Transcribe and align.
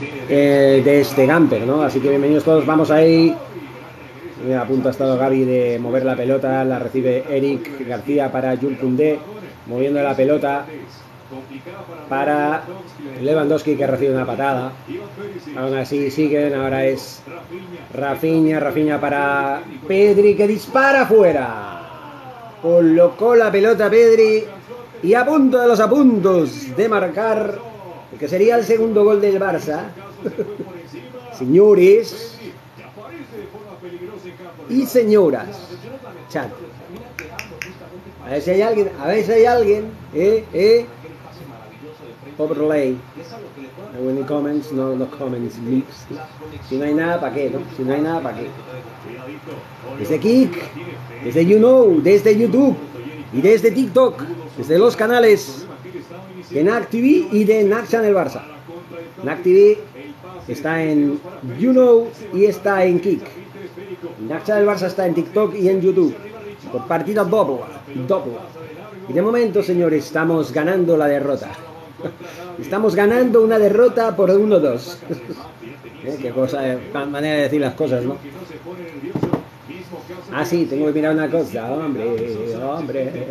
eh, 0.00 0.82
de 0.84 1.00
este 1.00 1.26
Gamper, 1.26 1.62
¿no? 1.66 1.82
Así 1.82 2.00
que 2.00 2.08
bienvenidos 2.08 2.44
todos, 2.44 2.64
vamos 2.66 2.90
ahí. 2.90 3.34
A 4.56 4.64
punto 4.64 4.88
ha 4.88 4.92
estado 4.92 5.18
Gaby 5.18 5.44
de 5.44 5.78
mover 5.80 6.04
la 6.04 6.14
pelota, 6.14 6.64
la 6.64 6.78
recibe 6.78 7.24
Eric 7.28 7.86
García 7.86 8.30
para 8.30 8.56
Jules 8.56 8.78
Koundé, 8.78 9.18
moviendo 9.66 10.00
la 10.00 10.14
pelota 10.14 10.64
para 12.08 12.62
Lewandowski 13.20 13.76
que 13.76 13.86
recibe 13.86 14.14
una 14.14 14.24
patada. 14.24 14.72
Aún 15.56 15.76
así 15.76 16.10
siguen, 16.10 16.54
ahora 16.54 16.86
es 16.86 17.22
Rafinha, 17.92 18.60
Rafinha 18.60 19.00
para 19.00 19.60
Pedri 19.86 20.34
que 20.34 20.46
dispara 20.46 21.04
fuera. 21.04 21.74
Colocó 22.62 23.34
la 23.34 23.50
pelota 23.50 23.90
Pedri 23.90 24.44
y 25.02 25.14
a 25.14 25.24
punto 25.24 25.60
de 25.60 25.68
los 25.68 25.80
apuntos 25.80 26.76
de 26.76 26.88
marcar, 26.88 27.58
que 28.18 28.28
sería 28.28 28.56
el 28.56 28.64
segundo 28.64 29.04
gol 29.04 29.20
del 29.20 29.40
Barça. 29.40 29.90
Señores 31.38 32.38
y 34.68 34.86
señoras, 34.86 35.48
chat. 36.28 36.50
A 38.24 38.30
ver 38.30 38.42
si 38.42 38.50
hay 38.50 38.62
alguien, 38.62 38.90
a 39.00 39.06
ver 39.06 39.24
si 39.24 39.32
hay 39.32 39.44
alguien, 39.44 39.84
eh, 40.14 40.44
eh. 40.52 40.86
Pop 42.36 42.52
relay. 42.52 42.96
Any 43.98 44.22
comments, 44.22 44.70
no, 44.72 44.94
no 44.94 45.10
comments. 45.10 45.58
Si 46.68 46.76
no 46.76 46.84
hay 46.84 46.94
nada, 46.94 47.20
¿para 47.20 47.34
qué? 47.34 47.50
No? 47.50 47.60
Si 47.76 47.82
no 47.82 47.94
hay 47.94 48.00
nada, 48.00 48.20
¿para 48.20 48.38
qué? 48.38 48.48
Desde 49.98 50.20
Kik, 50.20 50.56
desde 51.24 51.46
You 51.46 51.58
Know, 51.58 52.00
desde 52.00 52.38
YouTube 52.38 52.76
y 53.32 53.40
desde 53.40 53.70
TikTok, 53.70 54.22
desde 54.56 54.78
los 54.78 54.94
canales 54.94 55.66
de 56.50 56.64
NAC 56.64 56.90
TV 56.90 57.28
y 57.32 57.44
de 57.44 57.64
NAC 57.64 57.88
Channel 57.88 58.14
Barça. 58.14 58.42
NAC 59.22 59.42
TV 59.42 59.78
está 60.46 60.82
en 60.82 61.20
You 61.58 61.72
Know 61.72 62.08
y 62.32 62.46
está 62.46 62.84
en 62.84 63.00
Kik. 63.00 63.22
NAC 64.28 64.44
Channel 64.44 64.66
Barça 64.66 64.86
está 64.86 65.06
en 65.06 65.14
TikTok 65.14 65.54
y 65.54 65.68
en 65.68 65.80
YouTube. 65.80 66.14
Por 66.72 66.86
partida 66.86 67.24
doble, 67.24 67.62
doble. 68.06 68.32
Y 69.08 69.12
de 69.12 69.22
momento, 69.22 69.62
señores, 69.62 70.06
estamos 70.06 70.52
ganando 70.52 70.96
la 70.96 71.06
derrota. 71.06 71.50
Estamos 72.60 72.94
ganando 72.94 73.42
una 73.42 73.58
derrota 73.58 74.14
por 74.14 74.30
1-2. 74.30 74.96
¿Eh? 76.04 76.18
Qué 76.20 76.30
cosa, 76.30 76.74
eh, 76.74 76.78
manera 77.10 77.36
de 77.36 77.42
decir 77.42 77.60
las 77.60 77.74
cosas, 77.74 78.04
¿no? 78.04 78.16
Ah, 80.32 80.44
sí, 80.44 80.66
tengo 80.66 80.86
que 80.86 80.92
mirar 80.92 81.14
una 81.14 81.30
cosa, 81.30 81.72
hombre, 81.72 82.36
hombre. 82.62 83.26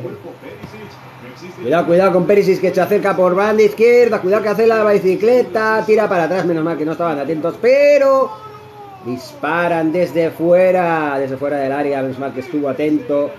Cuidado, 1.62 1.86
cuidado 1.86 2.14
con 2.14 2.26
Perisic 2.26 2.62
que 2.62 2.74
se 2.74 2.82
acerca 2.82 3.16
por 3.16 3.36
banda 3.36 3.62
izquierda, 3.62 4.20
cuidado 4.20 4.44
que 4.44 4.50
hace 4.50 4.66
la 4.66 4.84
bicicleta, 4.84 5.84
tira 5.86 6.10
para 6.10 6.24
atrás, 6.24 6.46
menos 6.46 6.64
mal 6.64 6.78
que 6.78 6.86
no 6.86 6.94
estaban 6.94 7.20
atentos, 7.20 7.56
pero 7.62 8.32
disparan 9.06 9.92
desde 9.92 10.32
fuera, 10.32 11.18
desde 11.20 11.38
fuera 11.38 11.58
del 11.58 11.72
área, 11.72 12.02
menos 12.02 12.18
mal 12.18 12.34
que 12.34 12.40
estuvo 12.42 12.70
atento. 12.70 13.30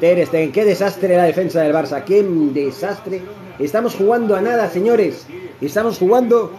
Ter 0.00 0.26
Stegen, 0.26 0.52
qué 0.52 0.64
desastre 0.64 1.16
la 1.16 1.24
defensa 1.24 1.60
del 1.60 1.72
Barça, 1.72 2.04
qué 2.04 2.22
desastre. 2.22 3.22
Estamos 3.58 3.94
jugando 3.94 4.36
a 4.36 4.40
nada, 4.40 4.68
señores. 4.68 5.26
Estamos 5.60 5.98
jugando 5.98 6.52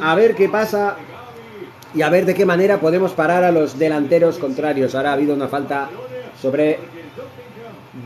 a 0.00 0.14
ver 0.14 0.34
qué 0.34 0.48
pasa 0.48 0.96
y 1.94 2.02
a 2.02 2.10
ver 2.10 2.26
de 2.26 2.34
qué 2.34 2.44
manera 2.44 2.80
podemos 2.80 3.12
parar 3.12 3.44
a 3.44 3.52
los 3.52 3.78
delanteros 3.78 4.38
contrarios. 4.38 4.94
Ahora 4.94 5.10
ha 5.10 5.14
habido 5.14 5.34
una 5.34 5.48
falta 5.48 5.88
sobre 6.40 6.78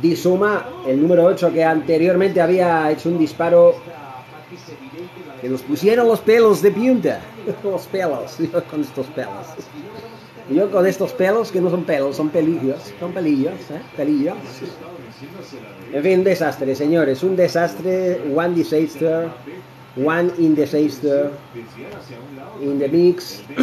Disuma, 0.03 0.67
el 0.87 1.01
número 1.01 1.25
8, 1.25 1.53
que 1.53 1.65
anteriormente 1.65 2.41
había 2.41 2.91
hecho 2.91 3.09
un 3.09 3.19
disparo 3.19 3.75
que 5.41 5.49
nos 5.49 5.63
pusieron 5.63 6.07
los 6.07 6.21
pelos 6.21 6.61
de 6.63 6.71
punta. 6.71 7.21
los 7.65 7.87
pelos, 7.87 8.37
con 8.71 8.81
estos 8.83 9.07
pelos. 9.07 9.47
Yo 10.51 10.71
con 10.71 10.87
estos 10.87 11.13
pelos, 11.13 11.53
que 11.53 11.61
no 11.61 11.71
son 11.71 11.85
pelos, 11.85 12.17
son 12.17 12.31
pelillos, 12.31 12.95
son 12.99 13.13
pelillos, 13.13 13.55
¿eh? 13.71 13.83
Pelillos. 13.97 14.37
En 15.93 16.03
fin, 16.03 16.25
desastre, 16.25 16.75
señores, 16.75 17.23
un 17.23 17.37
desastre, 17.37 18.21
one 18.35 18.55
disaster, 18.55 19.29
one 19.97 20.31
in 20.39 20.55
disaster, 20.55 21.31
in 22.63 22.79
the 22.79 22.89
mix. 22.89 23.43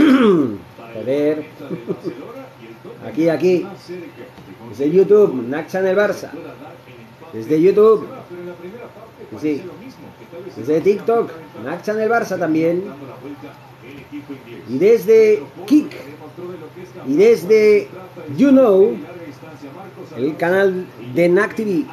Joder. 0.95 1.45
Aquí, 3.05 3.29
aquí. 3.29 3.65
Desde 4.69 4.89
YouTube, 4.89 5.47
Nac 5.47 5.69
Channel 5.69 5.95
Barça. 5.95 6.31
Desde 7.33 7.61
YouTube. 7.61 8.07
Sí. 9.41 9.61
Desde 10.55 10.81
TikTok, 10.81 11.31
Nac 11.63 11.83
Channel 11.83 12.09
Barça 12.09 12.37
también. 12.37 12.83
Y 14.69 14.77
desde 14.77 15.43
Kik. 15.65 15.91
Y 17.07 17.15
desde 17.15 17.87
You 18.37 18.49
Know, 18.49 18.97
el 20.17 20.35
canal 20.37 20.85
de 21.13 21.29
NAC 21.29 21.55
TV. 21.55 21.85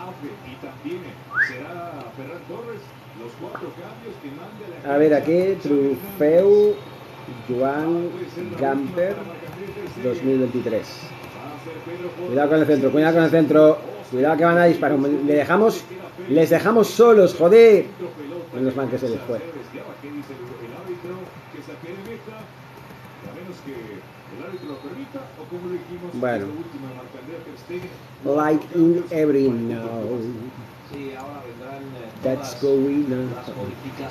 A 4.89 4.97
ver, 4.97 5.15
aquí, 5.15 5.57
Trofeu 5.63 6.75
Joan 7.49 8.11
Gamper 8.59 9.15
2023. 10.03 11.12
Cuidado 12.27 12.49
con 12.49 12.61
el 12.61 12.67
centro, 12.67 12.91
cuidado 12.93 13.15
con 13.15 13.25
el 13.25 13.31
centro. 13.31 13.79
Cuidado 14.11 14.37
que 14.37 14.45
van 14.45 14.59
a 14.59 14.65
disparar. 14.67 14.99
Le 14.99 15.35
dejamos, 15.35 15.85
les 16.29 16.51
dejamos 16.51 16.89
solos, 16.89 17.35
joder. 17.35 17.87
Menos 18.55 18.77
mal 18.77 18.89
que 18.91 18.99
se 18.99 19.09
les 19.09 19.21
fue. 19.21 19.41
Bueno. 26.15 26.47
Like 28.25 28.65
in 28.75 29.05
every 29.11 29.49
now. 29.49 30.05
That's 32.23 32.55
going 32.61 33.13
on. 33.13 33.35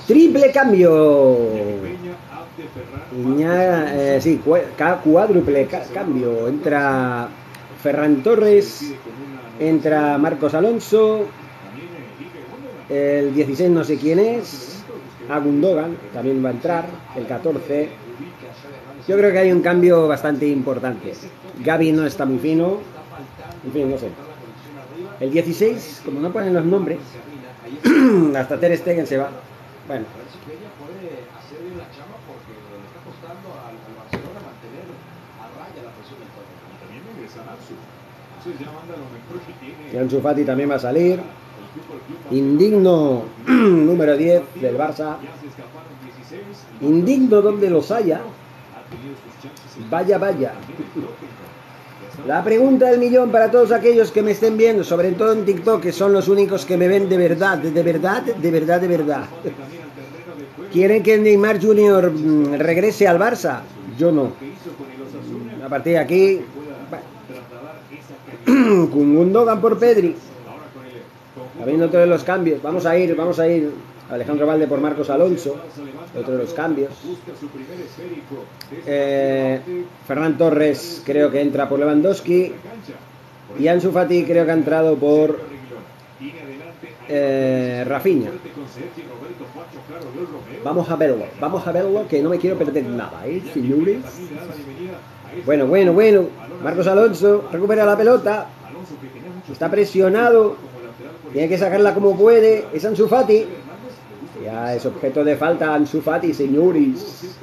Triple 0.08 0.52
cambio. 0.52 1.48
Iña, 3.16 4.16
eh, 4.16 4.22
sí, 4.22 4.42
cuádruple 4.44 5.68
cambio. 5.94 6.48
Entra 6.48 7.30
Ferran 7.82 8.22
Torres, 8.22 8.94
entra 9.60 10.18
Marcos 10.18 10.54
Alonso, 10.54 11.26
el 12.90 13.34
16 13.34 13.70
no 13.70 13.84
sé 13.84 13.98
quién 13.98 14.20
es, 14.20 14.84
Agundogan 15.30 15.98
también 16.14 16.44
va 16.44 16.50
a 16.50 16.52
entrar, 16.52 16.86
el 17.16 17.26
14. 17.26 17.90
Yo 19.08 19.18
creo 19.18 19.32
que 19.32 19.40
hay 19.40 19.52
un 19.52 19.62
cambio 19.62 20.08
bastante 20.08 20.48
importante. 20.48 21.14
Gaby 21.64 21.92
no 21.92 22.06
está 22.06 22.26
muy 22.26 22.40
fino, 22.40 22.80
en 23.66 23.72
fin, 23.72 23.90
no 23.90 23.98
sé. 23.98 24.10
El 25.20 25.32
16, 25.32 26.02
como 26.06 26.20
no 26.20 26.32
ponen 26.32 26.54
los 26.54 26.66
nombres, 26.66 27.00
hasta 28.36 28.60
Ter 28.60 28.78
Stegen 28.78 29.08
se 29.08 29.18
va. 29.18 29.30
Bueno. 29.88 30.06
Ansu 40.00 40.22
Fati 40.22 40.44
también 40.44 40.70
va 40.70 40.76
a 40.76 40.80
salir. 40.80 41.20
Indigno 42.32 43.24
número 43.48 44.18
10 44.18 44.42
del 44.62 44.78
Barça. 44.78 45.18
Indigno 46.82 47.42
donde 47.42 47.70
los 47.70 47.92
haya. 47.92 48.22
Vaya, 49.90 50.18
vaya. 50.18 50.54
La 52.28 52.44
pregunta 52.44 52.88
del 52.88 53.00
millón 53.00 53.32
para 53.32 53.50
todos 53.50 53.72
aquellos 53.72 54.12
que 54.12 54.22
me 54.22 54.32
estén 54.32 54.58
viendo, 54.58 54.84
sobre 54.84 55.12
todo 55.14 55.34
en 55.34 55.46
TikTok, 55.46 55.82
que 55.82 55.92
son 55.92 56.14
los 56.14 56.28
únicos 56.28 56.66
que 56.66 56.78
me 56.78 56.88
ven 56.88 57.10
de 57.10 57.18
verdad, 57.18 57.58
de 57.58 57.84
verdad, 57.84 58.22
de 58.22 58.52
verdad, 58.52 58.82
de 58.82 58.88
verdad. 58.88 59.24
¿Quieren 60.72 61.04
que 61.04 61.18
Neymar 61.18 61.62
Jr. 61.62 62.12
mm, 62.12 62.54
regrese 62.56 63.08
al 63.08 63.18
Barça? 63.18 63.62
Yo 63.98 64.12
no. 64.12 64.32
A 65.64 65.70
partir 65.70 65.94
de 65.94 66.00
aquí, 66.00 66.42
con 68.46 69.16
Gundogan 69.16 69.62
por 69.62 69.78
Pedri. 69.78 70.16
Habiendo 71.62 71.90
todos 71.90 72.08
los 72.08 72.24
cambios. 72.24 72.62
Vamos 72.62 72.86
a 72.86 72.98
ir, 72.98 73.16
vamos 73.16 73.40
a 73.40 73.48
ir. 73.48 73.72
Alejandro 74.10 74.46
Valde 74.46 74.68
por 74.68 74.82
Marcos 74.82 75.10
Alonso. 75.10 75.56
Otro 76.18 76.34
de 76.34 76.44
los 76.44 76.54
cambios. 76.54 76.92
Eh, 78.86 79.62
Torres 80.38 81.02
creo 81.06 81.32
que 81.32 81.42
entra 81.42 81.70
por 81.70 81.80
Lewandowski. 81.80 82.54
Y 83.60 83.68
Ansu 83.68 83.92
Fati 83.92 84.24
creo 84.26 84.46
que 84.46 84.52
ha 84.52 84.56
entrado 84.56 84.96
por 84.96 85.40
eh, 87.08 87.84
Rafinha. 87.88 88.32
Vamos 90.64 90.90
a 90.90 90.96
verlo, 90.96 91.26
vamos 91.40 91.68
a 91.68 91.72
verlo 91.72 92.08
que 92.08 92.22
no 92.22 92.30
me 92.30 92.38
quiero 92.38 92.58
perder 92.58 92.86
nada, 92.86 93.26
¿eh, 93.26 93.42
señores? 93.54 93.98
Bueno, 95.46 95.66
bueno, 95.66 95.94
bueno. 95.94 96.28
Marcos 96.64 96.88
Alonso 96.88 97.46
recupera 97.52 97.86
la 97.86 97.98
pelota. 97.98 98.48
Está 99.52 99.70
presionado. 99.70 100.56
Tiene 101.32 101.50
que 101.50 101.58
sacarla 101.58 101.94
como 101.94 102.18
puede. 102.18 102.68
Es 102.74 102.86
Ansu 102.86 103.08
Fati. 103.08 103.46
Ya 104.44 104.76
es 104.76 104.86
objeto 104.86 105.24
de 105.24 105.36
falta 105.36 105.74
Ansu 105.74 106.02
Fati, 106.02 106.34
señores. 106.34 107.38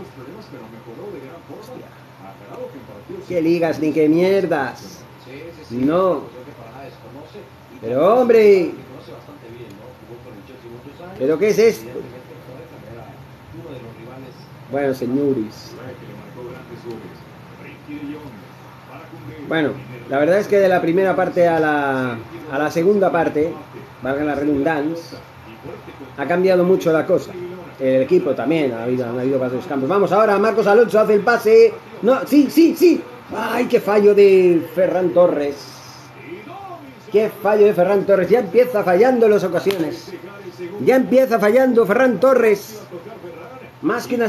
¿Qué 3.28 3.42
ligas 3.42 3.80
ni 3.80 3.92
qué 3.92 4.08
mierdas? 4.08 5.00
No. 5.70 6.22
Pero 7.80 8.20
hombre. 8.20 8.72
¿Pero 11.18 11.38
qué 11.38 11.48
es 11.48 11.58
esto? 11.58 11.88
Bueno, 14.70 14.94
señores. 14.94 15.72
Bueno, 19.48 19.70
la 20.10 20.18
verdad 20.18 20.38
es 20.38 20.46
que 20.46 20.58
de 20.58 20.68
la 20.68 20.80
primera 20.80 21.16
parte 21.16 21.46
a 21.46 21.58
la, 21.58 22.18
a 22.52 22.58
la 22.58 22.70
segunda 22.70 23.10
parte, 23.10 23.52
valga 24.02 24.24
la 24.24 24.34
redundancia, 24.34 25.18
ha 26.16 26.26
cambiado 26.26 26.64
mucho 26.64 26.92
la 26.92 27.06
cosa. 27.06 27.32
El 27.80 28.02
equipo 28.02 28.34
también 28.34 28.72
ha 28.72 28.84
habido, 28.84 29.06
ha 29.06 29.20
habido 29.20 29.38
pasos 29.38 29.64
campos. 29.66 29.88
Vamos 29.88 30.10
ahora, 30.12 30.38
Marcos 30.38 30.66
Alonso 30.66 30.98
hace 30.98 31.14
el 31.14 31.20
pase. 31.20 31.72
No, 32.02 32.26
sí, 32.26 32.48
sí, 32.50 32.74
sí. 32.76 33.00
Ay, 33.36 33.66
qué 33.66 33.80
fallo 33.80 34.14
de 34.14 34.66
Ferran 34.74 35.10
Torres. 35.10 35.56
Qué 37.12 37.30
fallo 37.42 37.66
de 37.66 37.74
Ferran 37.74 38.04
Torres. 38.04 38.28
Ya 38.28 38.40
empieza 38.40 38.82
fallando 38.82 39.26
en 39.26 39.32
las 39.32 39.44
ocasiones. 39.44 40.12
Ya 40.84 40.96
empieza 40.96 41.38
fallando 41.38 41.86
Ferran 41.86 42.18
Torres. 42.18 42.80
Más 43.82 44.06
que 44.08 44.16
una, 44.16 44.26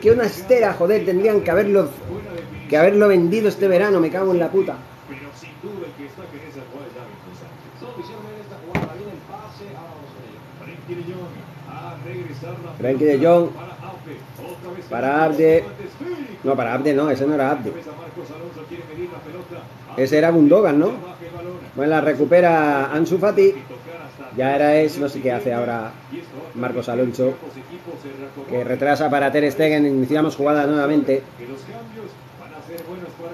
que 0.00 0.12
una 0.12 0.24
estera, 0.24 0.72
joder, 0.74 1.04
tendrían 1.04 1.40
que 1.40 1.50
haberlo, 1.50 1.88
que 2.72 2.78
haberlo 2.78 3.06
vendido 3.06 3.50
este 3.50 3.68
verano. 3.68 4.00
Me 4.00 4.08
cago 4.08 4.32
en 4.32 4.38
la 4.38 4.50
puta. 4.50 4.76
Frankie 12.78 13.04
de 13.04 13.18
Jong 13.18 13.48
para 14.88 15.24
Abde. 15.24 15.64
No, 16.44 16.56
para 16.56 16.72
Abde 16.72 16.94
no, 16.94 17.10
ese 17.10 17.26
no 17.26 17.34
era 17.34 17.50
Abde. 17.50 17.74
Ese 19.98 20.16
era 20.16 20.30
Gundogan, 20.30 20.78
¿no? 20.78 20.92
Bueno, 21.76 21.90
la 21.90 22.00
recupera 22.00 22.90
Ansu 22.90 23.18
Fati. 23.18 23.52
Ya 24.34 24.56
era 24.56 24.76
es, 24.76 24.98
no 24.98 25.10
sé 25.10 25.20
qué 25.20 25.30
hace 25.30 25.52
ahora 25.52 25.92
Marcos 26.54 26.88
Alonso. 26.88 27.34
Que 28.48 28.64
retrasa 28.64 29.10
para 29.10 29.30
Ter 29.30 29.50
Stegen. 29.52 29.86
Iniciamos 29.86 30.36
jugada 30.36 30.66
nuevamente. 30.66 31.22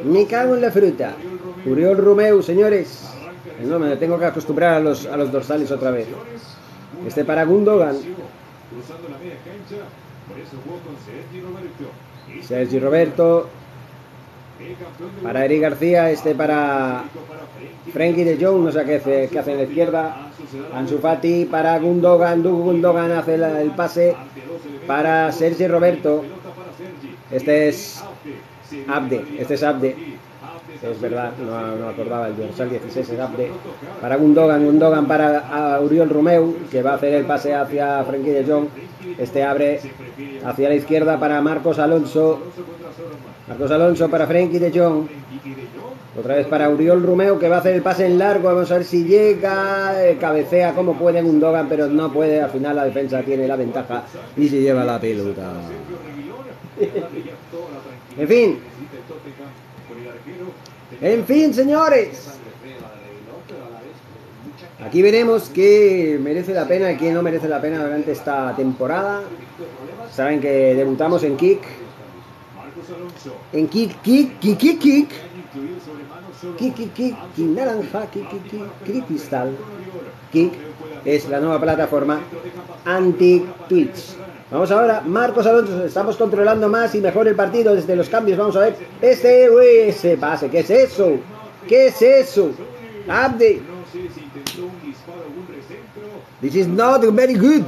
Me 0.04 0.26
cago 0.26 0.54
en 0.54 0.60
la 0.62 0.70
fruta. 0.70 1.14
Uriol 1.66 1.96
Rumeu, 1.96 2.42
señores. 2.42 3.08
No, 3.64 3.78
me 3.78 3.96
tengo 3.96 4.18
que 4.18 4.26
acostumbrar 4.26 4.74
a 4.74 4.80
los, 4.80 5.06
a 5.06 5.16
los 5.16 5.32
dorsales 5.32 5.70
otra 5.70 5.90
vez. 5.90 6.06
Este 7.06 7.24
para 7.24 7.44
Gundogan. 7.44 7.96
Sergi 12.42 12.78
Roberto. 12.78 13.48
Para 15.22 15.44
Eric 15.44 15.62
García, 15.62 16.10
este 16.10 16.34
para 16.34 17.04
Frankie 17.92 18.24
de 18.24 18.44
Jong, 18.44 18.64
no 18.64 18.72
sé 18.72 18.84
qué 18.84 18.96
hace, 18.96 19.28
qué 19.30 19.38
hace 19.38 19.52
en 19.52 19.58
la 19.58 19.62
izquierda. 19.64 20.30
Ansu 20.74 20.98
Fati 20.98 21.44
para 21.44 21.78
Gundogan, 21.78 22.42
Gundogan 22.42 23.12
hace 23.12 23.34
el 23.34 23.70
pase 23.76 24.16
para 24.86 25.30
Sergi 25.30 25.68
Roberto. 25.68 26.24
Este 27.30 27.68
es 27.68 28.02
Abde, 28.88 29.24
este 29.38 29.54
es 29.54 29.62
Abde. 29.62 29.96
Es 30.82 31.00
verdad, 31.00 31.32
no, 31.38 31.76
no 31.76 31.88
acordaba 31.88 32.28
el 32.28 32.36
dorsal 32.36 32.70
16 32.70 33.08
es 33.10 33.18
Abde. 33.20 33.50
Para 34.00 34.16
Gundogan, 34.16 34.64
Gundogan 34.64 35.06
para 35.06 35.80
Uriol 35.80 36.10
Romeu, 36.10 36.56
que 36.70 36.82
va 36.82 36.92
a 36.92 36.94
hacer 36.94 37.14
el 37.14 37.24
pase 37.24 37.54
hacia 37.54 38.04
Frankie 38.04 38.30
de 38.30 38.44
Jong. 38.44 38.66
Este 39.18 39.42
abre 39.42 39.80
hacia 40.44 40.68
la 40.68 40.74
izquierda 40.74 41.18
para 41.18 41.40
Marcos 41.40 41.78
Alonso. 41.78 42.40
Marcos 43.48 43.70
Alonso 43.70 44.08
para 44.08 44.26
Frenkie 44.26 44.58
de 44.58 44.78
Jong. 44.78 45.06
Otra 46.18 46.34
vez 46.36 46.46
para 46.46 46.68
Uriol 46.68 47.02
Romeo 47.02 47.38
que 47.38 47.48
va 47.48 47.56
a 47.56 47.60
hacer 47.60 47.74
el 47.74 47.82
pase 47.82 48.06
en 48.06 48.18
largo. 48.18 48.48
Vamos 48.48 48.70
a 48.70 48.74
ver 48.74 48.84
si 48.84 49.04
llega. 49.04 49.94
Cabecea 50.20 50.74
como 50.74 50.94
puede 50.94 51.22
Gundogan, 51.22 51.68
pero 51.68 51.86
no 51.86 52.12
puede. 52.12 52.40
Al 52.42 52.50
final 52.50 52.76
la 52.76 52.84
defensa 52.84 53.22
tiene 53.22 53.48
la 53.48 53.56
ventaja 53.56 54.04
y 54.36 54.48
se 54.48 54.60
lleva 54.60 54.84
la 54.84 55.00
pelota. 55.00 55.52
en 58.18 58.28
fin. 58.28 58.58
En 61.00 61.24
fin, 61.24 61.54
señores. 61.54 62.38
Aquí 64.84 65.02
veremos 65.02 65.50
qué 65.50 66.18
merece 66.22 66.54
la 66.54 66.66
pena 66.66 66.92
y 66.92 66.96
qué 66.96 67.12
no 67.12 67.22
merece 67.22 67.48
la 67.48 67.60
pena 67.60 67.82
durante 67.82 68.12
esta 68.12 68.54
temporada. 68.54 69.22
Saben 70.12 70.40
que 70.40 70.74
debutamos 70.74 71.24
en 71.24 71.36
Kick. 71.36 71.60
En 73.52 73.68
Kick, 73.68 74.00
Kick, 74.02 74.38
Kick, 74.38 74.58
Kick, 74.58 74.78
Kick. 74.78 75.10
Kick, 76.56 76.74
Kick, 76.74 76.94
Kick, 76.94 77.16
Kick, 77.34 77.48
naranja, 77.48 78.06
Kick, 78.06 78.28
Kick, 78.30 78.42
Kick, 78.44 78.84
Kick, 78.84 79.06
cristal. 79.06 79.56
Kick 80.32 80.52
es 81.04 81.28
la 81.28 81.40
nueva 81.40 81.60
plataforma 81.60 82.20
anti-Twitch. 82.84 84.16
Vamos 84.50 84.70
ahora, 84.70 85.02
Marcos 85.02 85.46
Alonso, 85.46 85.84
estamos 85.84 86.16
controlando 86.16 86.70
más 86.70 86.94
y 86.94 87.02
mejor 87.02 87.28
el 87.28 87.36
partido 87.36 87.74
desde 87.74 87.94
los 87.94 88.08
cambios. 88.08 88.38
Vamos 88.38 88.56
a 88.56 88.60
ver, 88.60 88.76
este, 89.02 89.50
uy, 89.50 89.88
ese 89.88 90.16
pase, 90.16 90.48
¿qué 90.48 90.60
es 90.60 90.70
eso? 90.70 91.18
¿Qué 91.68 91.88
es 91.88 92.00
eso? 92.00 92.52
Abde. 93.06 93.60
This 96.40 96.54
is 96.54 96.66
not 96.66 97.02
very 97.12 97.34
good. 97.34 97.64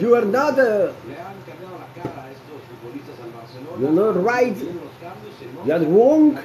You 0.00 0.14
are 0.14 0.24
not. 0.24 0.58
Uh, 0.58 0.92
you're 3.78 3.90
not 3.90 4.16
right. 4.16 4.56
You 5.66 5.72
are 5.72 5.84
wrong. 5.84 6.38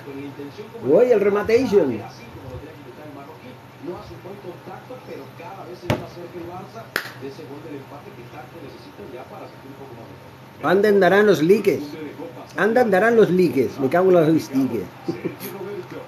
Oye, 0.91 1.13
el 1.13 1.19
rematation. 1.21 2.01
Andan 10.63 10.99
darán 10.99 11.25
los 11.25 11.41
liques. 11.41 11.81
Andan 12.57 12.91
darán 12.91 13.15
los 13.15 13.29
liques. 13.29 13.79
Me 13.79 13.89
cago 13.89 14.09
en 14.09 14.15
los 14.15 14.27
liques. 14.55 14.83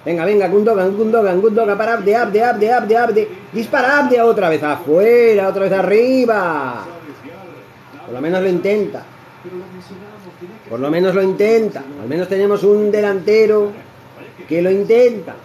Venga, 0.05 0.25
venga, 0.25 0.47
Gundogan, 0.49 0.95
Gundogan, 0.95 1.41
Gundogan, 1.41 1.77
para 1.77 1.93
Abde, 1.93 2.15
Abde, 2.15 2.43
Abde, 2.43 2.71
Abde, 2.73 2.97
Abde. 2.97 3.27
Dispara 3.51 3.99
Abde 3.99 4.21
otra 4.21 4.49
vez 4.49 4.61
afuera, 4.61 5.47
otra 5.47 5.63
vez 5.63 5.71
arriba. 5.71 6.85
Por 8.05 8.13
lo 8.13 8.21
menos 8.21 8.41
lo 8.41 8.49
intenta. 8.49 9.03
Por 10.69 10.79
lo 10.79 10.91
menos 10.91 11.15
lo 11.15 11.23
intenta. 11.23 11.83
Al 12.01 12.07
menos 12.07 12.27
tenemos 12.27 12.63
un 12.63 12.91
delantero 12.91 13.71
que 14.47 14.61
lo 14.61 14.69
intenta. 14.69 15.35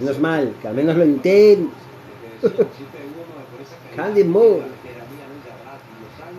Menos 0.00 0.18
mal, 0.18 0.54
que 0.60 0.68
al 0.68 0.74
menos 0.74 0.96
lo 0.96 1.04
intenta. 1.04 1.72
Candy 3.96 4.24
Moore. 4.24 4.62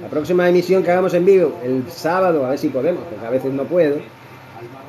La 0.01 0.07
próxima 0.07 0.49
emisión 0.49 0.83
que 0.83 0.91
hagamos 0.91 1.13
en 1.13 1.25
vivo, 1.25 1.59
el 1.63 1.83
sábado, 1.91 2.45
a 2.45 2.49
ver 2.49 2.57
si 2.57 2.69
podemos, 2.69 3.03
porque 3.03 3.25
a 3.25 3.29
veces 3.29 3.53
no 3.53 3.65
puedo. 3.65 3.97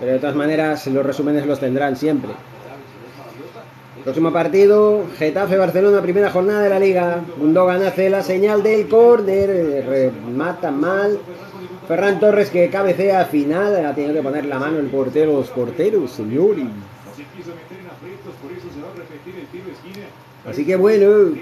Pero 0.00 0.12
de 0.12 0.19
todas 0.19 0.35
maneras, 0.35 0.87
los 0.87 1.05
resúmenes 1.05 1.47
los 1.47 1.61
tendrán 1.61 1.97
siempre. 1.97 2.31
Próximo 4.02 4.33
partido, 4.33 5.05
Getafe-Barcelona, 5.19 6.02
primera 6.02 6.31
jornada 6.31 6.62
de 6.62 6.71
la 6.71 6.79
Liga. 6.81 7.21
Gundogan 7.38 7.83
hace 7.83 8.11
la 8.11 8.23
señal 8.23 8.62
del 8.62 8.88
córner, 8.88 9.85
remata 9.87 10.71
mal. 10.71 11.21
Ferran 11.87 12.19
Torres 12.19 12.50
que 12.50 12.69
cabecea 12.69 13.21
al 13.21 13.26
final, 13.26 13.85
ha 13.85 13.95
tenido 13.95 14.14
que 14.14 14.23
poner 14.23 14.47
la 14.47 14.59
mano 14.59 14.79
el 14.79 14.87
portero, 14.87 15.35
los 15.35 15.50
porteros, 15.50 16.11
señores. 16.11 16.67
Así 20.49 20.64
que 20.64 20.76
bueno. 20.76 21.35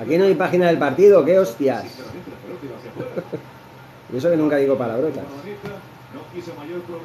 Aquí 0.00 0.18
no 0.18 0.24
hay 0.24 0.34
página 0.34 0.66
del 0.66 0.78
partido, 0.78 1.24
qué 1.24 1.38
hostias. 1.38 1.84
y 4.12 4.16
eso 4.16 4.30
que 4.30 4.36
nunca 4.36 4.56
digo 4.56 4.76
palabrotas. 4.76 5.24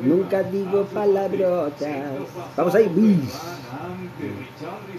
Nunca 0.01 0.43
digo 0.43 0.85
palabrotas. 0.85 1.89
Vamos 2.57 2.75
ahí, 2.75 2.91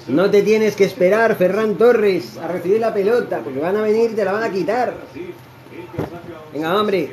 No 0.09 0.31
te 0.31 0.43
tienes 0.43 0.77
que 0.77 0.85
esperar, 0.85 1.35
Ferran 1.37 1.77
Torres, 1.77 2.39
a 2.39 2.49
recibir 2.49 2.81
la 2.81 2.95
pelota, 2.95 3.41
porque 3.43 3.59
van 3.59 3.77
a 3.77 3.83
venir 3.83 4.13
y 4.13 4.15
te 4.15 4.25
la 4.25 4.33
van 4.33 4.45
a 4.45 4.51
quitar. 4.51 4.95
Venga, 6.53 6.81
hombre. 6.81 7.11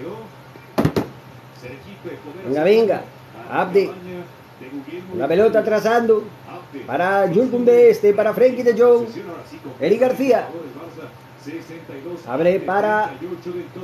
Venga, 2.45 2.63
venga. 2.63 3.01
Abde. 3.49 3.91
La 5.17 5.27
pelota 5.27 5.59
atrasando. 5.59 6.23
Para 6.87 7.27
Jules 7.27 7.67
este, 7.67 8.13
para 8.13 8.33
Frankie 8.33 8.63
de 8.63 8.79
Jong. 8.79 9.05
Eric 9.79 10.01
García. 10.01 10.47
Abre 12.27 12.59
para 12.59 13.11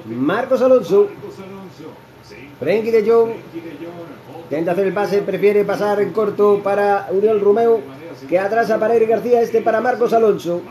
Marcos 0.06 0.62
Alonso. 0.62 1.10
Frenkie 2.60 2.92
de 2.92 3.10
Jong 3.10 3.32
intenta 4.44 4.72
hacer 4.72 4.88
el 4.88 4.94
pase, 4.94 5.22
prefiere 5.22 5.64
pasar 5.64 6.02
en 6.02 6.12
corto 6.12 6.62
para 6.64 7.08
Uriel 7.12 7.40
Romeo, 7.40 7.82
que 8.28 8.40
atrasa 8.40 8.80
para 8.80 8.96
Eric 8.96 9.10
García, 9.10 9.42
este 9.42 9.62
para 9.62 9.80
Marcos 9.80 10.12
Alonso. 10.14 10.62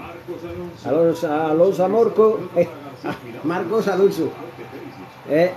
Alonso, 0.84 1.32
Alonso 1.32 1.84
Amorco, 1.84 2.40
eh, 2.56 2.68
Marcos 3.44 3.88
Alonso. 3.88 4.30
Eh, 5.30 5.52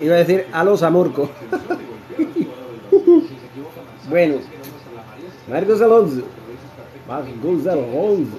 iba 0.00 0.14
a 0.14 0.18
decir 0.18 0.46
Alonso 0.52 0.86
Amorco. 0.86 1.30
bueno, 4.10 4.34
Marcos 5.48 5.80
Alonso. 5.80 6.22
Marcos 7.08 7.66
Alonso. 7.66 8.36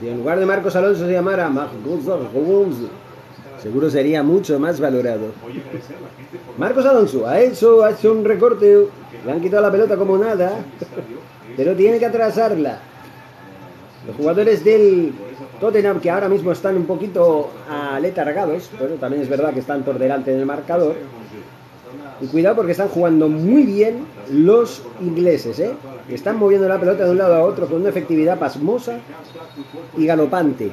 Si 0.00 0.08
en 0.08 0.18
lugar 0.18 0.38
de 0.38 0.46
Marcos 0.46 0.76
Alonso 0.76 1.06
se 1.06 1.12
llamara 1.12 1.48
Marcos 1.48 2.06
Alonso, 2.06 2.88
seguro 3.62 3.90
sería 3.90 4.22
mucho 4.22 4.58
más 4.58 4.80
valorado. 4.80 5.32
Marcos 6.58 6.86
Alonso 6.86 7.26
ha 7.26 7.40
hecho, 7.40 7.84
ha 7.84 7.90
hecho 7.90 8.12
un 8.12 8.24
recorte, 8.24 8.86
le 9.24 9.32
han 9.32 9.40
quitado 9.40 9.62
la 9.62 9.72
pelota 9.72 9.96
como 9.96 10.16
nada, 10.16 10.64
pero 11.56 11.74
tiene 11.74 11.98
que 11.98 12.06
atrasarla. 12.06 12.78
Los 14.06 14.16
jugadores 14.16 14.64
del 14.64 15.12
Tottenham, 15.60 16.00
que 16.00 16.10
ahora 16.10 16.28
mismo 16.28 16.52
están 16.52 16.76
un 16.76 16.86
poquito 16.86 17.50
aletargados, 17.68 18.70
pero 18.78 18.94
también 18.94 19.22
es 19.22 19.28
verdad 19.28 19.52
que 19.52 19.60
están 19.60 19.82
por 19.82 19.98
delante 19.98 20.30
del 20.32 20.46
marcador. 20.46 20.94
Y 22.20 22.26
cuidado 22.26 22.56
porque 22.56 22.72
están 22.72 22.88
jugando 22.88 23.28
muy 23.28 23.62
bien 23.64 24.06
los 24.30 24.82
ingleses, 25.00 25.58
¿eh? 25.60 25.74
Están 26.08 26.38
moviendo 26.38 26.68
la 26.68 26.80
pelota 26.80 27.04
de 27.04 27.10
un 27.10 27.18
lado 27.18 27.34
a 27.34 27.42
otro 27.42 27.66
con 27.66 27.80
una 27.80 27.90
efectividad 27.90 28.38
pasmosa 28.38 28.98
y 29.96 30.06
galopante. 30.06 30.70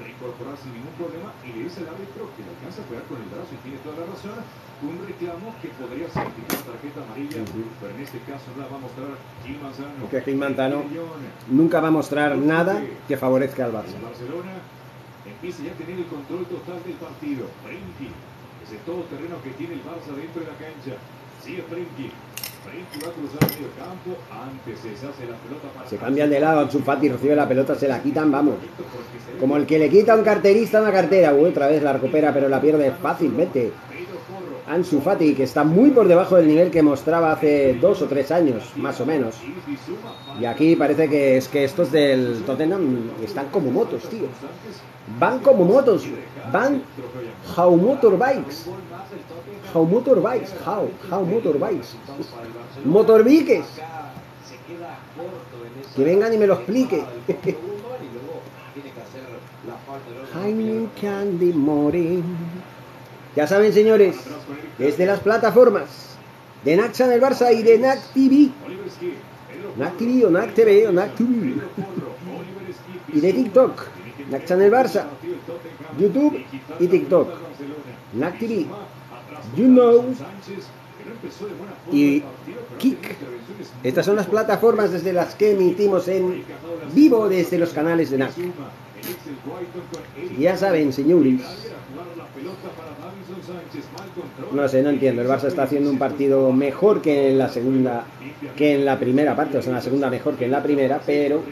reincorporar 0.00 0.56
sin 0.56 0.72
ningún 0.72 0.96
problema 0.96 1.32
y 1.44 1.52
le 1.52 1.64
dice 1.68 1.84
al 1.84 1.92
árbitro 1.92 2.32
que 2.34 2.42
le 2.42 2.50
alcanza 2.56 2.80
a 2.82 2.88
pegar 2.88 3.04
con 3.04 3.20
el 3.20 3.28
brazo 3.28 3.52
y 3.52 3.60
tiene 3.60 3.78
toda 3.84 4.00
la 4.00 4.06
razón 4.08 4.40
un 4.82 5.06
reclamo 5.06 5.54
que 5.60 5.68
podría 5.68 6.08
significar 6.08 6.58
tarjeta 6.64 7.00
amarilla 7.04 7.44
pero 7.80 7.94
en 7.94 8.00
este 8.00 8.18
caso 8.20 8.48
no 8.56 8.62
la 8.62 8.68
va 8.68 8.76
a 8.76 8.80
mostrar 8.80 9.08
Gil 9.44 9.58
Manzano. 9.60 10.00
Porque 10.00 10.20
Gil 10.22 10.36
Manzano 10.36 10.84
nunca 11.48 11.80
va 11.80 11.88
a 11.88 11.90
mostrar 11.90 12.36
nada 12.36 12.80
que 13.06 13.16
favorezca 13.16 13.64
al 13.64 13.72
Barça. 13.72 14.00
Barcelona 14.00 14.56
empieza 15.26 15.62
ya 15.64 15.72
a 15.72 15.74
tener 15.74 15.98
el 15.98 16.06
control 16.06 16.46
total 16.46 16.82
del 16.84 16.94
partido. 16.94 17.46
Frenkie 17.62 18.12
ese 18.64 18.76
todo 18.86 19.02
terreno 19.10 19.36
que 19.42 19.50
tiene 19.50 19.74
el 19.74 19.82
Barça 19.82 20.14
dentro 20.14 20.40
de 20.40 20.48
la 20.48 20.56
cancha. 20.56 20.94
Sigue 21.42 21.62
Frenkie. 21.68 22.12
Se 25.88 25.96
cambian 25.96 26.30
de 26.30 26.40
lado, 26.40 26.60
Ansu 26.60 26.80
Fati 26.80 27.08
recibe 27.08 27.34
la 27.34 27.48
pelota, 27.48 27.74
se 27.74 27.88
la 27.88 28.02
quitan, 28.02 28.30
vamos. 28.30 28.56
Como 29.38 29.56
el 29.56 29.66
que 29.66 29.78
le 29.78 29.88
quita 29.88 30.12
a 30.12 30.16
un 30.16 30.22
carterista 30.22 30.82
una 30.82 30.92
cartera, 30.92 31.34
otra 31.34 31.68
vez 31.68 31.82
la 31.82 31.94
recupera, 31.94 32.32
pero 32.34 32.48
la 32.48 32.60
pierde 32.60 32.92
fácilmente. 32.92 33.72
Ansu 34.70 35.00
Fati, 35.00 35.34
que 35.34 35.42
está 35.42 35.64
muy 35.64 35.90
por 35.90 36.06
debajo 36.06 36.36
del 36.36 36.46
nivel 36.46 36.70
que 36.70 36.80
mostraba 36.80 37.32
hace 37.32 37.74
dos 37.74 38.02
o 38.02 38.06
tres 38.06 38.30
años, 38.30 38.62
más 38.76 39.00
o 39.00 39.06
menos. 39.06 39.34
Y 40.40 40.44
aquí 40.44 40.76
parece 40.76 41.08
que 41.08 41.38
es 41.38 41.48
que 41.48 41.64
estos 41.64 41.90
del 41.90 42.44
Tottenham 42.46 43.10
están 43.24 43.48
como 43.48 43.72
motos, 43.72 44.04
tío. 44.08 44.28
Van 45.18 45.40
como 45.40 45.64
motos, 45.64 46.06
van 46.52 46.82
how 47.56 47.76
motorbikes. 47.76 48.66
How 49.74 49.84
motorbikes, 49.84 50.52
how, 50.64 50.88
how 51.10 51.24
motorbikes. 51.24 51.96
Motorbiques. 52.84 53.66
Que 55.96 56.04
vengan 56.04 56.32
y 56.32 56.38
me 56.38 56.46
lo 56.46 56.54
explique. 56.54 57.04
Morin. 61.52 62.22
Ya 63.36 63.46
saben, 63.46 63.72
señores, 63.72 64.16
desde 64.78 65.06
las 65.06 65.20
plataformas 65.20 66.16
de 66.64 66.76
Naxa 66.76 67.06
del 67.06 67.20
Barça 67.20 67.52
y 67.54 67.62
de 67.62 67.78
NAC 67.78 68.00
TV. 68.12 68.50
NAC 69.76 69.96
TV 69.96 70.26
o 70.26 70.30
NAC 70.30 70.54
TV 70.54 70.88
o 70.88 70.92
NAC 70.92 71.14
TV. 71.14 71.54
Y 73.12 73.20
de 73.20 73.32
TikTok. 73.32 73.82
NAC 74.30 74.46
Channel 74.46 74.72
Barça. 74.72 75.04
YouTube 75.98 76.44
y 76.78 76.86
TikTok. 76.86 77.28
NAC 78.14 78.38
TV. 78.38 78.66
You 79.56 79.66
know. 79.66 80.04
Y 81.92 82.22
Kik. 82.78 83.16
Estas 83.82 84.06
son 84.06 84.16
las 84.16 84.26
plataformas 84.26 84.90
desde 84.90 85.12
las 85.12 85.34
que 85.34 85.52
emitimos 85.52 86.08
en 86.08 86.44
vivo 86.92 87.28
desde 87.28 87.58
los 87.58 87.70
canales 87.70 88.10
de 88.10 88.18
NAC. 88.18 88.32
Ya 90.38 90.56
saben, 90.56 90.92
señores. 90.92 91.40
No 94.52 94.68
sé, 94.68 94.82
no 94.82 94.90
entiendo. 94.90 95.22
El 95.22 95.28
Barça 95.28 95.44
está 95.44 95.64
haciendo 95.64 95.90
un 95.90 95.98
partido 95.98 96.52
mejor 96.52 97.02
que 97.02 97.30
en 97.30 97.38
la 97.38 97.48
segunda, 97.48 98.04
que 98.56 98.74
en 98.74 98.84
la 98.84 98.98
primera 98.98 99.36
parte, 99.36 99.58
o 99.58 99.62
sea, 99.62 99.70
en 99.70 99.76
la 99.76 99.82
segunda 99.82 100.10
mejor 100.10 100.36
que 100.36 100.46
en 100.46 100.50
la 100.50 100.62
primera, 100.62 101.00
pero 101.04 101.42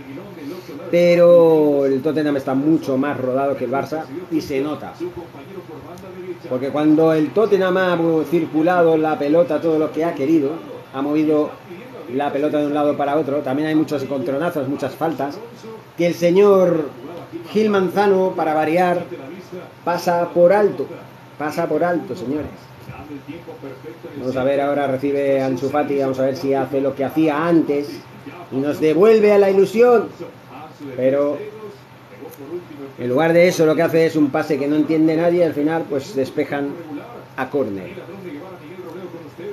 pero 0.91 1.85
el 1.87 2.01
Tottenham 2.01 2.37
está 2.37 2.55
mucho 2.55 2.97
más 2.97 3.19
rodado 3.19 3.57
que 3.57 3.65
el 3.65 3.71
Barça 3.71 4.05
y 4.31 4.41
se 4.41 4.61
nota. 4.61 4.95
Porque 6.49 6.71
cuando 6.71 7.13
el 7.13 7.31
Tottenham 7.31 7.77
ha 7.77 7.99
circulado 8.31 8.97
la 8.97 9.19
pelota 9.19 9.61
todo 9.61 9.79
lo 9.79 9.93
que 9.93 10.05
ha 10.05 10.15
querido, 10.15 10.53
ha 10.95 11.03
movido 11.03 11.51
la 12.15 12.33
pelota 12.33 12.59
de 12.59 12.67
un 12.67 12.75
lado 12.75 12.97
para 12.97 13.17
otro, 13.17 13.39
también 13.39 13.69
hay 13.69 13.75
muchos 13.75 14.03
encontronazos, 14.03 14.69
muchas 14.69 14.95
faltas, 14.95 15.39
que 15.97 16.07
el 16.07 16.15
señor 16.15 16.89
Gil 17.53 17.71
Manzano, 17.71 18.33
para 18.37 18.55
variar, 18.55 19.05
pasa 19.85 20.29
por 20.31 20.53
alto. 20.53 20.87
Pasa 21.39 21.69
por 21.69 21.85
alto, 21.85 22.17
señores. 22.17 22.49
Vamos 24.19 24.37
a 24.37 24.45
ver, 24.45 24.61
ahora 24.61 24.87
recibe 24.87 25.41
Ansu 25.41 25.71
vamos 25.71 26.19
a 26.19 26.23
ver 26.23 26.37
si 26.37 26.53
hace 26.53 26.81
lo 26.81 26.95
que 26.95 27.05
hacía 27.05 27.47
antes 27.47 27.89
y 28.51 28.57
nos 28.57 28.81
devuelve 28.81 29.33
a 29.33 29.39
la 29.39 29.51
ilusión. 29.51 30.09
Pero 30.97 31.39
en 32.99 33.09
lugar 33.09 33.33
de 33.33 33.49
eso 33.49 33.67
lo 33.67 33.77
que 33.77 33.83
hace 33.83 34.07
es 34.07 34.17
un 34.17 34.31
pase 34.31 34.59
que 34.59 34.67
no 34.67 34.77
entiende 34.77 35.17
nadie 35.17 35.45
al 35.45 35.55
final 35.55 35.85
pues 35.89 36.15
despejan 36.15 36.71
a 37.37 37.49
córner. 37.49 37.91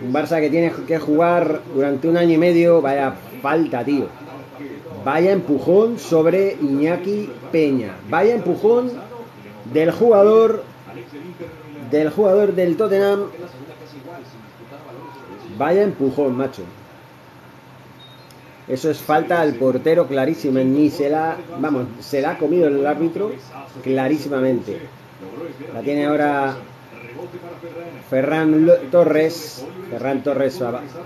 Un 0.05 0.13
Barça 0.13 0.39
que 0.39 0.51
tiene 0.51 0.71
que 0.87 0.99
jugar 0.99 1.61
durante 1.73 2.07
un 2.07 2.15
año 2.15 2.33
y 2.33 2.37
medio, 2.37 2.81
vaya 2.81 3.15
falta, 3.41 3.83
tío. 3.83 4.07
Vaya 5.03 5.31
empujón 5.31 5.97
sobre 5.97 6.57
Iñaki 6.61 7.29
Peña. 7.51 7.95
Vaya 8.09 8.35
empujón 8.35 8.91
del 9.73 9.91
jugador 9.91 10.63
del 11.89 12.09
jugador 12.11 12.53
del 12.53 12.77
Tottenham. 12.77 13.25
Vaya 15.57 15.83
empujón, 15.83 16.37
macho. 16.37 16.63
Eso 18.67 18.89
es 18.91 18.99
falta 18.99 19.41
al 19.41 19.55
portero 19.55 20.07
clarísima. 20.07 20.61
Ni 20.61 20.89
se 20.89 21.09
la, 21.09 21.37
vamos, 21.59 21.85
se 21.99 22.21
la 22.21 22.31
ha 22.31 22.37
comido 22.37 22.67
el 22.67 22.85
árbitro 22.85 23.31
clarísimamente. 23.83 24.81
La 25.73 25.81
tiene 25.81 26.05
ahora 26.05 26.57
Ferran 28.09 28.69
Torres. 28.91 29.65
Ferran 29.89 30.23
Torres 30.23 30.61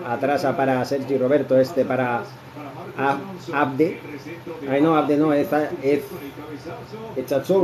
atrasa 0.08 0.56
para 0.56 0.84
Sergio 0.86 1.20
Roberto, 1.20 1.58
este 1.58 1.86
para 1.86 2.24
Abde. 3.54 4.00
Ay, 4.70 4.82
no, 4.82 4.96
Abde 4.96 5.18
no, 5.18 5.34
es, 5.34 5.48
es, 5.84 6.04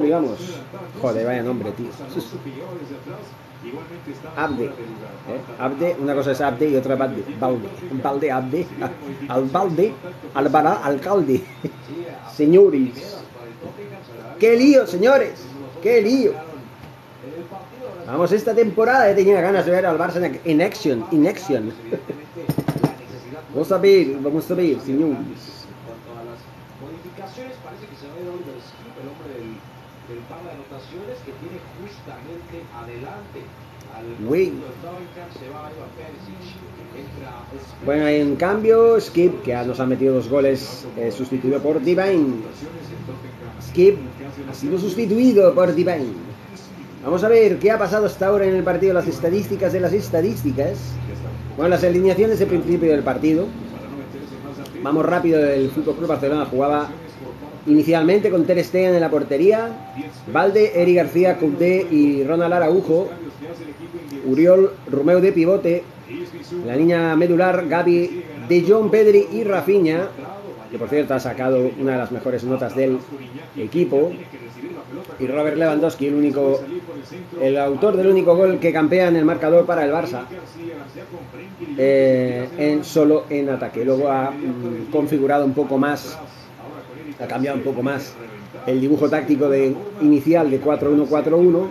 digamos. 0.01 0.39
Joder, 1.01 1.25
vaya 1.25 1.43
nombre, 1.43 1.71
tío. 1.71 1.89
Abde. 4.37 4.65
¿eh? 4.65 4.71
Abde, 5.59 5.95
una 5.99 6.13
cosa 6.13 6.31
es 6.31 6.41
Abde 6.41 6.69
y 6.69 6.75
otra 6.75 6.95
Balde. 6.95 7.23
Balde, 7.39 7.67
balde 8.03 8.31
Abde. 8.31 8.67
Al 9.27 9.45
Balde, 9.45 9.93
al 10.33 10.49
Bará, 10.49 10.73
alcalde. 10.83 11.43
Señores. 12.35 13.17
¡Qué 14.39 14.57
lío, 14.57 14.85
señores! 14.85 15.45
¡Qué 15.81 16.01
lío! 16.01 16.33
Vamos, 18.05 18.31
esta 18.31 18.53
temporada 18.53 19.09
he 19.09 19.15
tenido 19.15 19.41
ganas 19.41 19.65
de 19.65 19.71
ver 19.71 19.85
al 19.85 19.97
Barça 19.97 20.21
en 20.45 20.61
action, 20.61 21.05
in 21.11 21.27
action. 21.27 21.73
Vamos 23.53 23.71
a 23.71 23.77
ver, 23.77 24.17
vamos 24.19 24.51
a 24.51 24.53
ver, 24.53 24.79
señores. 24.81 25.17
parece 27.63 27.87
que 27.87 27.95
se 27.95 28.07
va 28.07 28.13
a 28.13 28.17
ver 28.17 28.27
Oliver 28.27 28.59
Skip, 28.59 28.93
el 29.01 29.07
hombre 29.07 29.31
del, 29.31 29.55
del 30.11 30.19
par 30.27 30.43
de 30.43 30.51
anotaciones 30.51 31.17
que 31.23 31.31
tiene 31.39 31.57
justamente 31.79 32.55
adelante 32.75 33.39
al 33.95 34.27
Wing. 34.27 34.59
Bueno, 37.85 38.07
en 38.07 38.35
cambio, 38.35 38.99
Skip, 38.99 39.41
que 39.43 39.55
nos 39.55 39.79
ha 39.79 39.85
metido 39.85 40.15
dos 40.15 40.27
goles, 40.27 40.85
eh, 40.97 41.11
sustituido 41.11 41.61
por 41.61 41.81
Divine. 41.81 42.43
Skip 43.61 43.97
ha 44.49 44.53
sido 44.53 44.77
sustituido 44.77 45.55
por 45.55 45.73
Divine. 45.73 46.34
Vamos 47.05 47.23
a 47.23 47.27
ver 47.27 47.59
qué 47.59 47.69
ha 47.69 47.77
pasado 47.77 48.07
hasta 48.07 48.25
ahora 48.25 48.47
en 48.47 48.55
el 48.55 48.63
partido, 48.63 48.91
las 48.91 49.07
estadísticas 49.07 49.71
de 49.71 49.79
las 49.79 49.93
estadísticas. 49.93 50.79
Bueno, 51.55 51.69
las 51.69 51.83
alineaciones 51.83 52.39
de 52.39 52.47
principio 52.47 52.89
del 52.89 53.03
partido. 53.03 53.45
Vamos 54.81 55.05
rápido, 55.05 55.39
el 55.39 55.69
Fútbol 55.69 55.97
Club 55.97 56.09
Barcelona 56.09 56.47
jugaba 56.49 56.89
inicialmente 57.67 58.31
con 58.31 58.45
Ter 58.45 58.63
Stegen 58.63 58.95
en 58.95 59.01
la 59.01 59.11
portería, 59.11 59.93
Valde, 60.33 60.81
Eri 60.81 60.95
García, 60.95 61.37
Couté 61.37 61.87
y 61.91 62.23
Ronald 62.23 62.53
Araujo, 62.53 63.09
Uriol, 64.25 64.71
Romeo 64.91 65.21
de 65.21 65.31
pivote, 65.31 65.83
la 66.65 66.75
línea 66.75 67.15
medular, 67.15 67.67
Gaby, 67.67 68.23
De 68.49 68.65
Jong, 68.67 68.89
Pedri 68.89 69.27
y 69.31 69.43
Rafinha, 69.43 70.07
que 70.71 70.79
por 70.79 70.89
cierto 70.89 71.13
ha 71.13 71.19
sacado 71.19 71.69
una 71.79 71.91
de 71.91 71.97
las 71.99 72.11
mejores 72.11 72.43
notas 72.43 72.75
del 72.75 72.97
equipo, 73.55 74.11
y 75.19 75.27
Robert 75.27 75.57
Lewandowski, 75.57 76.07
el 76.07 76.15
único, 76.15 76.61
el 77.41 77.57
autor 77.57 77.97
del 77.97 78.07
único 78.07 78.35
gol 78.35 78.59
que 78.59 78.73
campea 78.73 79.07
en 79.07 79.15
el 79.15 79.25
marcador 79.25 79.65
para 79.65 79.85
el 79.85 79.91
Barça, 79.91 80.23
eh, 81.77 82.49
en, 82.57 82.83
solo 82.83 83.25
en 83.29 83.49
ataque. 83.49 83.85
Luego 83.85 84.09
ha 84.09 84.31
mm, 84.31 84.91
configurado 84.91 85.45
un 85.45 85.53
poco 85.53 85.77
más, 85.77 86.17
ha 87.19 87.27
cambiado 87.27 87.57
un 87.57 87.63
poco 87.63 87.81
más 87.81 88.15
el 88.65 88.81
dibujo 88.81 89.09
táctico 89.09 89.49
de, 89.49 89.75
inicial 90.01 90.49
de 90.49 90.61
4-1-4-1. 90.61 91.67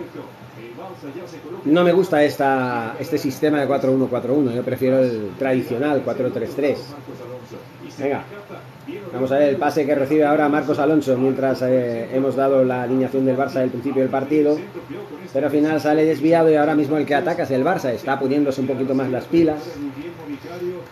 No 1.65 1.83
me 1.83 1.91
gusta 1.91 2.23
este 2.23 3.17
sistema 3.17 3.59
de 3.59 3.67
4-1-4-1, 3.67 4.53
yo 4.53 4.63
prefiero 4.63 4.99
el 4.99 5.31
tradicional 5.37 6.03
4-3-3. 6.05 6.77
Venga, 7.97 8.23
Vamos 9.11 9.31
a 9.31 9.39
ver 9.39 9.49
el 9.49 9.55
pase 9.55 9.85
que 9.85 9.95
recibe 9.95 10.25
ahora 10.25 10.47
Marcos 10.47 10.77
Alonso 10.77 11.17
mientras 11.17 11.61
eh, 11.63 12.07
hemos 12.13 12.35
dado 12.35 12.63
la 12.63 12.83
alineación 12.83 13.25
del 13.25 13.35
Barça 13.35 13.59
del 13.59 13.71
principio 13.71 14.01
del 14.01 14.11
partido. 14.11 14.57
Pero 15.33 15.47
al 15.47 15.51
final 15.51 15.81
sale 15.81 16.05
desviado 16.05 16.51
y 16.51 16.55
ahora 16.55 16.75
mismo 16.75 16.97
el 16.97 17.05
que 17.05 17.15
ataca 17.15 17.43
es 17.43 17.51
el 17.51 17.63
Barça. 17.63 17.91
Está 17.91 18.19
poniéndose 18.19 18.61
un 18.61 18.67
poquito 18.67 18.93
más 18.93 19.09
las 19.09 19.25
pilas. 19.25 19.63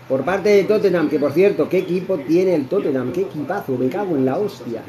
Por 0.10 0.24
parte 0.24 0.50
de 0.50 0.64
Tottenham, 0.64 1.08
que 1.08 1.20
por 1.20 1.32
cierto, 1.34 1.70
¿qué 1.70 1.80
equipo 1.80 2.18
tiene 2.18 2.56
el 2.56 2.68
Tottenham? 2.68 3.12
¿Qué 3.12 3.22
equipazo? 3.22 3.78
Me 3.78 3.90
cago 3.90 4.16
en 4.16 4.26
la 4.26 4.38
hostia. 4.38 4.82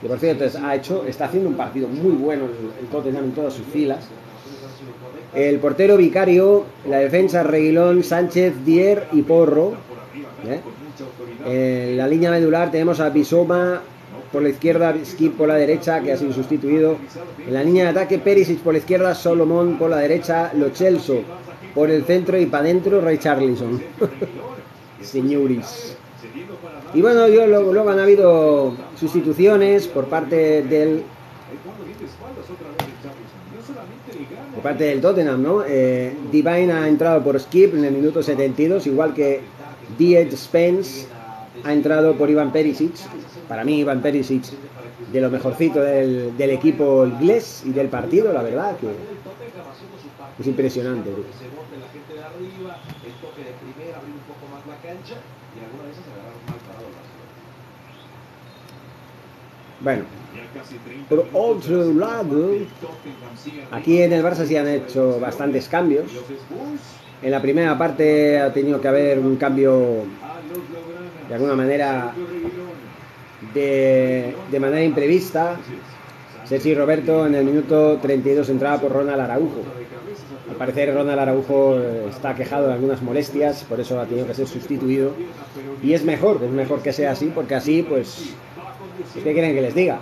Que 0.00 0.08
por 0.08 0.18
cierto, 0.18 0.44
ha 0.62 0.74
hecho, 0.74 1.04
está 1.06 1.24
haciendo 1.26 1.48
un 1.48 1.56
partido 1.56 1.88
muy 1.88 2.12
bueno 2.12 2.44
el, 2.80 2.86
Tottenham 2.88 3.24
en 3.24 3.32
todas 3.32 3.54
sus 3.54 3.66
filas. 3.66 4.04
El 5.36 5.58
portero 5.58 5.96
vicario, 5.98 6.64
la 6.88 6.98
defensa 6.98 7.42
Reguilón, 7.42 8.02
Sánchez, 8.02 8.64
Dier 8.64 9.06
y 9.12 9.20
Porro. 9.20 9.74
¿eh? 10.44 10.60
En 11.44 11.96
la 11.98 12.08
línea 12.08 12.30
medular 12.30 12.70
tenemos 12.70 13.00
a 13.00 13.10
Bisoma 13.10 13.82
por 14.32 14.42
la 14.42 14.48
izquierda, 14.48 14.94
Skip 15.04 15.36
por 15.36 15.48
la 15.48 15.56
derecha, 15.56 16.00
que 16.00 16.12
ha 16.12 16.16
sido 16.16 16.32
sustituido. 16.32 16.96
En 17.46 17.52
la 17.52 17.62
línea 17.62 17.84
de 17.84 17.90
ataque, 17.90 18.18
Perisic 18.18 18.60
por 18.60 18.72
la 18.72 18.78
izquierda, 18.78 19.14
Solomon 19.14 19.78
por 19.78 19.90
la 19.90 19.98
derecha, 19.98 20.52
Lo 20.54 20.70
Chelso 20.70 21.20
por 21.74 21.90
el 21.90 22.04
centro 22.04 22.38
y 22.38 22.46
para 22.46 22.64
adentro, 22.64 23.02
Ray 23.02 23.18
Charlison. 23.18 23.82
Señoris. 25.02 25.94
Y 26.94 27.02
bueno, 27.02 27.28
yo, 27.28 27.46
luego, 27.46 27.90
han 27.90 28.00
habido 28.00 28.72
sustituciones 28.98 29.86
por 29.86 30.06
parte 30.06 30.62
del. 30.62 31.02
Por 34.54 34.62
parte 34.62 34.84
del 34.84 35.00
Tottenham, 35.00 35.42
¿no? 35.42 35.62
Eh, 35.64 36.16
Divine 36.32 36.72
ha 36.72 36.88
entrado 36.88 37.22
por 37.22 37.38
Skip 37.38 37.74
en 37.74 37.84
el 37.84 37.92
minuto 37.94 38.22
72, 38.22 38.86
igual 38.86 39.14
que 39.14 39.42
Diet 39.96 40.32
Spence 40.32 41.06
ha 41.64 41.72
entrado 41.72 42.14
por 42.16 42.30
Iván 42.30 42.52
Perisic. 42.52 42.94
Para 43.48 43.64
mí, 43.64 43.78
Iván 43.78 44.02
Perisic, 44.02 44.44
de 45.12 45.20
lo 45.20 45.30
mejorcito 45.30 45.80
del, 45.80 46.34
equipo 46.38 47.06
inglés 47.06 47.62
y 47.64 47.70
del 47.70 47.88
partido, 47.88 48.32
la 48.32 48.42
verdad, 48.42 48.76
que 48.76 48.88
es 50.40 50.46
impresionante. 50.46 51.10
Bueno, 59.80 60.04
por 61.08 61.26
otro 61.32 61.92
lado, 61.92 62.50
aquí 63.70 64.02
en 64.02 64.12
el 64.12 64.24
Barça 64.24 64.44
sí 64.46 64.56
han 64.56 64.68
hecho 64.68 65.18
bastantes 65.20 65.68
cambios. 65.68 66.06
En 67.22 67.30
la 67.30 67.40
primera 67.40 67.76
parte 67.78 68.38
ha 68.38 68.52
tenido 68.52 68.80
que 68.80 68.88
haber 68.88 69.18
un 69.18 69.36
cambio 69.36 70.04
de 71.28 71.34
alguna 71.34 71.54
manera 71.54 72.12
de, 73.54 74.34
manera 74.60 74.82
imprevista. 74.82 75.56
Sergi 76.44 76.74
Roberto 76.74 77.26
en 77.26 77.34
el 77.34 77.44
minuto 77.44 77.98
32 78.00 78.48
entraba 78.50 78.80
por 78.80 78.92
Ronald 78.92 79.20
Araujo. 79.20 79.62
Al 80.48 80.56
parecer 80.56 80.94
Ronald 80.94 81.18
Araujo 81.18 81.78
está 82.08 82.34
quejado 82.34 82.68
de 82.68 82.74
algunas 82.74 83.02
molestias, 83.02 83.64
por 83.64 83.80
eso 83.80 84.00
ha 84.00 84.06
tenido 84.06 84.26
que 84.26 84.34
ser 84.34 84.46
sustituido. 84.46 85.12
Y 85.82 85.94
es 85.94 86.04
mejor, 86.04 86.40
es 86.44 86.50
mejor 86.50 86.82
que 86.82 86.92
sea 86.92 87.12
así, 87.12 87.32
porque 87.34 87.56
así, 87.56 87.82
pues, 87.82 88.34
¿qué 89.14 89.32
quieren 89.32 89.54
que 89.54 89.62
les 89.62 89.74
diga? 89.74 90.00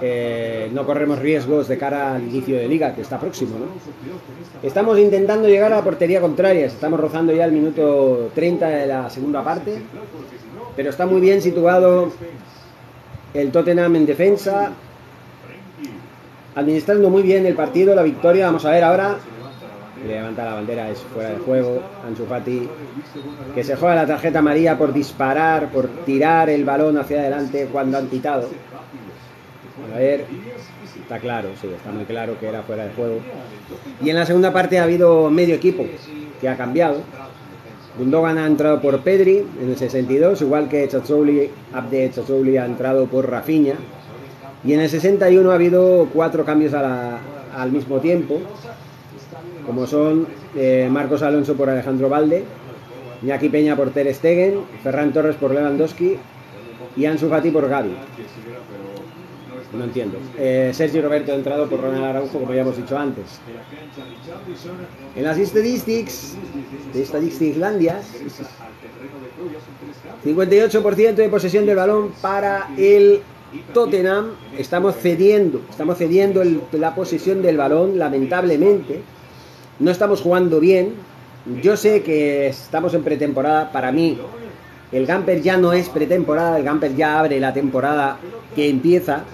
Eh, 0.00 0.70
no 0.72 0.84
corremos 0.84 1.18
riesgos 1.18 1.68
de 1.68 1.78
cara 1.78 2.14
al 2.14 2.22
inicio 2.22 2.56
de 2.56 2.68
liga, 2.68 2.94
que 2.94 3.02
está 3.02 3.18
próximo. 3.18 3.52
Estamos 4.62 4.98
intentando 4.98 5.48
llegar 5.48 5.72
a 5.72 5.76
la 5.76 5.84
portería 5.84 6.20
contraria, 6.20 6.66
estamos 6.66 6.98
rozando 7.00 7.32
ya 7.32 7.44
el 7.44 7.52
minuto 7.52 8.30
30 8.34 8.68
de 8.68 8.86
la 8.86 9.10
segunda 9.10 9.42
parte, 9.42 9.82
pero 10.76 10.90
está 10.90 11.06
muy 11.06 11.20
bien 11.20 11.40
situado 11.40 12.12
el 13.34 13.50
Tottenham 13.50 13.96
en 13.96 14.06
defensa, 14.06 14.72
administrando 16.54 17.10
muy 17.10 17.22
bien 17.22 17.46
el 17.46 17.54
partido, 17.54 17.94
la 17.94 18.02
victoria. 18.02 18.46
Vamos 18.46 18.64
a 18.64 18.70
ver 18.70 18.84
ahora. 18.84 19.16
Levanta 20.06 20.44
la 20.44 20.54
bandera, 20.54 20.90
es 20.90 20.98
fuera 20.98 21.30
de 21.30 21.38
juego. 21.38 21.80
Ansu 22.06 22.26
Fati, 22.26 22.68
que 23.54 23.64
se 23.64 23.74
juega 23.74 23.94
la 23.94 24.06
tarjeta 24.06 24.40
amarilla 24.40 24.76
por 24.76 24.92
disparar, 24.92 25.70
por 25.70 25.88
tirar 26.04 26.50
el 26.50 26.64
balón 26.64 26.98
hacia 26.98 27.20
adelante 27.20 27.68
cuando 27.72 27.96
han 27.96 28.08
quitado. 28.08 28.48
A 29.92 29.98
ver, 29.98 30.24
está 31.00 31.18
claro, 31.18 31.48
sí, 31.60 31.66
está 31.66 31.90
muy 31.90 32.04
claro 32.04 32.38
que 32.38 32.46
era 32.46 32.62
fuera 32.62 32.84
de 32.84 32.92
juego. 32.92 33.18
Y 34.02 34.10
en 34.10 34.16
la 34.16 34.24
segunda 34.24 34.52
parte 34.52 34.78
ha 34.78 34.84
habido 34.84 35.30
medio 35.30 35.56
equipo 35.56 35.84
que 36.40 36.48
ha 36.48 36.56
cambiado. 36.56 36.98
Gundogan 37.98 38.38
ha 38.38 38.46
entrado 38.46 38.80
por 38.80 39.00
Pedri 39.00 39.38
en 39.60 39.70
el 39.70 39.76
62, 39.76 40.42
igual 40.42 40.68
que 40.68 40.86
Chachouli, 40.88 41.50
Abde 41.72 42.10
Chachouli 42.12 42.56
ha 42.56 42.66
entrado 42.66 43.06
por 43.06 43.28
Rafinha. 43.28 43.74
Y 44.64 44.72
en 44.74 44.80
el 44.80 44.88
61 44.88 45.50
ha 45.50 45.54
habido 45.54 46.08
cuatro 46.12 46.44
cambios 46.44 46.72
al 46.72 47.72
mismo 47.72 47.98
tiempo, 47.98 48.40
como 49.66 49.86
son 49.86 50.26
eh, 50.56 50.88
Marcos 50.90 51.22
Alonso 51.22 51.54
por 51.54 51.68
Alejandro 51.68 52.08
Valde, 52.08 52.44
Iñaki 53.22 53.48
Peña 53.48 53.74
por 53.74 53.90
Ter 53.90 54.12
Stegen, 54.14 54.60
Ferran 54.82 55.12
Torres 55.12 55.36
por 55.36 55.52
Lewandowski 55.52 56.16
y 56.96 57.06
Ansu 57.06 57.28
Fati 57.28 57.50
por 57.50 57.68
Gaby. 57.68 57.94
No 59.76 59.84
entiendo. 59.84 60.18
Eh, 60.38 60.70
Sergio 60.72 61.02
Roberto 61.02 61.32
ha 61.32 61.34
entrado 61.34 61.68
por 61.68 61.80
Ronald 61.80 62.04
Araujo, 62.04 62.38
como 62.38 62.54
ya 62.54 62.62
hemos 62.62 62.76
dicho 62.76 62.96
antes. 62.96 63.24
En 65.16 65.24
las 65.24 65.38
estadísticas 65.38 66.36
de 66.92 67.46
Islandia, 67.46 68.00
58% 70.24 71.14
de 71.14 71.28
posesión 71.28 71.66
del 71.66 71.76
balón 71.76 72.12
para 72.20 72.68
el 72.76 73.20
Tottenham. 73.72 74.32
Estamos 74.56 74.96
cediendo, 74.96 75.60
estamos 75.68 75.98
cediendo 75.98 76.42
la 76.72 76.94
posesión 76.94 77.42
del 77.42 77.56
balón, 77.56 77.98
lamentablemente. 77.98 79.02
No 79.80 79.90
estamos 79.90 80.20
jugando 80.20 80.60
bien. 80.60 80.94
Yo 81.62 81.76
sé 81.76 82.02
que 82.02 82.46
estamos 82.46 82.94
en 82.94 83.02
pretemporada. 83.02 83.72
Para 83.72 83.90
mí, 83.90 84.18
el 84.92 85.06
Gamper 85.06 85.42
ya 85.42 85.56
no 85.56 85.72
es 85.72 85.88
pretemporada, 85.88 86.56
el 86.56 86.64
Gamper 86.64 86.94
ya 86.94 87.18
abre 87.18 87.40
la 87.40 87.52
temporada 87.52 88.18
que 88.54 88.68
empieza 88.68 89.24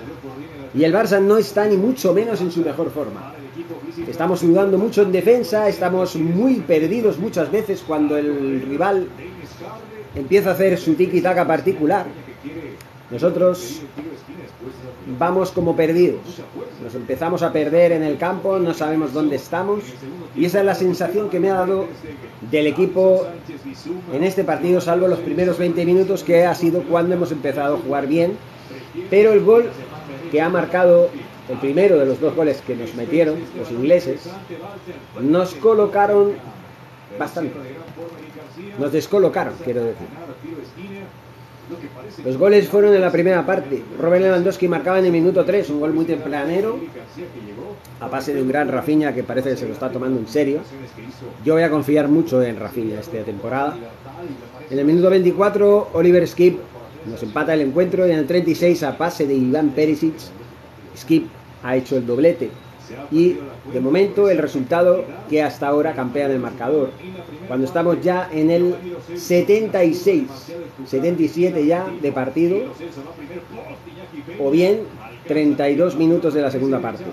y 0.75 0.85
el 0.85 0.93
Barça 0.93 1.21
no 1.21 1.37
está 1.37 1.67
ni 1.67 1.77
mucho 1.77 2.13
menos 2.13 2.41
en 2.41 2.51
su 2.51 2.61
mejor 2.61 2.91
forma. 2.91 3.35
Estamos 4.09 4.41
sudando 4.41 4.79
mucho 4.79 5.03
en 5.03 5.13
defensa, 5.13 5.69
estamos 5.69 6.17
muy 6.17 6.57
perdidos 6.61 7.19
muchas 7.19 7.51
veces 7.51 7.83
cuando 7.87 8.17
el 8.17 8.63
rival 8.63 9.09
empieza 10.15 10.51
a 10.51 10.53
hacer 10.53 10.79
su 10.79 10.95
tiki-taka 10.95 11.47
particular. 11.47 12.07
Nosotros 13.11 13.83
vamos 15.19 15.51
como 15.51 15.75
perdidos. 15.75 16.21
Nos 16.83 16.95
empezamos 16.95 17.43
a 17.43 17.53
perder 17.53 17.93
en 17.93 18.03
el 18.03 18.17
campo, 18.17 18.59
no 18.59 18.73
sabemos 18.73 19.13
dónde 19.13 19.37
estamos. 19.37 19.81
Y 20.37 20.45
esa 20.45 20.61
es 20.61 20.67
la 20.67 20.75
sensación 20.75 21.29
que 21.29 21.41
me 21.41 21.51
ha 21.51 21.55
dado 21.55 21.87
del 22.51 22.69
equipo 22.69 23.27
en 24.13 24.23
este 24.23 24.45
partido, 24.45 24.81
salvo 24.81 25.09
los 25.09 25.19
primeros 25.19 25.59
20 25.59 25.85
minutos, 25.85 26.23
que 26.23 26.45
ha 26.45 26.55
sido 26.55 26.83
cuando 26.83 27.15
hemos 27.15 27.33
empezado 27.33 27.77
a 27.77 27.79
jugar 27.79 28.07
bien. 28.07 28.37
Pero 29.09 29.33
el 29.33 29.41
gol 29.41 29.71
que 30.31 30.41
ha 30.41 30.49
marcado 30.49 31.11
el 31.49 31.59
primero 31.59 31.99
de 31.99 32.07
los 32.07 32.21
dos 32.21 32.35
goles 32.35 32.63
que 32.67 32.77
nos 32.77 32.95
metieron 32.95 33.37
los 33.59 33.71
ingleses, 33.71 34.29
nos 35.21 35.55
colocaron 35.55 36.33
bastante. 37.19 37.55
Nos 38.79 38.93
descolocaron, 38.93 39.55
quiero 39.65 39.85
decir. 39.85 40.07
Los 42.25 42.37
goles 42.37 42.69
fueron 42.69 42.95
en 42.95 43.01
la 43.01 43.13
primera 43.13 43.47
parte. 43.47 43.83
Robert 43.99 44.23
Lewandowski 44.23 44.67
marcaba 44.69 44.99
en 44.99 45.07
el 45.07 45.13
minuto 45.13 45.45
3, 45.45 45.71
un 45.71 45.81
gol 45.81 45.93
muy 45.93 46.05
tempranero, 46.05 46.79
a 48.01 48.09
pase 48.09 48.35
de 48.35 48.43
un 48.43 48.49
gran 48.49 48.69
Rafinha 48.69 49.15
que 49.15 49.23
parece 49.23 49.51
que 49.51 49.57
se 49.57 49.67
lo 49.67 49.73
está 49.73 49.91
tomando 49.91 50.19
en 50.19 50.27
serio. 50.27 50.61
Yo 51.45 51.55
voy 51.55 51.63
a 51.63 51.71
confiar 51.71 52.09
mucho 52.09 52.43
en 52.43 52.59
Rafinha 52.59 52.99
esta 52.99 53.23
temporada. 53.23 53.77
En 54.69 54.79
el 54.79 54.85
minuto 54.85 55.11
24, 55.11 55.91
Oliver 55.93 56.27
Skip 56.27 56.59
nos 57.07 57.23
empata 57.23 57.55
el 57.55 57.63
encuentro 57.63 58.07
y 58.07 58.11
en 58.11 58.19
el 58.19 58.27
36, 58.27 58.83
a 58.83 58.97
pase 58.97 59.27
de 59.27 59.35
Iván 59.35 59.71
Perisic, 59.71 60.15
Skip 60.97 61.27
ha 61.63 61.77
hecho 61.77 61.97
el 61.97 62.07
doblete. 62.07 62.51
Y 63.13 63.37
de 63.73 63.81
momento 63.81 64.29
el 64.29 64.39
resultado 64.39 65.05
que 65.29 65.43
hasta 65.43 65.69
ahora 65.69 65.95
campea 65.95 66.27
en 66.27 66.33
el 66.33 66.41
marcador. 66.41 66.91
Cuando 67.47 67.67
estamos 67.67 68.01
ya 68.03 68.29
en 68.33 68.51
el 68.51 68.75
76, 69.15 70.27
77 70.87 71.67
ya 71.67 71.87
de 72.03 72.13
partido, 72.13 72.59
o 74.41 74.51
bien 74.51 74.81
32 75.29 75.97
minutos 75.97 76.35
de 76.35 76.43
la 76.43 76.51
segunda 76.51 76.81
parte. 76.81 77.05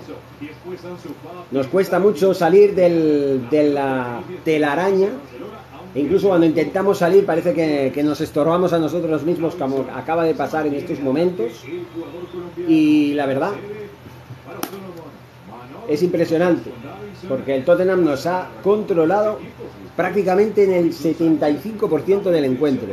Nos 1.50 1.66
cuesta 1.68 1.98
mucho 1.98 2.34
salir 2.34 2.74
del, 2.74 3.48
de 3.50 3.70
la 3.70 4.22
telaraña. 4.44 5.10
E 5.94 6.00
incluso 6.00 6.28
cuando 6.28 6.46
intentamos 6.46 6.98
salir 6.98 7.24
parece 7.24 7.54
que, 7.54 7.90
que 7.94 8.02
nos 8.02 8.20
estorbamos 8.20 8.72
a 8.72 8.78
nosotros 8.78 9.22
mismos 9.22 9.54
como 9.54 9.86
acaba 9.94 10.24
de 10.24 10.34
pasar 10.34 10.66
en 10.66 10.74
estos 10.74 11.00
momentos. 11.00 11.64
Y 12.66 13.14
la 13.14 13.26
verdad, 13.26 13.52
es 15.88 16.02
impresionante, 16.02 16.70
porque 17.28 17.56
el 17.56 17.64
Tottenham 17.64 18.04
nos 18.04 18.26
ha 18.26 18.48
controlado 18.62 19.38
prácticamente 19.96 20.64
en 20.64 20.72
el 20.72 20.92
75% 20.92 22.24
del 22.24 22.44
encuentro. 22.44 22.88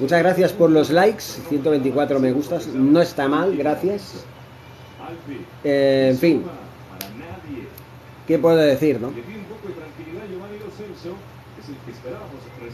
Muchas 0.00 0.18
gracias 0.18 0.52
por 0.52 0.70
los 0.70 0.90
likes, 0.90 1.22
124 1.48 2.18
me 2.18 2.32
gustas, 2.32 2.66
no 2.66 3.00
está 3.00 3.28
mal, 3.28 3.56
gracias. 3.56 4.24
Eh, 5.62 6.08
en 6.10 6.18
fin, 6.18 6.42
¿qué 8.26 8.38
puedo 8.38 8.56
decir, 8.56 9.00
no? 9.00 9.12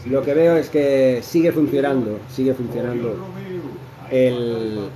Lo 0.05 0.21
que 0.21 0.33
veo 0.33 0.55
es 0.57 0.69
que 0.69 1.21
sigue 1.23 1.51
funcionando, 1.51 2.19
sigue 2.29 2.53
funcionando 2.53 3.15
el, 4.09 4.89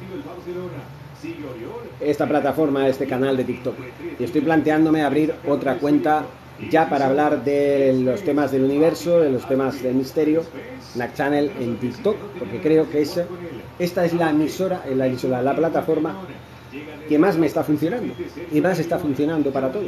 esta 2.00 2.28
plataforma, 2.28 2.88
este 2.88 3.08
canal 3.08 3.38
de 3.38 3.44
TikTok. 3.44 3.76
Y 4.20 4.24
estoy 4.24 4.42
planteándome 4.42 5.04
abrir 5.04 5.34
otra 5.48 5.78
cuenta 5.78 6.26
ya 6.70 6.90
para 6.90 7.08
hablar 7.08 7.44
de 7.44 7.94
los 8.04 8.22
temas 8.24 8.52
del 8.52 8.64
universo, 8.64 9.20
de 9.20 9.30
los 9.30 9.48
temas 9.48 9.82
del 9.84 9.96
misterio, 9.96 10.44
la 10.96 11.14
channel 11.14 11.52
en 11.60 11.78
TikTok, 11.78 12.16
porque 12.40 12.62
creo 12.62 12.90
que 12.90 13.02
esa, 13.02 13.26
esta 13.78 14.06
es 14.06 14.14
la 14.14 14.30
emisora, 14.30 14.84
la 14.96 15.08
emisora, 15.08 15.42
la 15.42 15.56
plataforma 15.56 16.16
que 17.08 17.20
más 17.20 17.38
me 17.38 17.48
está 17.48 17.64
funcionando 17.64 18.14
y 18.52 18.62
más 18.62 18.80
está 18.80 18.98
funcionando 19.00 19.52
para 19.52 19.72
todos. 19.72 19.86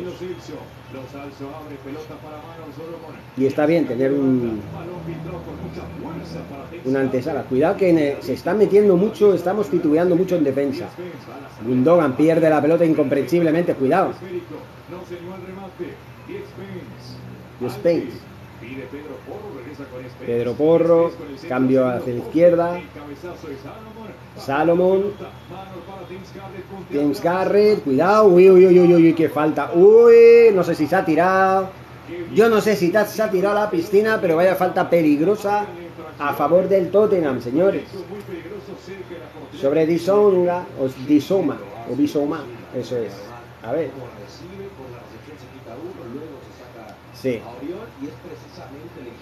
Y 3.37 3.45
está 3.45 3.65
bien 3.65 3.87
tener 3.87 4.11
un, 4.13 4.61
una 6.85 6.99
antesala. 6.99 7.43
Cuidado 7.43 7.77
que 7.77 8.17
se 8.21 8.33
está 8.33 8.53
metiendo 8.53 8.95
mucho, 8.97 9.33
estamos 9.33 9.69
titubeando 9.69 10.15
mucho 10.15 10.35
en 10.35 10.43
defensa. 10.43 10.87
Gundogan 11.65 12.15
pierde 12.15 12.49
la 12.49 12.61
pelota 12.61 12.85
incomprensiblemente, 12.85 13.73
cuidado. 13.73 14.13
Y 17.59 17.69
Spence. 17.69 18.26
Pedro 20.25 20.53
Porro, 20.53 21.11
cambio 21.47 21.87
hacia 21.87 22.13
la 22.13 22.19
izquierda. 22.19 22.81
Salomón. 24.37 25.13
James 26.91 27.21
Garrett, 27.21 27.83
cuidado. 27.83 28.25
Uy, 28.27 28.49
uy, 28.49 28.67
uy, 28.67 28.79
uy, 28.79 28.93
uy, 28.93 29.13
qué 29.13 29.29
falta. 29.29 29.71
Uy, 29.73 30.51
no 30.53 30.63
sé 30.63 30.75
si 30.75 30.87
se 30.87 30.95
ha 30.95 31.05
tirado. 31.05 31.69
Yo 32.33 32.49
no 32.49 32.61
sé 32.61 32.75
si 32.75 32.91
se 32.91 33.21
ha 33.21 33.29
tirado 33.29 33.57
a 33.57 33.65
la 33.65 33.69
piscina, 33.69 34.19
pero 34.21 34.35
vaya 34.37 34.55
falta 34.55 34.89
peligrosa 34.89 35.65
a 36.19 36.33
favor 36.33 36.67
del 36.67 36.89
Tottenham, 36.89 37.41
señores. 37.41 37.83
Sobre 39.59 39.85
Disonga, 39.85 40.65
o 40.79 40.87
Disoma, 41.07 41.57
o 41.91 41.95
Bisoma, 41.95 42.43
eso 42.75 42.97
es. 42.97 43.13
A 43.63 43.71
ver. 43.71 43.91
Sí. 47.21 47.39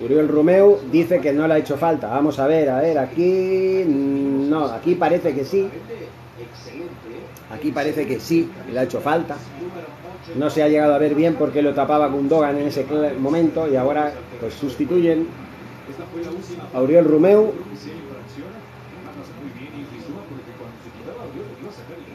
Uriel 0.04 0.28
Romeo 0.28 0.80
dice 0.92 1.22
que 1.22 1.32
no 1.32 1.48
le 1.48 1.54
ha 1.54 1.58
hecho 1.58 1.78
falta. 1.78 2.10
Vamos 2.10 2.40
a 2.40 2.48
ver, 2.48 2.70
a 2.70 2.82
ver, 2.82 2.98
aquí. 3.00 3.84
No, 3.88 4.66
aquí 4.66 4.96
parece 4.96 5.34
que 5.34 5.46
sí. 5.46 5.70
Aquí 7.52 7.72
parece 7.72 8.06
que 8.06 8.20
sí, 8.20 8.50
le 8.72 8.80
ha 8.80 8.84
hecho 8.84 9.00
falta. 9.00 9.38
No 10.36 10.50
se 10.50 10.64
ha 10.64 10.68
llegado 10.68 10.94
a 10.94 10.98
ver 10.98 11.16
bien 11.16 11.36
porque 11.36 11.62
lo 11.62 11.74
tapaba 11.74 12.08
Gundogan 12.08 12.58
en 12.58 12.68
ese 12.68 12.86
momento 13.20 13.72
y 13.72 13.76
ahora 13.76 14.12
pues 14.40 14.54
sustituyen 14.56 15.28
a 16.74 16.82
Uriel 16.82 17.06
Romeo 17.06 17.54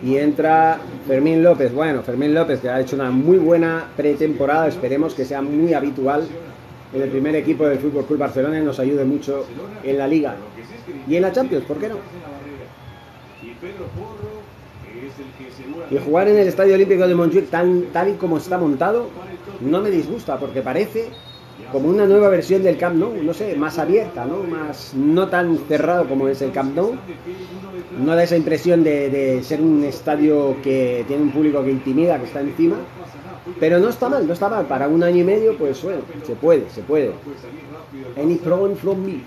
y 0.02 0.16
entra 0.16 0.78
Fermín 1.06 1.42
López. 1.42 1.72
Bueno, 1.72 2.02
Fermín 2.02 2.34
López 2.34 2.60
que 2.60 2.68
ha 2.68 2.80
hecho 2.80 2.96
una 2.96 3.10
muy 3.10 3.38
buena 3.38 3.88
pretemporada, 3.96 4.68
esperemos 4.68 5.14
que 5.14 5.24
sea 5.24 5.42
muy 5.42 5.74
habitual 5.74 6.26
en 6.92 7.02
el 7.02 7.08
primer 7.08 7.36
equipo 7.36 7.66
del 7.66 7.78
Fútbol 7.78 8.06
Club 8.06 8.18
Barcelona 8.18 8.58
y 8.58 8.62
nos 8.62 8.78
ayude 8.80 9.04
mucho 9.04 9.46
en 9.82 9.98
la 9.98 10.08
Liga 10.08 10.36
y 11.08 11.16
en 11.16 11.22
la 11.22 11.32
Champions, 11.32 11.64
¿por 11.64 11.78
qué 11.78 11.88
no? 11.88 11.96
Y 15.90 15.98
jugar 15.98 16.28
en 16.28 16.38
el 16.38 16.48
Estadio 16.48 16.74
Olímpico 16.74 17.06
de 17.06 17.14
Montjuic 17.14 17.50
tan, 17.50 17.84
tal 17.92 18.10
y 18.10 18.12
como 18.14 18.38
está 18.38 18.58
montado 18.58 19.08
no 19.60 19.80
me 19.80 19.90
disgusta 19.90 20.38
porque 20.38 20.62
parece 20.62 21.10
como 21.72 21.88
una 21.88 22.06
nueva 22.06 22.28
versión 22.28 22.62
del 22.62 22.76
Camp 22.76 22.96
Nou, 22.96 23.22
no 23.22 23.32
sé, 23.32 23.54
más 23.56 23.78
abierta, 23.78 24.24
¿no? 24.24 24.42
Más, 24.42 24.94
no 24.94 25.28
tan 25.28 25.58
cerrado 25.68 26.08
como 26.08 26.28
es 26.28 26.42
el 26.42 26.52
Camp 26.52 26.74
Nou. 26.74 26.94
No 27.98 28.14
da 28.14 28.22
esa 28.22 28.36
impresión 28.36 28.82
de, 28.82 29.40
ser 29.42 29.60
un 29.60 29.84
estadio 29.84 30.56
que 30.62 31.04
tiene 31.06 31.22
un 31.22 31.30
público 31.30 31.62
que 31.62 31.70
intimida, 31.70 32.18
que 32.18 32.26
está 32.26 32.40
encima. 32.40 32.76
Pero 33.58 33.78
no 33.78 33.88
está 33.88 34.08
mal, 34.08 34.26
no 34.26 34.32
está 34.32 34.48
mal. 34.48 34.66
Para 34.66 34.88
un 34.88 35.02
año 35.02 35.18
y 35.18 35.24
medio, 35.24 35.56
pues 35.56 35.82
bueno, 35.82 36.02
se 36.24 36.34
puede, 36.34 36.68
se 36.70 36.82
puede. 36.82 37.12
Any 38.16 38.36
problem 38.36 38.76
from 38.76 39.04
me? 39.04 39.22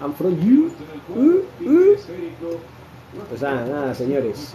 I'm 0.00 0.14
from 0.14 0.38
you? 0.40 0.70
Uh, 1.14 1.42
uh. 1.68 1.96
Pues 3.28 3.42
nada, 3.42 3.66
nada, 3.66 3.94
señores. 3.94 4.54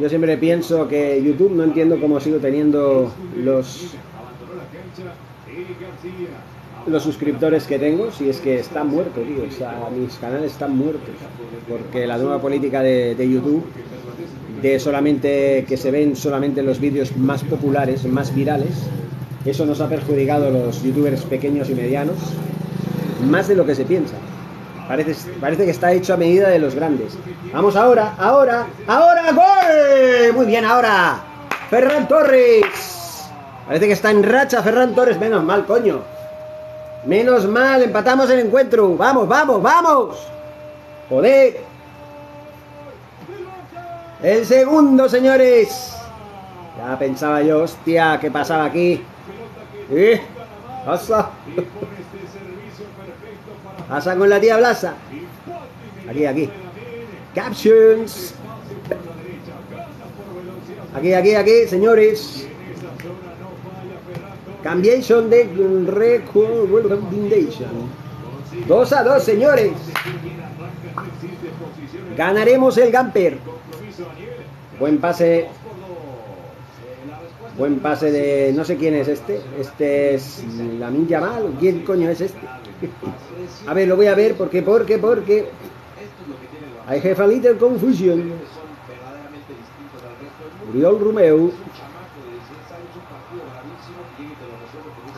Yo 0.00 0.08
siempre 0.08 0.36
pienso 0.36 0.88
que 0.88 1.22
YouTube 1.22 1.52
no 1.52 1.64
entiendo 1.64 2.00
cómo 2.00 2.20
sigo 2.20 2.38
teniendo 2.38 3.10
los 3.36 3.94
los 6.86 7.02
suscriptores 7.02 7.64
que 7.64 7.78
tengo, 7.78 8.10
si 8.10 8.28
es 8.28 8.40
que 8.40 8.58
están 8.58 8.88
muertos, 8.88 9.24
tío. 9.24 9.44
O 9.48 9.52
sea, 9.52 9.88
mis 9.96 10.14
canales 10.16 10.52
están 10.52 10.76
muertos. 10.76 11.14
Porque 11.68 12.06
la 12.06 12.18
nueva 12.18 12.40
política 12.40 12.82
de, 12.82 13.16
YouTube, 13.16 13.64
de 14.60 14.80
solamente 14.80 15.64
que 15.68 15.76
se 15.76 15.90
ven 15.90 16.16
solamente 16.16 16.62
los 16.62 16.80
vídeos 16.80 17.16
más 17.16 17.44
populares, 17.44 18.04
más 18.04 18.34
virales, 18.34 18.86
eso 19.44 19.66
nos 19.66 19.80
ha 19.80 19.88
perjudicado 19.88 20.48
a 20.48 20.50
los 20.50 20.82
youtubers 20.82 21.22
pequeños 21.22 21.70
y 21.70 21.74
medianos, 21.74 22.16
más 23.28 23.48
de 23.48 23.54
lo 23.54 23.66
que 23.66 23.74
se 23.74 23.84
piensa. 23.84 24.14
Parece, 24.88 25.14
parece 25.40 25.64
que 25.64 25.70
está 25.70 25.92
hecho 25.92 26.14
a 26.14 26.16
medida 26.16 26.48
de 26.48 26.58
los 26.58 26.74
grandes. 26.74 27.16
Vamos 27.52 27.76
ahora, 27.76 28.14
ahora, 28.18 28.66
ahora, 28.86 29.32
gol. 29.32 30.34
Muy 30.34 30.46
bien, 30.46 30.64
ahora. 30.64 31.22
Ferran 31.70 32.08
Torres. 32.08 33.01
Parece 33.72 33.86
que 33.86 33.94
está 33.94 34.10
en 34.10 34.22
racha 34.22 34.62
Ferran 34.62 34.94
Torres. 34.94 35.18
Menos 35.18 35.42
mal, 35.42 35.64
coño. 35.64 36.02
Menos 37.06 37.48
mal, 37.48 37.80
empatamos 37.80 38.28
el 38.28 38.40
encuentro. 38.40 38.94
Vamos, 38.98 39.26
vamos, 39.26 39.62
vamos. 39.62 40.28
Joder. 41.08 41.58
El 44.22 44.44
segundo, 44.44 45.08
señores. 45.08 45.96
Ya 46.76 46.98
pensaba 46.98 47.40
yo, 47.40 47.62
hostia, 47.62 48.18
¿qué 48.20 48.30
pasaba 48.30 48.66
aquí? 48.66 49.02
¿Eh? 49.90 50.20
Pasa. 50.84 51.30
Pasa 53.88 54.16
con 54.16 54.28
la 54.28 54.38
tía 54.38 54.58
Blasa. 54.58 54.92
Aquí, 56.10 56.26
aquí. 56.26 56.50
Captions. 57.34 58.34
Aquí, 60.94 61.14
aquí, 61.14 61.34
aquí, 61.34 61.66
señores. 61.68 62.51
Cambiation 64.62 65.28
de 65.28 65.44
recommendation. 65.86 67.70
2 68.68 68.92
a 68.92 69.02
2, 69.02 69.22
señores. 69.22 69.72
Ganaremos 72.16 72.78
el 72.78 72.92
Gamper. 72.92 73.38
Buen 74.78 74.98
pase. 74.98 75.48
Buen 77.58 77.80
pase 77.80 78.10
de. 78.12 78.52
No 78.52 78.64
sé 78.64 78.76
quién 78.76 78.94
es 78.94 79.08
este. 79.08 79.40
Este 79.58 80.14
es 80.14 80.44
la 80.78 80.90
Yamal. 80.90 81.56
¿Quién 81.58 81.84
coño 81.84 82.08
es 82.10 82.20
este? 82.20 82.40
A 83.66 83.74
ver, 83.74 83.88
lo 83.88 83.96
voy 83.96 84.06
a 84.06 84.14
ver 84.14 84.34
porque, 84.34 84.62
porque, 84.62 84.98
porque. 84.98 85.46
I 86.88 86.96
have 86.96 87.20
a 87.22 87.26
little 87.26 87.56
confusion. 87.56 88.32
Uriol 90.70 91.00
Romeo. 91.00 91.50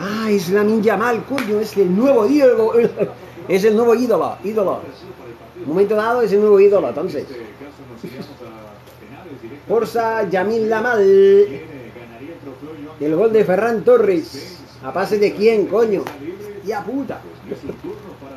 Ah, 0.07 0.31
es 0.31 0.51
la 0.51 0.62
Ninja 0.62 0.99
Mal, 0.99 1.25
coño, 1.25 1.61
es 1.61 1.75
el 1.79 1.97
nuevo 1.97 2.27
ídolo. 2.27 2.73
Es 3.49 3.64
el 3.64 3.75
nuevo 3.75 3.95
ídolo, 3.95 4.37
ídolo. 4.45 4.81
Momento 5.64 5.95
dado 5.97 6.21
es 6.21 6.33
el 6.33 6.40
nuevo 6.40 6.61
ídolo, 6.61 6.88
entonces. 6.88 7.25
Forza 9.67 10.29
Yamil 10.29 10.69
Lamal. 10.69 11.01
El 13.01 13.17
gol 13.17 13.33
de 13.33 13.45
Ferran 13.45 13.83
Torres. 13.83 14.59
¿A 14.83 14.93
pase 14.93 15.19
de 15.19 15.33
quién, 15.33 15.67
coño? 15.67 16.05
Ya 16.67 16.85
puta. 16.85 17.21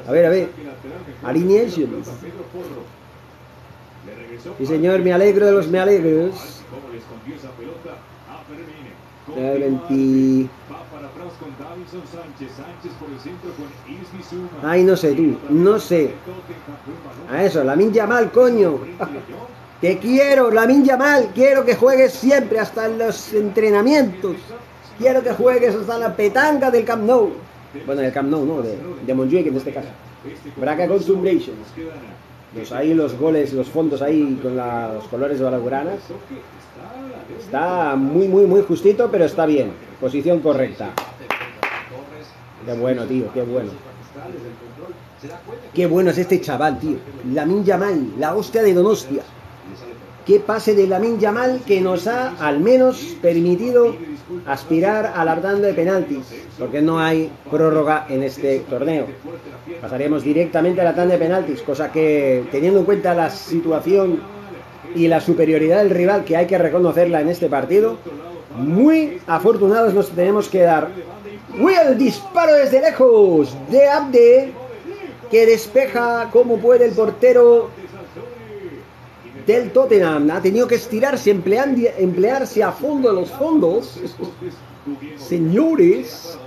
A 0.07 0.11
ver, 0.11 0.25
a 0.25 0.29
ver. 0.29 0.49
Alineations. 1.23 2.07
Sí, 4.57 4.65
señor, 4.65 5.01
me 5.01 5.11
alegro 5.11 5.45
de 5.45 5.51
los 5.51 5.67
me 5.67 5.79
alegros. 5.79 6.63
El 9.35 9.59
20... 9.59 10.49
Ay, 14.63 14.83
no 14.83 14.95
sé, 14.95 15.13
tú. 15.13 15.37
No 15.49 15.79
sé. 15.79 16.13
A 17.31 17.43
eso, 17.43 17.63
la 17.63 17.75
minja 17.75 18.05
mal, 18.07 18.31
coño. 18.31 18.79
Te 19.81 19.97
quiero, 19.99 20.49
la 20.51 20.65
minja 20.65 20.97
mal. 20.97 21.29
Quiero 21.35 21.63
que 21.63 21.75
juegues 21.75 22.13
siempre, 22.13 22.59
hasta 22.59 22.87
en 22.87 22.97
los 22.97 23.33
entrenamientos. 23.33 24.35
Quiero 24.97 25.21
que 25.21 25.31
juegues 25.33 25.75
hasta 25.75 25.97
la 25.99 26.15
petanga 26.15 26.71
del 26.71 26.83
Camp 26.83 27.03
Nou. 27.03 27.29
Bueno, 27.85 28.01
del 28.01 28.11
Camp 28.11 28.29
Nou, 28.29 28.43
no, 28.45 28.61
de, 28.63 28.75
de 29.05 29.13
Montjuic 29.13 29.47
en 29.47 29.55
este 29.57 29.71
caso. 29.71 29.89
Braca 30.55 30.87
Consumbration. 30.87 31.55
Los 32.55 32.71
ahí 32.71 32.93
los 32.95 33.15
goles, 33.19 33.53
los 33.53 33.67
fondos 33.69 34.01
ahí 34.01 34.39
con 34.41 34.55
la- 34.57 34.93
los 34.93 35.07
colores 35.09 35.37
de 35.37 35.43
Balaguranas. 35.45 35.99
Está 37.39 37.95
muy, 37.95 38.27
muy, 38.27 38.45
muy 38.45 38.61
justito, 38.63 39.09
pero 39.11 39.25
está 39.25 39.45
bien. 39.45 39.71
Posición 40.01 40.39
correcta. 40.39 40.89
Qué 42.67 42.73
bueno, 42.73 43.05
tío, 43.05 43.31
qué 43.33 43.41
bueno. 43.43 43.69
Qué 45.73 45.85
bueno 45.87 46.09
es 46.09 46.17
este 46.17 46.41
chaval, 46.41 46.77
tío. 46.79 46.97
Lamin 47.33 47.63
Yamal, 47.63 48.15
la 48.19 48.35
hostia 48.35 48.61
de 48.61 48.73
Donostia. 48.73 49.23
Qué 50.25 50.41
pase 50.41 50.75
de 50.75 50.85
Lamin 50.85 51.17
Yamal 51.17 51.61
que 51.65 51.79
nos 51.79 52.07
ha 52.07 52.35
al 52.45 52.59
menos 52.59 53.15
permitido 53.21 53.95
aspirar 54.45 55.13
a 55.15 55.23
la 55.23 55.41
tanda 55.41 55.69
de 55.69 55.73
penaltis, 55.73 56.25
porque 56.59 56.81
no 56.81 56.99
hay 56.99 57.31
prórroga 57.49 58.05
en 58.09 58.23
este 58.23 58.59
torneo. 58.69 59.05
Pasaremos 59.79 60.23
directamente 60.23 60.81
a 60.81 60.83
la 60.83 60.93
tanda 60.93 61.13
de 61.13 61.19
penaltis, 61.19 61.61
cosa 61.61 61.89
que 61.89 62.43
teniendo 62.51 62.79
en 62.79 62.85
cuenta 62.85 63.13
la 63.13 63.29
situación 63.29 64.19
y 64.93 65.07
la 65.07 65.21
superioridad 65.21 65.77
del 65.77 65.91
rival 65.91 66.25
que 66.25 66.35
hay 66.35 66.47
que 66.47 66.57
reconocerla 66.57 67.21
en 67.21 67.29
este 67.29 67.47
partido, 67.47 67.95
muy 68.57 69.21
afortunados 69.25 69.93
nos 69.93 70.09
tenemos 70.09 70.49
que 70.49 70.63
dar. 70.63 70.89
El 71.59 71.97
disparo 71.97 72.53
desde 72.53 72.81
lejos 72.81 73.55
de 73.69 73.87
Abde, 73.87 74.53
que 75.31 75.45
despeja 75.45 76.29
como 76.31 76.57
puede 76.57 76.85
el 76.85 76.91
portero 76.91 77.69
del 79.45 79.71
Tottenham. 79.71 80.29
Ha 80.31 80.41
tenido 80.41 80.67
que 80.67 80.75
estirarse, 80.75 81.31
emplearse 81.31 82.63
a 82.63 82.71
fondo 82.71 83.11
los 83.11 83.31
fondos. 83.31 83.99
Señores, 85.17 86.37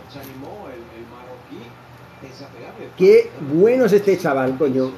qué 2.96 3.30
bueno 3.52 3.86
es 3.86 3.92
este 3.92 4.16
chaval, 4.16 4.56
coño. 4.56 4.92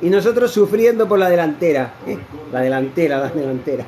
Y 0.00 0.08
nosotros 0.08 0.50
sufriendo 0.50 1.06
por 1.06 1.18
la 1.18 1.28
delantera. 1.28 1.92
Eh, 2.06 2.18
La 2.50 2.60
delantera, 2.60 3.18
la 3.18 3.28
delantera. 3.28 3.84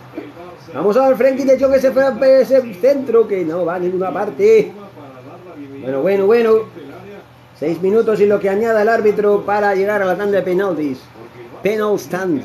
Vamos 0.75 0.97
a 0.97 1.09
ver 1.09 1.17
Frenkie 1.17 1.45
de 1.45 1.59
Jong 1.59 1.73
que 1.73 1.81
se 1.81 1.91
fue 1.91 2.05
a 2.05 2.41
ese 2.41 2.75
centro 2.75 3.27
que 3.27 3.45
no 3.45 3.65
va 3.65 3.77
a 3.77 3.79
ninguna 3.79 4.13
parte. 4.13 4.73
Bueno, 5.83 6.01
bueno, 6.01 6.27
bueno. 6.27 6.53
Seis 7.59 7.81
minutos 7.83 8.21
y 8.21 8.27
lo 8.27 8.39
que 8.39 8.49
añada 8.49 8.83
el 8.83 8.89
árbitro 8.89 9.45
para 9.45 9.75
llegar 9.75 10.01
a 10.01 10.05
la 10.05 10.17
tanda 10.17 10.39
de 10.39 10.43
penaltis. 10.43 11.01
Penal 11.63 11.97
stand. 11.97 12.43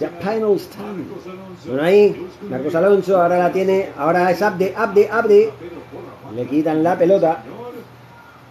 Ya 0.00 0.08
penal 0.20 0.56
stand. 0.56 1.04
Bueno, 1.66 1.82
ahí, 1.82 2.26
Marcos 2.48 2.74
Alonso 2.74 3.20
ahora 3.20 3.38
la 3.38 3.52
tiene. 3.52 3.90
Ahora 3.96 4.30
es 4.30 4.40
Abde, 4.40 4.72
Abde, 4.76 5.08
Abde. 5.10 5.50
Le 6.34 6.46
quitan 6.46 6.82
la 6.82 6.96
pelota. 6.96 7.42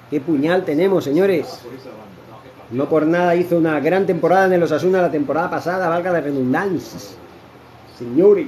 Qué 0.10 0.20
puñal 0.20 0.66
tenemos, 0.66 1.04
señores. 1.04 1.62
No 2.72 2.90
por 2.90 3.06
nada 3.06 3.36
hizo 3.36 3.58
una 3.58 3.80
gran 3.80 4.06
temporada 4.06 4.48
en 4.48 4.54
el 4.54 4.64
Osasuna 4.64 5.02
la 5.02 5.12
temporada 5.12 5.50
pasada, 5.50 5.88
valga 5.88 6.12
la 6.12 6.22
redundancia. 6.22 7.00
Señores. 7.98 8.48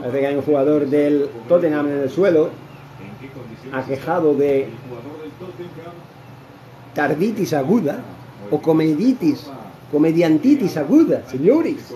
Parece 0.00 0.20
que 0.20 0.26
hay 0.26 0.34
un 0.34 0.42
jugador 0.42 0.86
del 0.86 1.28
Tottenham 1.48 1.86
en 1.86 1.98
el 2.00 2.10
suelo, 2.10 2.50
aquejado 3.72 4.34
de 4.34 4.68
tarditis 6.94 7.52
aguda 7.52 8.00
o 8.50 8.60
comeditis, 8.60 9.50
comediantitis 9.92 10.76
aguda, 10.76 11.22
señores. 11.28 11.92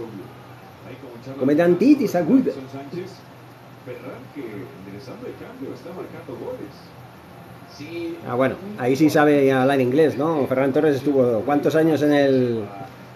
Comediantitis 1.38 2.14
aguda. 2.14 2.52
Ah, 8.28 8.34
bueno, 8.34 8.56
ahí 8.78 8.94
sí 8.96 9.08
sabe 9.08 9.50
hablar 9.52 9.80
inglés, 9.80 10.18
¿no? 10.18 10.46
Ferran 10.46 10.72
Torres 10.72 10.96
estuvo 10.96 11.40
¿cuántos 11.40 11.74
años 11.74 12.02
en 12.02 12.12
el 12.12 12.64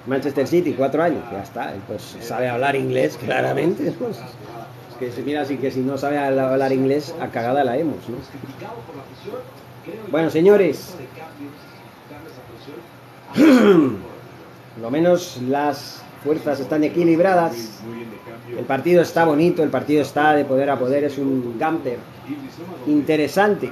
Manchester 0.07 0.47
City? 0.47 0.75
Cuatro 0.77 1.03
años, 1.03 1.23
ya 1.31 1.43
está, 1.43 1.75
pues 1.87 2.17
sabe 2.21 2.49
hablar 2.49 2.77
inglés 2.77 3.19
claramente, 3.23 3.93
¿no? 4.01 4.07
Que 4.99 5.11
se 5.11 5.23
mira 5.23 5.43
así 5.43 5.57
que 5.57 5.71
si 5.71 5.81
no 5.81 5.99
sabe 5.99 6.19
hablar 6.19 6.73
inglés, 6.73 7.15
a 7.21 7.29
cagada 7.29 7.65
la 7.65 7.77
hemos, 7.77 8.09
¿no? 8.09 8.17
Bueno, 10.11 10.31
señores, 10.31 10.95
lo 14.81 14.91
menos 14.91 15.41
las 15.49 16.03
fuerzas 16.23 16.61
están 16.61 16.85
equilibradas, 16.85 17.81
el 18.57 18.65
partido 18.65 19.03
está 19.03 19.25
bonito, 19.25 19.63
el 19.63 19.71
partido 19.71 20.03
está 20.03 20.35
de 20.35 20.45
poder 20.45 20.71
a 20.71 20.79
poder, 20.79 21.05
es 21.05 21.19
un 21.19 21.57
camper 21.59 21.99
interesante, 22.87 23.71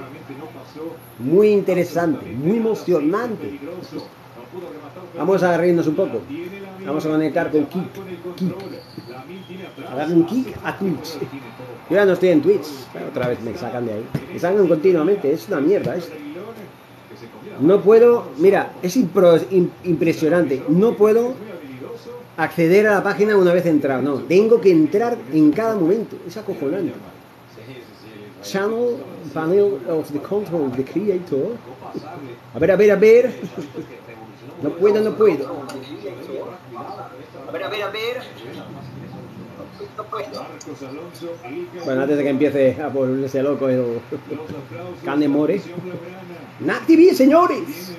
muy 1.19 1.49
interesante, 1.49 2.25
muy 2.31 2.57
emocionante. 2.57 3.59
Vamos 5.17 5.41
a 5.43 5.57
reírnos 5.57 5.87
un 5.87 5.95
poco. 5.95 6.21
Vamos 6.85 7.05
a 7.05 7.09
conectar 7.09 7.49
con 7.51 7.65
Kik. 7.65 7.93
Kik. 8.35 8.55
A 9.89 9.95
darle 9.95 10.15
un 10.15 10.25
kick 10.25 10.55
a 10.63 10.77
Twitch. 10.77 11.19
Yo 11.89 11.95
ya 11.95 12.05
no 12.05 12.13
estoy 12.13 12.29
en 12.29 12.41
Twitch. 12.41 12.67
Otra 13.09 13.27
vez 13.29 13.41
me 13.41 13.55
sacan 13.57 13.85
de 13.85 13.93
ahí. 13.93 14.05
Me 14.33 14.39
sacan 14.39 14.67
continuamente. 14.67 15.31
Es 15.31 15.47
una 15.47 15.59
mierda 15.59 15.95
esto. 15.95 16.13
No 17.59 17.81
puedo. 17.81 18.29
Mira, 18.37 18.73
es 18.81 18.97
impresionante. 18.97 20.63
No 20.67 20.95
puedo 20.95 21.33
acceder 22.37 22.87
a 22.87 22.95
la 22.95 23.03
página 23.03 23.37
una 23.37 23.53
vez 23.53 23.65
entrado. 23.65 24.01
No, 24.01 24.15
tengo 24.23 24.59
que 24.59 24.71
entrar 24.71 25.17
en 25.31 25.51
cada 25.51 25.75
momento. 25.75 26.17
Es 26.27 26.35
acojonante. 26.37 26.93
Channel, 28.43 28.97
panel 29.33 29.79
of 29.89 30.11
the 30.11 30.19
control, 30.19 30.69
the 30.71 30.83
creator. 30.83 31.55
A 32.53 32.59
ver, 32.59 32.71
a 32.71 32.75
ver, 32.75 32.91
a 32.91 32.95
ver. 32.95 33.33
No 34.63 34.69
puedo, 34.69 35.01
no 35.01 35.13
puedo. 35.17 35.45
A 37.47 37.51
ver, 37.51 37.63
a 37.63 37.67
ver, 37.67 37.83
a 37.83 37.89
ver. 37.89 38.21
Bueno, 41.85 42.01
antes 42.01 42.17
de 42.17 42.23
que 42.23 42.29
empiece 42.29 42.81
a 42.81 42.87
volverse 42.87 43.43
loco 43.43 43.69
el 43.69 43.99
Cane 45.05 45.27
More. 45.27 45.61
NAC 46.59 46.85
TV, 46.85 47.13
señores. 47.13 47.93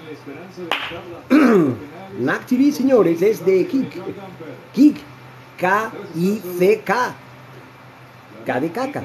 NAC 2.19 2.47
TV, 2.47 2.73
señores, 2.73 3.23
es 3.23 3.45
de 3.45 3.67
Kik. 3.67 3.93
Kik. 4.73 4.97
K-I-C-K. 5.59 7.15
K 8.45 8.61
de 8.61 8.71
caca. 8.71 9.03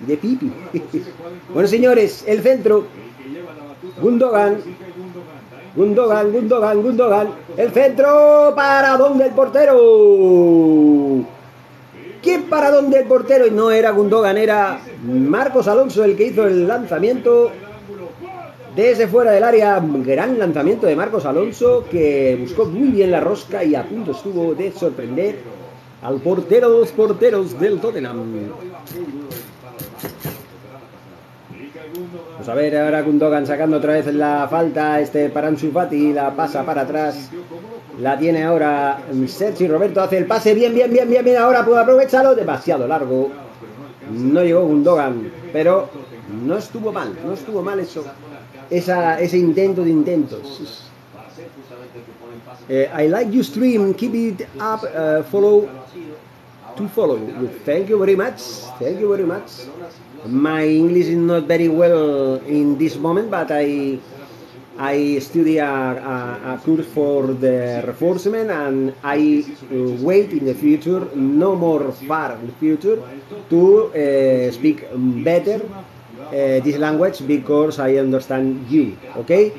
De 0.00 0.16
pipi. 0.16 0.50
Bueno, 1.52 1.68
señores, 1.68 2.24
el 2.26 2.42
centro. 2.42 2.86
Gundogan. 4.00 4.58
Gundogan, 5.76 6.32
Gundogan, 6.32 6.82
Gundogan. 6.82 7.28
El 7.56 7.70
centro 7.72 8.52
para 8.56 8.96
donde 8.96 9.26
el 9.26 9.32
portero. 9.32 11.26
¿Quién 12.22 12.44
para 12.44 12.70
donde 12.70 13.00
el 13.00 13.06
portero? 13.06 13.46
Y 13.46 13.50
no 13.50 13.70
era 13.70 13.90
Gundogan, 13.90 14.36
era 14.36 14.80
Marcos 15.04 15.68
Alonso 15.68 16.04
el 16.04 16.16
que 16.16 16.26
hizo 16.26 16.46
el 16.46 16.68
lanzamiento 16.68 17.50
desde 18.76 19.08
fuera 19.08 19.32
del 19.32 19.44
área. 19.44 19.80
Gran 19.82 20.38
lanzamiento 20.38 20.86
de 20.86 20.96
Marcos 20.96 21.24
Alonso 21.24 21.84
que 21.90 22.36
buscó 22.40 22.66
muy 22.66 22.88
bien 22.88 23.10
la 23.10 23.20
rosca 23.20 23.64
y 23.64 23.74
a 23.74 23.84
punto 23.84 24.12
estuvo 24.12 24.54
de 24.54 24.72
sorprender 24.72 25.38
al 26.02 26.20
portero 26.20 26.70
de 26.70 26.80
los 26.80 26.92
porteros 26.92 27.58
del 27.58 27.80
Tottenham. 27.80 28.50
Vamos 32.32 32.48
a 32.48 32.54
ver 32.54 32.76
ahora 32.76 33.02
Gundogan 33.02 33.46
sacando 33.46 33.78
otra 33.78 33.94
vez 33.94 34.06
la 34.14 34.46
falta. 34.50 35.00
Este 35.00 35.28
para 35.30 35.50
la 35.50 36.36
pasa 36.36 36.64
para 36.64 36.82
atrás. 36.82 37.30
La 38.00 38.18
tiene 38.18 38.42
ahora 38.44 38.98
Sergi 39.26 39.68
Roberto. 39.68 40.00
Hace 40.00 40.18
el 40.18 40.26
pase 40.26 40.54
bien, 40.54 40.74
bien, 40.74 40.90
bien, 40.90 41.08
bien, 41.08 41.24
bien. 41.24 41.36
Ahora 41.36 41.64
puede 41.64 41.80
aprovecharlo. 41.80 42.34
Demasiado 42.34 42.86
largo. 42.86 43.30
No 44.10 44.42
llegó 44.42 44.64
Gundogan, 44.64 45.30
pero 45.52 45.88
no 46.44 46.56
estuvo 46.56 46.92
mal. 46.92 47.16
No 47.24 47.34
estuvo 47.34 47.62
mal 47.62 47.78
eso. 47.78 48.04
Esa, 48.70 49.20
ese 49.20 49.36
intento 49.36 49.84
de 49.84 49.90
intentos. 49.90 50.86
Uh, 52.68 52.86
I 52.96 53.08
like 53.08 53.30
your 53.32 53.44
stream. 53.44 53.92
Keep 53.94 54.14
it 54.14 54.40
up. 54.60 54.82
Uh, 54.84 55.22
follow 55.24 55.68
to 56.76 56.88
follow. 56.88 57.18
Thank 57.64 57.88
you 57.88 57.98
very 57.98 58.16
much. 58.16 58.40
Thank 58.78 59.00
you 59.00 59.08
very 59.08 59.24
much. 59.24 59.66
My 60.26 60.64
English 60.64 61.06
is 61.06 61.16
not 61.16 61.44
very 61.44 61.68
well 61.68 62.40
in 62.46 62.78
this 62.78 62.96
moment, 62.96 63.30
but 63.30 63.50
I 63.50 63.98
I 64.80 65.18
study 65.18 65.58
a, 65.58 65.66
a, 65.68 66.54
a 66.54 66.58
course 66.64 66.86
for 66.86 67.26
the 67.34 67.82
reinforcement, 67.84 68.50
and 68.50 68.94
I 69.04 69.44
uh, 69.44 69.76
wait 70.00 70.32
in 70.32 70.46
the 70.46 70.54
future, 70.54 71.04
no 71.14 71.54
more 71.54 71.92
far 71.92 72.32
in 72.36 72.46
the 72.46 72.52
future, 72.54 72.98
to 73.50 73.92
uh, 73.92 74.50
speak 74.52 74.86
better 75.22 75.60
uh, 75.64 76.60
this 76.64 76.78
language 76.78 77.26
because 77.26 77.78
I 77.78 77.96
understand 77.96 78.70
you. 78.70 78.96
Okay. 79.16 79.52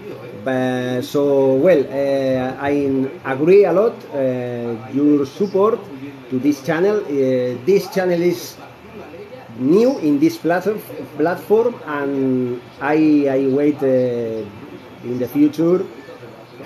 So 1.04 1.54
well, 1.54 1.86
uh, 1.86 2.58
I 2.60 2.72
agree 3.26 3.66
a 3.66 3.74
lot 3.74 3.94
uh, 4.10 4.90
your 4.92 5.28
support 5.28 5.80
to 6.32 6.40
this 6.40 6.66
channel. 6.66 7.02
This 7.64 7.94
channel 7.94 8.20
is 8.20 8.58
new 9.60 10.00
in 10.00 10.20
this 10.20 10.38
platform, 10.38 10.82
platform 11.16 11.76
and 11.86 12.60
I, 12.82 13.28
I 13.30 13.48
wait 13.54 13.78
in 15.04 15.20
the 15.20 15.28
future 15.28 15.86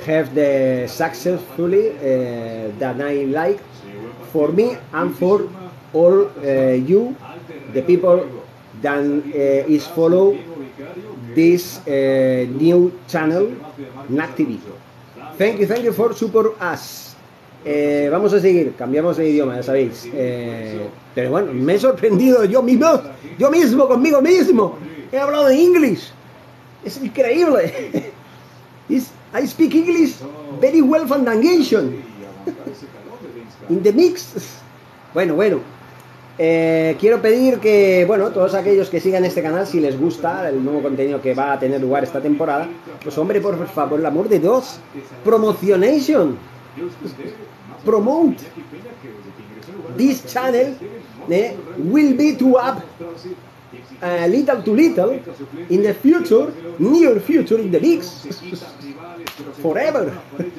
have 0.05 0.35
the 0.35 0.85
successfully 0.87 1.89
uh, 1.89 2.71
that 2.79 2.99
I 2.99 3.25
like 3.25 3.59
for 4.31 4.49
me 4.51 4.77
and 4.93 5.15
for 5.15 5.49
all 5.93 6.27
uh, 6.27 6.73
you, 6.73 7.15
the 7.73 7.81
people 7.81 8.27
that 8.81 8.99
uh, 8.99 9.71
is 9.71 9.87
follow 9.87 10.37
this 11.33 11.79
uh, 11.87 12.45
new 12.51 12.99
channel, 13.07 13.55
NAC 14.09 14.35
TV. 14.35 14.59
Thank 15.37 15.59
you, 15.59 15.67
thank 15.67 15.83
you 15.83 15.93
for 15.93 16.13
support 16.13 16.61
us. 16.61 17.15
Eh, 17.67 18.09
vamos 18.11 18.31
a 18.31 18.39
seguir, 18.39 18.75
cambiamos 18.75 19.17
de 19.17 19.27
idioma, 19.27 19.55
ya 19.55 19.63
sabéis. 19.63 20.07
Eh, 20.13 20.87
pero 21.15 21.31
bueno, 21.31 21.51
me 21.51 21.73
he 21.73 21.79
sorprendido 21.79 22.45
yo 22.45 22.61
mismo, 22.61 23.01
yo 23.39 23.49
mismo, 23.49 23.87
conmigo 23.87 24.21
mismo. 24.21 24.77
He 25.11 25.17
hablado 25.17 25.49
en 25.49 25.59
inglés. 25.59 26.13
Es 26.83 26.97
increíble. 26.97 28.03
Is, 28.89 29.11
I 29.33 29.45
speak 29.47 29.75
English 29.75 30.15
very 30.59 30.81
well 30.81 31.07
foundation. 31.07 32.03
In 33.69 33.81
the 33.81 33.91
mix. 33.91 34.61
Bueno, 35.13 35.35
bueno. 35.35 35.59
Eh, 36.37 36.97
quiero 36.99 37.21
pedir 37.21 37.59
que, 37.59 38.03
bueno, 38.05 38.29
todos 38.31 38.53
aquellos 38.55 38.89
que 38.89 38.99
sigan 38.99 39.23
este 39.23 39.41
canal, 39.41 39.65
si 39.65 39.79
les 39.79 39.97
gusta 39.97 40.49
el 40.49 40.61
nuevo 40.61 40.81
contenido 40.81 41.21
que 41.21 41.33
va 41.33 41.53
a 41.53 41.59
tener 41.59 41.79
lugar 41.79 42.03
esta 42.03 42.19
temporada, 42.19 42.67
pues 43.01 43.17
hombre, 43.17 43.39
por 43.39 43.65
favor, 43.67 44.01
el 44.01 44.05
amor 44.05 44.27
de 44.27 44.39
Dios, 44.39 44.79
promocionation 45.23 46.37
promote 47.85 48.43
this 49.95 50.25
channel 50.31 50.75
eh, 51.29 51.55
will 51.77 52.17
be 52.17 52.35
to 52.35 52.57
up 52.57 52.83
uh, 54.01 54.27
little 54.27 54.61
to 54.61 54.71
little 54.73 55.19
in 55.69 55.83
the 55.83 55.93
future, 55.93 56.51
near 56.79 57.19
future, 57.19 57.59
in 57.59 57.71
the 57.71 57.79
mix, 57.79 58.27
forever. 59.61 60.11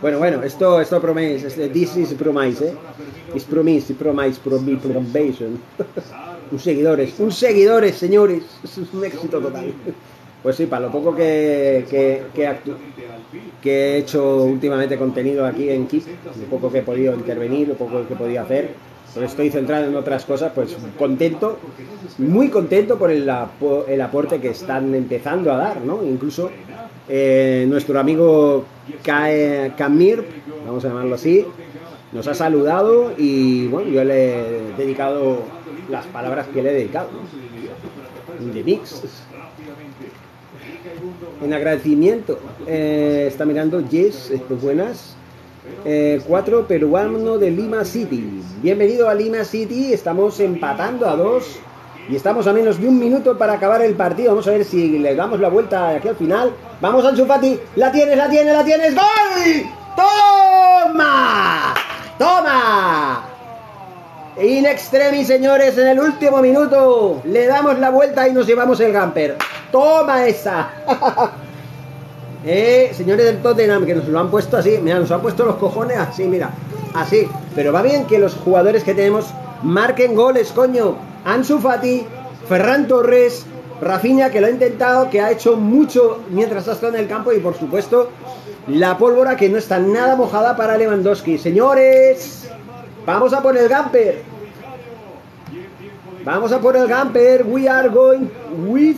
Bueno, 0.00 0.18
bueno, 0.18 0.42
esto, 0.42 0.80
esto 0.80 1.00
promise, 1.00 1.48
this 1.72 1.96
is 1.96 2.14
promise, 2.14 2.62
eh? 2.62 2.74
Is 3.34 3.44
promise, 3.44 3.94
promise, 3.94 4.38
promise, 4.38 4.76
probation. 4.76 5.60
un 6.50 6.58
seguidores, 6.58 7.18
un 7.18 7.32
seguidores, 7.32 7.96
señores, 7.96 8.42
es 8.62 8.78
un 8.78 9.04
éxito 9.04 9.40
total. 9.40 9.72
Pues 10.42 10.54
sí, 10.54 10.66
para 10.66 10.86
lo 10.86 10.92
poco 10.92 11.12
que, 11.12 11.84
que, 11.90 12.22
que, 12.32 12.56
que, 13.60 13.72
he 13.72 13.98
hecho 13.98 14.44
últimamente 14.44 14.96
contenido 14.96 15.44
aquí 15.44 15.70
en 15.70 15.88
Kip, 15.88 16.04
lo 16.24 16.46
poco 16.48 16.70
que 16.70 16.78
he 16.78 16.82
podido 16.82 17.14
intervenir, 17.14 17.66
lo 17.66 17.74
poco 17.74 18.06
que 18.06 18.14
he 18.14 18.16
podido 18.16 18.42
hacer, 18.42 18.74
estoy 19.22 19.50
centrado 19.50 19.86
en 19.86 19.96
otras 19.96 20.24
cosas, 20.24 20.52
pues 20.54 20.76
contento, 20.98 21.58
muy 22.18 22.48
contento 22.48 22.98
por 22.98 23.10
el, 23.10 23.30
el 23.88 24.00
aporte 24.00 24.40
que 24.40 24.48
están 24.48 24.94
empezando 24.94 25.52
a 25.52 25.56
dar, 25.56 25.80
¿no? 25.80 26.02
Incluso 26.02 26.50
eh, 27.08 27.66
nuestro 27.68 27.98
amigo 27.98 28.64
Camir, 29.02 30.24
vamos 30.66 30.84
a 30.84 30.88
llamarlo 30.88 31.14
así, 31.14 31.44
nos 32.12 32.26
ha 32.26 32.34
saludado 32.34 33.12
y 33.16 33.66
bueno, 33.68 33.90
yo 33.90 34.04
le 34.04 34.40
he 34.40 34.72
dedicado 34.76 35.42
las 35.90 36.06
palabras 36.06 36.46
que 36.48 36.62
le 36.62 36.70
he 36.70 36.74
dedicado. 36.74 37.08
De 38.52 38.62
mix 38.62 39.02
en 41.42 41.52
agradecimiento. 41.52 42.38
Eh, 42.66 43.26
está 43.28 43.44
mirando 43.44 43.82
pues 44.48 44.62
buenas. 44.62 45.15
Eh, 45.84 46.20
cuatro 46.26 46.66
peruano 46.66 47.38
de 47.38 47.50
Lima 47.50 47.84
City. 47.84 48.42
Bienvenido 48.62 49.08
a 49.08 49.14
Lima 49.14 49.44
City. 49.44 49.92
Estamos 49.92 50.40
empatando 50.40 51.08
a 51.08 51.16
dos. 51.16 51.58
Y 52.08 52.16
estamos 52.16 52.46
a 52.46 52.52
menos 52.52 52.80
de 52.80 52.88
un 52.88 52.98
minuto 52.98 53.36
para 53.36 53.54
acabar 53.54 53.82
el 53.82 53.94
partido. 53.94 54.30
Vamos 54.30 54.46
a 54.48 54.52
ver 54.52 54.64
si 54.64 54.98
le 54.98 55.14
damos 55.14 55.40
la 55.40 55.48
vuelta 55.48 55.90
aquí 55.90 56.08
al 56.08 56.16
final. 56.16 56.52
Vamos, 56.80 57.04
Ansu 57.04 57.26
Fati. 57.26 57.58
La 57.76 57.90
tienes, 57.92 58.16
la 58.16 58.28
tienes, 58.28 58.52
la 58.52 58.64
tienes. 58.64 58.94
¡Gol! 58.94 59.66
¡Toma! 59.96 61.74
¡Toma! 62.18 63.24
In 64.42 64.66
extremis, 64.66 65.26
señores, 65.26 65.78
en 65.78 65.88
el 65.88 65.98
último 65.98 66.42
minuto 66.42 67.22
le 67.24 67.46
damos 67.46 67.78
la 67.78 67.90
vuelta 67.90 68.28
y 68.28 68.32
nos 68.32 68.46
llevamos 68.46 68.78
el 68.80 68.92
gamper. 68.92 69.36
¡Toma 69.72 70.26
esa! 70.26 70.70
eh, 72.46 72.92
señores 72.94 73.26
del 73.26 73.42
Tottenham, 73.42 73.84
que 73.84 73.94
nos 73.94 74.08
lo 74.08 74.18
han 74.18 74.30
puesto 74.30 74.56
así. 74.56 74.78
Mira, 74.82 74.98
nos 74.98 75.10
han 75.10 75.20
puesto 75.20 75.44
los 75.44 75.56
cojones 75.56 75.98
así, 75.98 76.24
mira. 76.24 76.50
Así. 76.94 77.28
Pero 77.54 77.72
va 77.72 77.82
bien 77.82 78.06
que 78.06 78.18
los 78.18 78.34
jugadores 78.34 78.84
que 78.84 78.94
tenemos 78.94 79.26
marquen 79.62 80.14
goles, 80.14 80.52
coño. 80.52 80.96
Ansu 81.24 81.58
Fati, 81.58 82.06
Ferran 82.48 82.86
Torres, 82.86 83.44
Rafinha, 83.80 84.30
que 84.30 84.40
lo 84.40 84.46
ha 84.46 84.50
intentado, 84.50 85.10
que 85.10 85.20
ha 85.20 85.30
hecho 85.30 85.56
mucho 85.56 86.20
mientras 86.30 86.68
ha 86.68 86.72
estado 86.72 86.94
en 86.94 87.00
el 87.00 87.08
campo. 87.08 87.32
Y 87.32 87.40
por 87.40 87.56
supuesto, 87.58 88.10
la 88.68 88.96
pólvora 88.96 89.36
que 89.36 89.48
no 89.48 89.58
está 89.58 89.78
nada 89.78 90.16
mojada 90.16 90.56
para 90.56 90.78
Lewandowski. 90.78 91.36
Señores, 91.36 92.46
Vamos 93.06 93.32
a 93.32 93.40
por 93.40 93.56
el 93.56 93.68
Gamper. 93.68 94.20
Vamos 96.24 96.50
a 96.50 96.58
por 96.58 96.76
el 96.76 96.88
Gamper. 96.88 97.44
We 97.46 97.68
are 97.68 97.88
going 97.88 98.28
with 98.66 98.96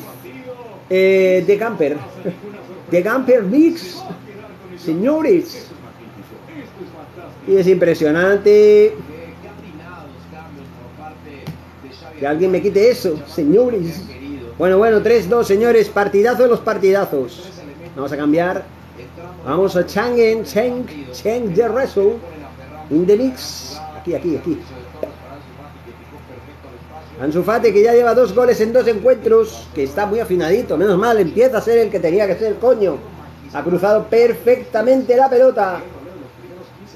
eh, 0.88 1.44
the 1.46 1.56
Gamper. 1.58 1.98
The 2.90 3.02
Gamper 3.02 3.42
Mix. 3.42 4.02
Señores. 4.78 5.66
Y 7.46 7.56
es 7.56 7.66
impresionante. 7.66 8.94
Que 12.18 12.26
alguien 12.26 12.50
me 12.50 12.60
quite 12.60 12.90
eso, 12.90 13.16
señores. 13.26 14.02
Bueno, 14.58 14.78
bueno, 14.78 15.00
3-2, 15.00 15.44
señores. 15.44 15.88
Partidazo 15.88 16.42
de 16.42 16.48
los 16.48 16.60
partidazos. 16.60 17.50
Vamos 17.94 18.12
a 18.12 18.16
cambiar. 18.16 18.64
Vamos 19.44 19.76
a 19.76 19.86
Changen, 19.86 20.44
Cheng, 20.44 20.84
Cheng 21.12 21.54
de 21.54 21.68
Reso. 21.68 22.16
In 22.90 23.06
mix 23.06 23.78
aquí, 23.96 24.14
aquí, 24.14 24.58
Ansu 27.20 27.42
Fati 27.42 27.72
que 27.72 27.82
ya 27.82 27.92
lleva 27.94 28.14
dos 28.14 28.32
goles 28.32 28.60
en 28.60 28.72
dos 28.72 28.86
encuentros, 28.86 29.66
que 29.74 29.82
está 29.82 30.06
muy 30.06 30.20
afinadito, 30.20 30.76
menos 30.76 30.96
mal, 30.96 31.18
empieza 31.18 31.58
a 31.58 31.60
ser 31.60 31.78
el 31.78 31.90
que 31.90 31.98
tenía 31.98 32.28
que 32.28 32.36
ser, 32.36 32.56
coño. 32.56 32.96
Ha 33.52 33.62
cruzado 33.64 34.04
perfectamente 34.04 35.16
la 35.16 35.28
pelota. 35.28 35.80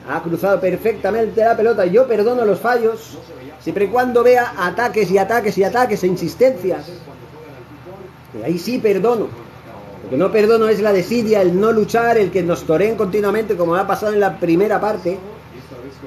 Ha 0.08 0.22
cruzado 0.22 0.60
perfectamente 0.60 1.42
la 1.42 1.56
pelota. 1.56 1.86
Yo 1.86 2.06
perdono 2.06 2.44
los 2.44 2.60
fallos, 2.60 3.18
siempre 3.60 3.86
y 3.86 3.88
cuando 3.88 4.22
vea 4.22 4.54
ataques 4.56 5.10
y 5.10 5.18
ataques 5.18 5.58
y 5.58 5.64
ataques 5.64 6.04
e 6.04 6.06
insistencias. 6.06 6.86
Ahí 8.44 8.58
sí 8.58 8.78
perdono. 8.78 9.28
Lo 10.04 10.10
que 10.10 10.16
no 10.16 10.30
perdono 10.30 10.68
es 10.68 10.80
la 10.80 10.92
desidia, 10.92 11.42
el 11.42 11.58
no 11.58 11.72
luchar, 11.72 12.18
el 12.18 12.30
que 12.30 12.42
nos 12.42 12.64
toreen 12.64 12.96
continuamente, 12.96 13.56
como 13.56 13.74
ha 13.74 13.86
pasado 13.86 14.12
en 14.12 14.20
la 14.20 14.38
primera 14.38 14.80
parte 14.80 15.18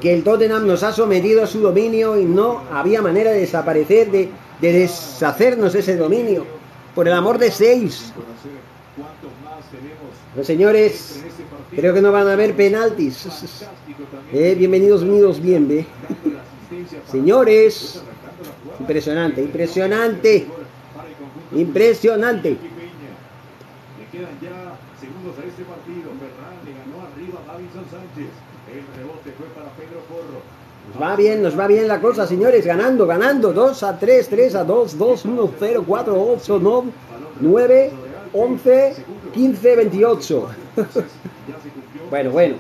que 0.02 0.14
el 0.14 0.24
Tottenham 0.24 0.68
nos 0.68 0.84
ha 0.84 0.92
sometido 0.92 1.44
a 1.44 1.48
su 1.48 1.60
dominio 1.60 2.20
y 2.20 2.26
no 2.26 2.64
había 2.72 3.02
manera 3.02 3.32
de 3.32 3.40
desaparecer, 3.40 4.12
de, 4.12 4.30
deshacernos 4.62 5.76
ese 5.76 5.96
dominio. 5.96 6.46
Por 6.94 7.08
el 7.08 7.14
amor 7.14 7.38
de 7.38 7.52
seis. 7.52 8.14
Los 10.36 10.48
señores, 10.48 11.24
creo 11.76 11.94
que 11.94 12.02
no 12.02 12.12
van 12.12 12.28
a 12.28 12.34
haber 12.34 12.56
penaltis. 12.56 13.66
Eh, 14.32 14.56
bienvenidos 14.58 15.02
unidos, 15.02 15.42
bien, 15.42 15.68
ve. 15.68 15.86
Señores, 17.12 18.02
impresionante, 18.80 19.42
impresionante. 19.42 20.48
Impresionante. 21.54 22.50
Le 22.50 24.06
quedan 24.12 24.36
ya 24.42 24.76
segundos 25.00 25.40
a 25.40 25.48
este 25.48 25.64
partido. 25.64 26.12
Ferran 26.20 26.60
ganó 26.68 27.08
arriba 27.08 27.40
a 27.48 27.56
Sánchez. 27.88 28.32
El 28.68 28.84
rebote 28.98 29.32
fue 29.38 29.48
para 29.56 29.70
Pedro 29.80 30.04
Porro. 30.12 30.42
Nos 30.42 30.85
va 31.02 31.16
bien, 31.16 31.42
nos 31.42 31.58
va 31.58 31.68
bien 31.68 31.88
la 31.88 32.00
cosa, 32.00 32.28
señores. 32.28 32.66
Ganando, 32.66 33.06
ganando. 33.06 33.54
2 33.54 33.84
a 33.84 33.98
3, 33.98 34.28
3 34.28 34.56
a 34.56 34.64
2, 34.64 34.98
2, 34.98 35.26
1, 35.26 35.52
0, 35.60 35.84
4, 35.88 36.28
8, 36.34 36.60
9, 36.62 36.92
9 37.40 37.92
11, 38.34 38.96
15, 39.34 39.76
28. 39.76 40.48
bueno, 42.10 42.32
bueno. 42.32 42.56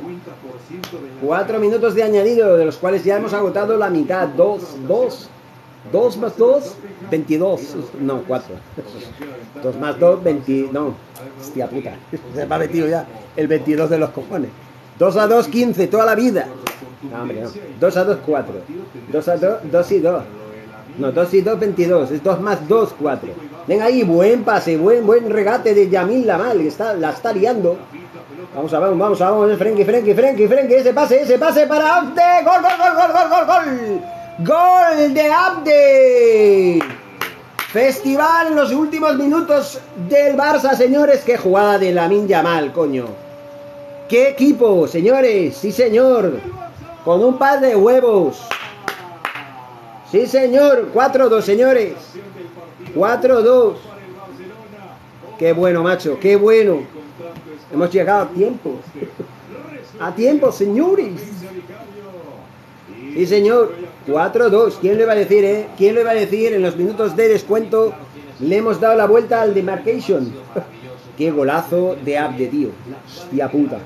4 1.22 1.60
minutos 1.60 1.96
de 1.96 2.04
añadido, 2.04 2.58
de 2.58 2.66
los 2.66 2.78
cuales 2.78 3.04
ya 3.04 3.18
hemos 3.18 3.34
agotado 3.34 3.78
la 3.78 3.90
mitad. 3.90 4.28
2, 4.30 4.88
2. 4.88 5.30
2 5.92 6.18
más 6.18 6.38
2, 6.38 6.76
22. 7.12 7.62
No, 8.00 8.24
4. 8.28 8.56
2 9.64 9.76
más 9.80 10.00
2, 10.00 10.24
20. 10.24 10.70
No, 10.72 10.96
hostia 11.40 11.68
puta. 11.68 11.96
Se 12.34 12.46
me 12.46 12.56
ha 12.56 12.58
metido 12.58 12.88
ya 12.88 13.06
el 13.36 13.48
22 13.48 13.90
de 13.90 13.98
los 14.00 14.10
cojones. 14.12 14.50
2 14.98 15.18
a 15.18 15.28
2, 15.28 15.48
15, 15.48 15.88
toda 15.88 16.06
la 16.06 16.16
vida. 16.16 16.48
No, 17.12 17.22
hombre, 17.22 17.42
no. 17.42 17.50
2 17.80 17.98
a 17.98 18.04
2, 18.04 18.18
4. 18.26 18.54
2 19.12 19.28
a 19.28 19.38
2, 19.38 19.58
2 19.72 19.92
y 19.92 20.00
2. 20.00 20.24
No, 20.98 21.12
2 21.12 21.34
y 21.34 21.42
2, 21.42 21.60
22. 21.60 22.12
Es 22.12 22.24
2 22.24 22.42
más 22.42 22.68
2, 22.68 22.96
4. 23.00 23.30
Venga 23.68 23.86
ahí, 23.86 24.04
buen 24.04 24.44
pase, 24.44 24.78
buen, 24.78 25.06
buen 25.06 25.30
regate 25.30 25.74
de 25.74 25.90
Yamil 25.90 26.26
Lamal, 26.26 26.60
que 26.60 26.68
está, 26.68 26.94
la 26.94 27.12
está 27.12 27.34
liando. 27.34 27.78
Vamos 28.56 28.74
a 28.74 28.80
ver, 28.80 28.96
vamos 28.96 29.22
a 29.22 29.32
ver, 29.32 29.58
Frenkie, 29.58 29.84
Frenkie, 29.84 30.14
Frenkie, 30.14 30.48
Frenkie, 30.48 30.76
ese 30.76 30.94
pase, 30.94 31.22
ese 31.22 31.38
pase 31.38 31.68
para 31.68 31.98
Abde. 31.98 32.22
Gol, 32.44 32.62
gol, 32.62 32.72
gol, 32.78 32.96
gol, 32.96 33.12
gol, 33.12 33.30
gol, 33.30 33.46
gol. 33.46 34.02
Gol 34.40 35.14
de 35.14 35.32
Abde. 35.32 36.80
Festival 37.70 38.48
en 38.48 38.56
los 38.56 38.72
últimos 38.72 39.18
minutos 39.18 39.82
del 40.08 40.38
Barça, 40.38 40.76
señores. 40.76 41.24
Qué 41.26 41.38
jugada 41.38 41.78
de 41.78 41.92
Lamin 41.92 42.28
Yamal, 42.28 42.72
coño. 42.72 43.06
Qué 44.08 44.30
equipo, 44.30 44.88
señores. 44.88 45.58
Sí, 45.58 45.74
señor. 45.74 46.40
Con 47.06 47.24
un 47.24 47.38
par 47.38 47.62
de 47.62 47.76
huevos. 47.76 48.42
Sí, 50.12 50.26
señor. 50.26 50.90
4-2, 50.92 51.42
señores. 51.42 51.94
4-2. 52.96 53.74
Qué 55.38 55.54
bueno, 55.54 55.84
macho. 55.84 56.18
Qué 56.20 56.36
bueno. 56.36 56.80
Hemos 57.72 57.92
llegado 57.92 58.24
a 58.24 58.30
tiempo. 58.30 58.78
A 60.00 60.16
tiempo, 60.16 60.52
señores. 60.52 61.22
Sí, 63.14 63.26
señor. 63.28 63.74
4-2. 64.08 64.78
¿Quién 64.82 64.98
le 64.98 65.04
iba 65.04 65.14
a 65.14 65.16
decir, 65.16 65.46
eh? 65.46 65.68
¿Quién 65.78 65.94
le 65.94 66.02
iba 66.02 66.10
a 66.10 66.16
decir? 66.16 66.54
En 66.54 66.64
los 66.64 66.76
minutos 66.76 67.16
de 67.16 67.28
descuento 67.28 67.94
le 68.40 68.58
hemos 68.58 68.82
dado 68.82 68.96
la 68.96 69.06
vuelta 69.06 69.44
al 69.44 69.54
demarcation. 69.54 70.34
Qué 71.18 71.30
golazo 71.30 71.96
de 72.04 72.18
Abde, 72.18 72.48
tío. 72.48 72.70
Hostia 73.06 73.50
puta. 73.52 73.78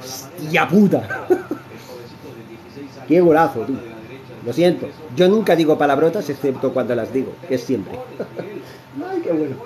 Hostia 0.00 0.66
puta. 0.66 1.26
Qué 3.06 3.20
golazo, 3.20 3.60
tío. 3.60 3.76
Lo 4.44 4.52
siento. 4.52 4.88
Yo 5.16 5.28
nunca 5.28 5.56
digo 5.56 5.76
palabrotas 5.76 6.28
excepto 6.30 6.72
cuando 6.72 6.94
las 6.94 7.12
digo, 7.12 7.32
que 7.48 7.56
es 7.56 7.62
siempre. 7.62 7.98
Ay, 9.10 9.20
qué 9.22 9.32
bueno. 9.32 9.56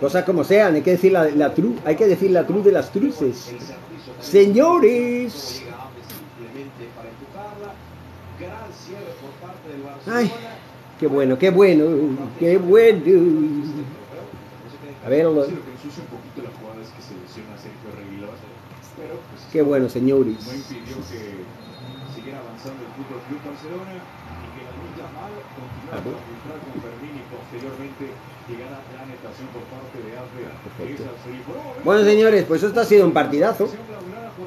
Cosas 0.00 0.24
como 0.24 0.44
sean, 0.44 0.74
hay 0.74 0.82
que 0.82 0.92
decir 0.92 1.12
la, 1.12 1.54
true, 1.54 1.76
hay 1.84 1.94
que 1.94 2.06
decir 2.06 2.30
la 2.30 2.46
true 2.46 2.62
de 2.62 2.72
las 2.72 2.90
truces. 2.90 3.52
Señores. 4.20 5.62
Ay, 10.06 10.30
qué 10.98 11.06
bueno, 11.06 11.38
qué 11.38 11.50
bueno, 11.50 11.84
qué 12.38 12.56
bueno. 12.56 13.10
A 15.04 15.08
ver, 15.08 15.26
qué 19.52 19.62
bueno, 19.62 19.88
señores. 19.88 20.34
No 20.46 20.52
impidió 20.54 20.96
que 21.10 21.20
siguiera 22.14 22.38
avanzando 22.40 22.80
el 22.84 22.92
Fútbol 22.96 23.20
Club 23.28 23.40
Barcelona 23.44 23.92
y 23.94 24.48
que 24.54 24.62
la 24.64 24.72
lucha 24.78 25.06
mal 25.14 25.32
continuara 25.56 26.00
para 26.04 26.20
filtrar 26.26 26.58
con 26.64 26.74
Fermín 26.82 27.14
y 27.18 27.24
posteriormente 27.30 28.04
llegara 28.48 28.78
la 28.94 29.00
anotación 29.02 29.46
por 29.54 29.62
parte 29.70 29.96
de 30.02 30.10
Alfred. 30.18 30.46
Perfecto. 30.64 31.02
Esa 31.02 31.24
serie 31.24 31.40
fue- 31.44 31.84
Bueno, 31.84 32.04
señores, 32.04 32.44
pues 32.46 32.62
esto 32.62 32.80
ha 32.80 32.84
sido 32.84 33.06
un 33.06 33.12
partidazo. 33.12 33.68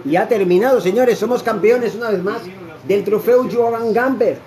Y 0.05 0.15
ha 0.15 0.27
terminado, 0.27 0.81
señores. 0.81 1.17
Somos 1.19 1.43
campeones 1.43 1.95
una 1.95 2.09
vez 2.09 2.23
más 2.23 2.41
del 2.87 3.03
trofeo 3.03 3.47
Joan 3.51 3.93
Gamper. 3.93 4.39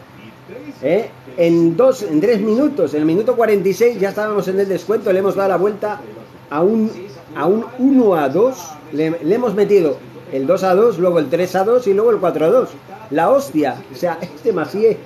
¿Eh? 0.83 1.09
En 1.39 1.77
dos, 1.77 2.03
en 2.03 2.21
tres 2.21 2.41
minutos, 2.41 2.93
en 2.95 3.01
el 3.01 3.07
minuto 3.07 3.35
46 3.37 3.99
ya 3.99 4.11
estábamos 4.11 4.47
en 4.49 4.61
el 4.61 4.69
descuento, 4.69 5.13
le 5.13 5.19
hemos 5.21 5.35
dado 5.35 5.49
la 5.49 5.57
vuelta 5.57 6.01
a 6.51 6.63
un, 6.63 6.91
a 7.35 7.47
un 7.47 7.65
1 7.79 8.15
a 8.15 8.29
2, 8.29 8.57
le, 8.93 9.11
le 9.23 9.35
hemos 9.35 9.55
metido 9.55 9.99
el 10.33 10.47
2 10.47 10.63
a 10.65 10.75
2, 10.75 10.99
luego 10.99 11.19
el 11.19 11.29
3 11.29 11.57
a 11.57 11.65
2 11.65 11.87
y 11.87 11.95
luego 11.95 12.11
el 12.11 12.19
4 12.19 12.45
a 12.47 12.49
2. 12.49 12.69
La 13.11 13.31
hostia, 13.31 13.77
o 13.93 13.95
sea, 13.95 14.19
este 14.21 14.53
Masié. 14.53 14.97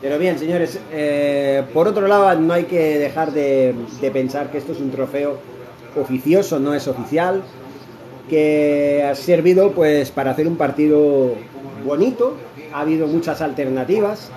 Pero 0.00 0.18
bien, 0.18 0.38
señores, 0.38 0.78
eh, 0.92 1.62
por 1.72 1.88
otro 1.88 2.06
lado 2.06 2.38
no 2.38 2.52
hay 2.52 2.64
que 2.64 2.98
dejar 2.98 3.32
de, 3.32 3.74
de 4.00 4.10
pensar 4.10 4.50
que 4.50 4.58
esto 4.58 4.72
es 4.72 4.80
un 4.80 4.90
trofeo 4.90 5.38
oficioso, 5.96 6.58
no 6.58 6.74
es 6.74 6.86
oficial, 6.88 7.42
que 8.28 9.06
ha 9.08 9.14
servido 9.14 9.72
pues 9.72 10.10
para 10.10 10.32
hacer 10.32 10.46
un 10.46 10.56
partido 10.56 11.34
bonito, 11.84 12.34
ha 12.72 12.80
habido 12.80 13.06
muchas 13.06 13.40
alternativas, 13.40 14.30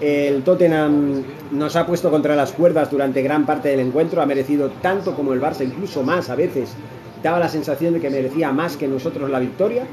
el 0.00 0.42
Tottenham 0.42 1.24
nos 1.52 1.74
ha 1.74 1.86
puesto 1.86 2.10
contra 2.10 2.36
las 2.36 2.52
cuerdas 2.52 2.90
durante 2.90 3.22
gran 3.22 3.46
parte 3.46 3.70
del 3.70 3.80
encuentro, 3.80 4.20
ha 4.20 4.26
merecido 4.26 4.70
tanto 4.82 5.14
como 5.14 5.32
el 5.32 5.40
Barça, 5.40 5.64
incluso 5.64 6.02
más 6.02 6.28
a 6.28 6.34
veces. 6.34 6.74
Daba 7.22 7.38
la 7.38 7.48
sensación 7.48 7.94
de 7.94 8.00
que 8.00 8.10
merecía 8.10 8.52
más 8.52 8.76
que 8.76 8.88
nosotros 8.88 9.30
la 9.30 9.38
victoria. 9.38 9.84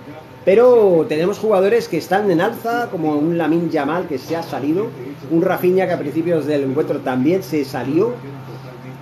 Pero 0.45 1.05
tenemos 1.07 1.39
jugadores 1.39 1.87
que 1.87 1.97
están 1.97 2.29
en 2.29 2.41
alza, 2.41 2.89
como 2.91 3.15
un 3.15 3.37
Lamin 3.37 3.69
Yamal 3.69 4.07
que 4.07 4.17
se 4.17 4.35
ha 4.35 4.43
salido, 4.43 4.87
un 5.31 5.41
Rafinha 5.41 5.87
que 5.87 5.93
a 5.93 5.99
principios 5.99 6.45
del 6.45 6.63
encuentro 6.63 6.99
también 6.99 7.43
se 7.43 7.63
salió, 7.63 8.13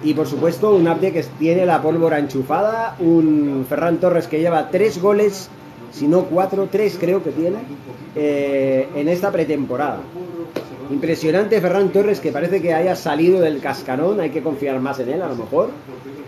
y 0.03 0.13
por 0.13 0.27
supuesto 0.27 0.73
un 0.75 0.87
Abde 0.87 1.11
que 1.11 1.23
tiene 1.39 1.65
la 1.65 1.81
pólvora 1.81 2.19
enchufada, 2.19 2.95
un 2.99 3.65
Ferran 3.67 3.97
Torres 3.97 4.27
que 4.27 4.39
lleva 4.39 4.69
tres 4.69 5.01
goles, 5.01 5.49
si 5.91 6.07
no 6.07 6.25
cuatro, 6.25 6.67
tres 6.71 6.97
creo 6.99 7.23
que 7.23 7.31
tiene, 7.31 7.57
eh, 8.15 8.87
en 8.95 9.09
esta 9.09 9.31
pretemporada. 9.31 9.99
Impresionante 10.91 11.59
Ferran 11.61 11.89
Torres 11.89 12.19
que 12.19 12.31
parece 12.31 12.61
que 12.61 12.73
haya 12.73 12.95
salido 12.95 13.41
del 13.41 13.61
cascarón, 13.61 14.19
hay 14.19 14.29
que 14.29 14.43
confiar 14.43 14.79
más 14.79 14.99
en 14.99 15.09
él 15.09 15.21
a 15.21 15.27
lo 15.27 15.35
mejor. 15.35 15.69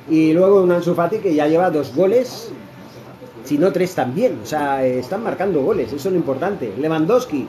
Y 0.10 0.34
luego 0.34 0.62
un 0.62 0.72
Ansu 0.72 0.94
Fati 0.96 1.18
que 1.18 1.34
ya 1.34 1.48
lleva 1.48 1.70
dos 1.70 1.96
goles, 1.96 2.52
si 3.44 3.58
no 3.58 3.72
tres 3.72 3.96
también, 3.96 4.40
o 4.44 4.46
sea, 4.46 4.86
están 4.86 5.24
marcando 5.24 5.62
goles, 5.62 5.88
eso 5.88 6.08
es 6.10 6.14
lo 6.14 6.16
importante. 6.16 6.74
Lewandowski, 6.78 7.48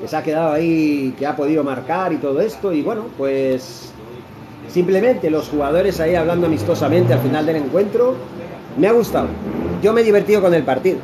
que 0.00 0.08
se 0.08 0.16
ha 0.16 0.22
quedado 0.22 0.52
ahí, 0.52 1.14
que 1.18 1.26
ha 1.26 1.36
podido 1.36 1.64
marcar 1.64 2.12
y 2.12 2.16
todo 2.16 2.40
esto, 2.40 2.72
y 2.72 2.82
bueno, 2.82 3.06
pues 3.16 3.90
simplemente 4.68 5.30
los 5.30 5.48
jugadores 5.48 6.00
ahí 6.00 6.14
hablando 6.14 6.46
amistosamente 6.46 7.12
al 7.12 7.20
final 7.20 7.46
del 7.46 7.56
encuentro, 7.56 8.14
me 8.76 8.86
ha 8.86 8.92
gustado. 8.92 9.28
Yo 9.82 9.92
me 9.92 10.00
he 10.00 10.04
divertido 10.04 10.40
con 10.40 10.54
el 10.54 10.62
partido, 10.62 10.98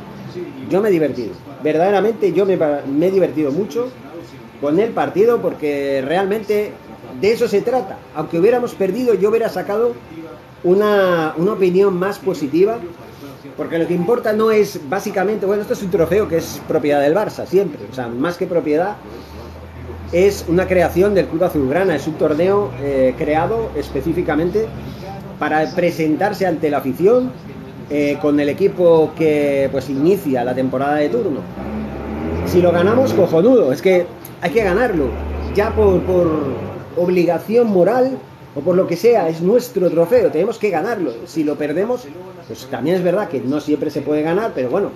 yo 0.69 0.81
me 0.81 0.89
he 0.89 0.91
divertido, 0.91 1.31
verdaderamente 1.63 2.31
yo 2.33 2.45
me, 2.45 2.57
me 2.57 3.07
he 3.07 3.11
divertido 3.11 3.51
mucho 3.51 3.89
con 4.59 4.79
el 4.79 4.91
partido 4.91 5.41
porque 5.41 6.03
realmente 6.05 6.71
de 7.19 7.31
eso 7.31 7.47
se 7.47 7.61
trata. 7.61 7.97
Aunque 8.15 8.39
hubiéramos 8.39 8.73
perdido, 8.75 9.13
yo 9.13 9.29
hubiera 9.29 9.49
sacado 9.49 9.93
una, 10.63 11.33
una 11.37 11.53
opinión 11.53 11.97
más 11.97 12.19
positiva. 12.19 12.77
Porque 13.57 13.77
lo 13.77 13.87
que 13.87 13.93
importa 13.93 14.33
no 14.33 14.51
es 14.51 14.79
básicamente, 14.89 15.45
bueno, 15.45 15.61
esto 15.61 15.73
es 15.73 15.83
un 15.83 15.91
trofeo 15.91 16.27
que 16.27 16.37
es 16.37 16.61
propiedad 16.67 17.01
del 17.01 17.13
Barça, 17.13 17.45
siempre. 17.45 17.81
O 17.91 17.93
sea, 17.93 18.07
más 18.07 18.37
que 18.37 18.47
propiedad, 18.47 18.95
es 20.11 20.45
una 20.47 20.67
creación 20.67 21.13
del 21.13 21.27
Club 21.27 21.43
Azulgrana. 21.43 21.95
Es 21.95 22.07
un 22.07 22.13
torneo 22.13 22.71
eh, 22.81 23.13
creado 23.17 23.71
específicamente 23.75 24.67
para 25.39 25.69
presentarse 25.71 26.45
ante 26.45 26.69
la 26.69 26.77
afición 26.77 27.31
eh, 27.89 28.17
con 28.21 28.39
el 28.39 28.47
equipo 28.49 29.11
que 29.17 29.67
pues 29.71 29.89
inicia 29.89 30.43
la 30.43 30.53
temporada 30.53 30.95
de 30.95 31.09
turno. 31.09 31.39
Si 32.45 32.61
lo 32.61 32.71
ganamos, 32.71 33.13
cojonudo. 33.13 33.71
Es 33.73 33.81
que 33.81 34.05
hay 34.41 34.51
que 34.51 34.63
ganarlo. 34.63 35.07
Ya 35.55 35.75
por, 35.75 36.01
por 36.01 36.29
obligación 36.97 37.67
moral 37.67 38.17
o 38.55 38.59
por 38.59 38.75
lo 38.75 38.87
que 38.87 38.97
sea, 38.97 39.29
es 39.29 39.41
nuestro 39.41 39.89
trofeo. 39.89 40.31
Tenemos 40.31 40.57
que 40.57 40.69
ganarlo. 40.69 41.13
Si 41.25 41.43
lo 41.43 41.55
perdemos, 41.55 42.05
pues 42.47 42.65
también 42.65 42.97
es 42.97 43.03
verdad 43.03 43.29
que 43.29 43.39
no 43.39 43.61
siempre 43.61 43.89
se 43.89 44.01
puede 44.01 44.21
ganar, 44.21 44.51
pero 44.53 44.69
bueno, 44.69 44.89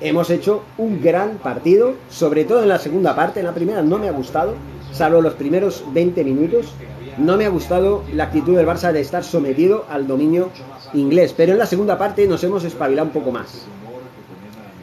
hemos 0.00 0.30
hecho 0.30 0.62
un 0.78 1.02
gran 1.02 1.38
partido, 1.38 1.94
sobre 2.08 2.44
todo 2.44 2.62
en 2.62 2.68
la 2.68 2.78
segunda 2.78 3.16
parte. 3.16 3.40
En 3.40 3.46
la 3.46 3.54
primera 3.54 3.82
no 3.82 3.98
me 3.98 4.08
ha 4.08 4.12
gustado, 4.12 4.54
salvo 4.92 5.20
los 5.20 5.34
primeros 5.34 5.84
20 5.92 6.22
minutos. 6.24 6.72
No 7.18 7.36
me 7.36 7.46
ha 7.46 7.48
gustado 7.48 8.02
la 8.12 8.24
actitud 8.24 8.56
del 8.56 8.66
Barça 8.66 8.92
de 8.92 9.00
estar 9.00 9.22
sometido 9.22 9.84
al 9.88 10.06
dominio 10.06 10.50
inglés, 10.94 11.32
pero 11.36 11.52
en 11.52 11.58
la 11.58 11.66
segunda 11.66 11.96
parte 11.96 12.26
nos 12.26 12.42
hemos 12.42 12.64
espabilado 12.64 13.06
un 13.06 13.12
poco 13.12 13.30
más. 13.30 13.66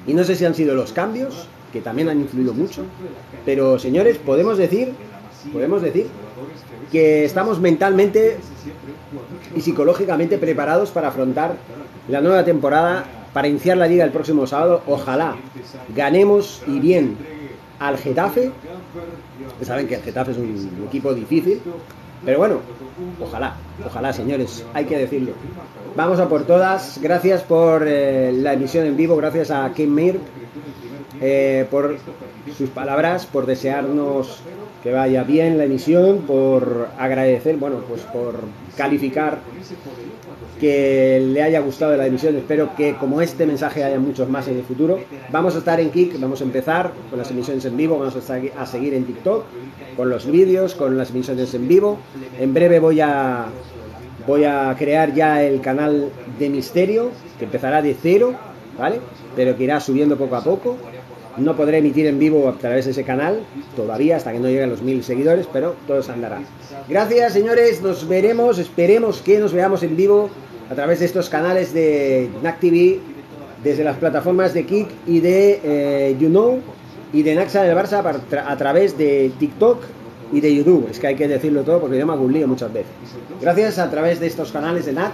Y 0.07 0.13
no 0.13 0.23
sé 0.23 0.35
si 0.35 0.45
han 0.45 0.55
sido 0.55 0.73
los 0.73 0.93
cambios, 0.93 1.47
que 1.71 1.81
también 1.81 2.09
han 2.09 2.19
influido 2.19 2.53
mucho, 2.53 2.83
pero 3.45 3.79
señores, 3.79 4.17
podemos 4.17 4.57
decir 4.57 4.93
podemos 5.51 5.81
decir 5.81 6.07
que 6.91 7.25
estamos 7.25 7.59
mentalmente 7.59 8.37
y 9.55 9.61
psicológicamente 9.61 10.37
preparados 10.37 10.91
para 10.91 11.09
afrontar 11.09 11.55
la 12.07 12.21
nueva 12.21 12.43
temporada, 12.43 13.05
para 13.33 13.47
iniciar 13.47 13.77
la 13.77 13.87
liga 13.87 14.03
el 14.03 14.11
próximo 14.11 14.45
sábado. 14.47 14.81
Ojalá 14.87 15.35
ganemos 15.95 16.61
y 16.67 16.79
bien 16.79 17.17
al 17.79 17.97
Getafe. 17.97 18.51
Saben 19.61 19.87
que 19.87 19.95
el 19.95 20.01
Getafe 20.01 20.31
es 20.31 20.37
un 20.37 20.85
equipo 20.87 21.13
difícil, 21.13 21.61
pero 22.25 22.39
bueno, 22.39 22.59
ojalá, 23.19 23.55
ojalá 23.85 24.13
señores, 24.13 24.65
hay 24.73 24.85
que 24.85 24.97
decirlo. 24.97 25.33
Vamos 25.95 26.19
a 26.19 26.29
por 26.29 26.43
todas. 26.43 26.99
Gracias 27.01 27.43
por 27.43 27.85
eh, 27.87 28.31
la 28.33 28.53
emisión 28.53 28.85
en 28.85 28.95
vivo, 28.95 29.15
gracias 29.15 29.51
a 29.51 29.71
Kim 29.73 29.93
Mir 29.93 30.19
eh, 31.19 31.65
por 31.69 31.97
sus 32.57 32.69
palabras, 32.69 33.25
por 33.25 33.45
desearnos 33.45 34.41
que 34.83 34.91
vaya 34.91 35.23
bien 35.23 35.57
la 35.57 35.65
emisión, 35.65 36.19
por 36.19 36.87
agradecer, 36.97 37.57
bueno, 37.57 37.77
pues 37.87 38.01
por 38.01 38.39
calificar 38.75 39.39
que 40.59 41.19
le 41.19 41.41
haya 41.41 41.59
gustado 41.59 41.97
la 41.97 42.05
emisión. 42.05 42.35
Espero 42.35 42.75
que 42.75 42.95
como 42.95 43.21
este 43.21 43.45
mensaje 43.45 43.83
haya 43.83 43.99
muchos 43.99 44.29
más 44.29 44.47
en 44.47 44.57
el 44.57 44.63
futuro. 44.63 44.99
Vamos 45.31 45.55
a 45.55 45.59
estar 45.59 45.79
en 45.79 45.89
Kik, 45.89 46.19
vamos 46.19 46.41
a 46.41 46.43
empezar 46.43 46.91
con 47.09 47.17
las 47.17 47.29
emisiones 47.31 47.65
en 47.65 47.77
vivo, 47.77 47.97
vamos 47.97 48.15
a, 48.15 48.65
seguir 48.65 48.93
en 48.93 49.05
TikTok 49.05 49.43
con 49.97 50.09
los 50.09 50.29
vídeos, 50.29 50.75
con 50.75 50.97
las 50.97 51.09
emisiones 51.09 51.53
en 51.53 51.67
vivo. 51.67 51.97
En 52.39 52.53
breve 52.53 52.79
voy 52.79 53.01
a 53.01 53.47
voy 54.27 54.43
a 54.43 54.75
crear 54.77 55.13
ya 55.15 55.43
el 55.43 55.61
canal 55.61 56.09
de 56.37 56.49
misterio 56.49 57.09
que 57.39 57.45
empezará 57.45 57.81
de 57.81 57.95
cero, 57.99 58.35
¿vale? 58.77 58.99
Pero 59.35 59.57
que 59.57 59.63
irá 59.63 59.79
subiendo 59.79 60.15
poco 60.15 60.35
a 60.35 60.43
poco. 60.43 60.77
No 61.37 61.55
podré 61.55 61.77
emitir 61.77 62.05
en 62.07 62.19
vivo 62.19 62.49
a 62.49 62.53
través 62.53 62.85
de 62.85 62.91
ese 62.91 63.03
canal 63.03 63.39
todavía 63.75 64.17
hasta 64.17 64.31
que 64.31 64.39
no 64.39 64.47
lleguen 64.47 64.69
los 64.69 64.81
mil 64.81 65.03
seguidores, 65.03 65.47
pero 65.51 65.75
todo 65.87 66.03
se 66.03 66.11
andará. 66.11 66.39
Gracias, 66.89 67.33
señores. 67.33 67.81
Nos 67.81 68.07
veremos. 68.07 68.59
Esperemos 68.59 69.21
que 69.21 69.39
nos 69.39 69.53
veamos 69.53 69.83
en 69.83 69.95
vivo 69.95 70.29
a 70.69 70.75
través 70.75 70.99
de 70.99 71.05
estos 71.05 71.29
canales 71.29 71.73
de 71.73 72.29
NAC 72.43 72.59
TV, 72.59 72.99
desde 73.63 73.83
las 73.83 73.97
plataformas 73.97 74.53
de 74.53 74.65
Kik 74.65 74.87
y 75.07 75.19
de 75.19 75.59
eh, 75.63 76.17
You 76.19 76.29
Know 76.29 76.59
y 77.13 77.23
de 77.23 77.35
Naxa 77.35 77.63
del 77.63 77.75
Barça 77.75 78.03
a 78.45 78.57
través 78.57 78.97
de 78.97 79.31
TikTok 79.39 79.83
y 80.31 80.41
de 80.41 80.55
YouTube. 80.55 80.87
Es 80.89 80.99
que 80.99 81.07
hay 81.07 81.15
que 81.15 81.27
decirlo 81.27 81.63
todo 81.63 81.79
porque 81.79 81.97
yo 81.97 82.05
me 82.05 82.13
hago 82.13 82.27
muchas 82.47 82.71
veces. 82.71 82.91
Gracias 83.41 83.79
a 83.79 83.89
través 83.89 84.19
de 84.19 84.27
estos 84.27 84.51
canales 84.51 84.85
de 84.85 84.93
NAC. 84.93 85.13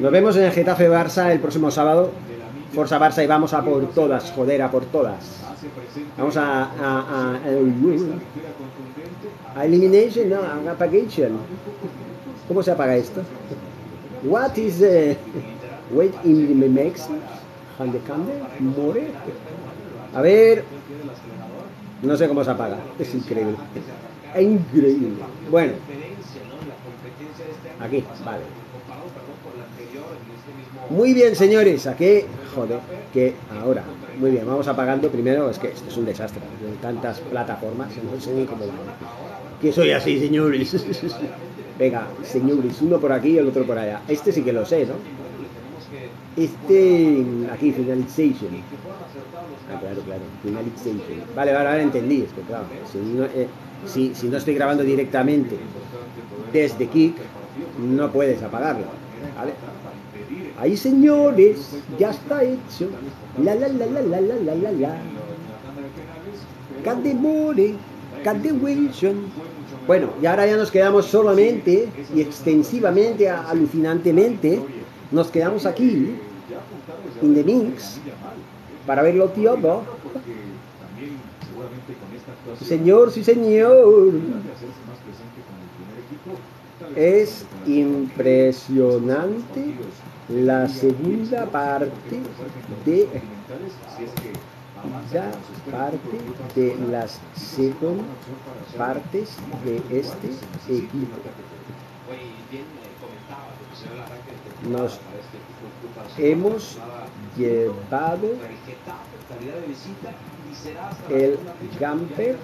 Nos 0.00 0.12
vemos 0.12 0.36
en 0.36 0.44
el 0.44 0.52
Getafe 0.52 0.88
Barça 0.88 1.30
el 1.30 1.40
próximo 1.40 1.70
sábado. 1.70 2.10
Forza 2.74 2.98
Barça 2.98 3.22
y 3.24 3.26
vamos 3.26 3.54
a 3.54 3.62
por 3.64 3.86
todas, 3.90 4.30
joder, 4.32 4.62
a 4.62 4.70
por 4.70 4.84
todas. 4.86 5.40
Vamos 6.16 6.36
a, 6.36 6.64
a, 6.64 7.34
a, 7.34 7.38
a 9.56 9.64
elimination, 9.64 10.28
no, 10.28 10.36
a 10.42 10.72
apagation. 10.72 11.38
¿Cómo 12.46 12.62
se 12.62 12.70
apaga 12.70 12.96
esto? 12.96 13.22
What 14.22 14.56
is 14.58 14.78
the 14.78 15.16
weight 15.92 16.14
in 16.24 16.46
the 16.46 16.54
the 17.92 17.98
candle? 18.00 18.34
More? 18.60 19.08
A 20.14 20.20
ver. 20.22 20.64
No 22.02 22.16
sé 22.16 22.28
cómo 22.28 22.44
se 22.44 22.50
apaga. 22.50 22.78
Es 22.98 23.14
increíble. 23.14 23.56
Es 24.34 24.42
increíble. 24.42 25.22
Bueno. 25.50 25.72
Aquí, 27.80 28.04
vale. 28.24 28.42
Muy 30.90 31.14
bien, 31.14 31.34
señores. 31.36 31.86
Aquí, 31.86 32.22
joder, 32.54 32.80
que 33.12 33.34
ahora. 33.62 33.84
Muy 34.18 34.30
bien, 34.30 34.46
vamos 34.46 34.66
apagando 34.68 35.08
primero. 35.10 35.50
Es 35.50 35.58
que 35.58 35.68
esto 35.68 35.88
es 35.88 35.96
un 35.96 36.04
desastre. 36.04 36.42
tantas 36.82 37.20
plataformas, 37.20 37.90
no 37.96 38.20
sé 38.20 38.32
ni 38.32 38.44
cómo 38.44 38.64
Que 39.60 39.72
soy 39.72 39.92
así, 39.92 40.18
señores. 40.18 40.74
Venga, 41.78 42.08
señores, 42.24 42.82
uno 42.82 42.98
por 42.98 43.12
aquí 43.12 43.30
y 43.30 43.38
el 43.38 43.46
otro 43.46 43.64
por 43.64 43.78
allá. 43.78 44.02
Este 44.08 44.32
sí 44.32 44.42
que 44.42 44.52
lo 44.52 44.64
sé, 44.66 44.84
¿no? 44.86 44.94
Este, 46.36 47.24
aquí, 47.52 47.72
finalization. 47.72 48.62
Ah, 49.72 49.78
claro, 49.80 50.00
claro, 50.02 50.22
finalization. 50.42 51.02
Vale, 51.34 51.52
vale, 51.52 51.68
ahora 51.68 51.82
entendí. 51.82 52.22
Es 52.22 52.32
que, 52.32 52.40
claro, 52.42 52.64
si 52.90 52.98
no, 52.98 53.24
eh, 53.24 53.48
si, 53.86 54.14
si 54.14 54.28
no 54.28 54.36
estoy 54.36 54.54
grabando 54.54 54.82
directamente 54.82 55.56
desde 56.52 56.86
Kik, 56.86 57.16
no 57.78 58.10
puedes 58.10 58.42
apagarlo. 58.42 58.86
¿Vale? 59.36 59.52
Ahí 60.58 60.76
señores, 60.76 61.70
ya 61.98 62.10
está 62.10 62.42
hecho. 62.42 62.90
La 63.42 63.54
la 63.54 63.68
la 63.68 63.86
la 63.86 64.02
la 64.02 64.20
la 64.20 64.34
la 64.34 64.54
la 64.54 64.72
la. 64.72 64.98
Candemore. 66.84 67.74
Bueno, 69.86 70.08
y 70.20 70.26
ahora 70.26 70.46
ya 70.46 70.56
nos 70.56 70.70
quedamos 70.70 71.06
solamente 71.06 71.88
y 72.14 72.20
extensivamente, 72.20 73.30
alucinantemente, 73.30 74.60
nos 75.12 75.30
quedamos 75.30 75.64
aquí, 75.66 76.16
in 77.22 77.34
the 77.34 77.44
mix, 77.44 78.00
para 78.86 79.02
verlo 79.02 79.28
todo. 79.28 79.82
Señor, 82.64 83.12
sí 83.12 83.22
señor. 83.22 84.14
Es 86.96 87.44
impresionante 87.66 89.74
la 90.28 90.68
segunda 90.68 91.46
parte 91.46 92.20
de 92.84 93.08
la 95.12 95.32
parte 95.72 96.18
de 96.54 96.76
las 96.90 97.18
segunda 97.34 98.04
partes 98.76 99.30
de 99.64 99.98
este 99.98 100.28
equipo. 100.68 101.16
Nos 104.68 105.00
hemos 106.18 106.78
llevado 107.36 108.34
el 111.08 111.38
camper 111.78 112.36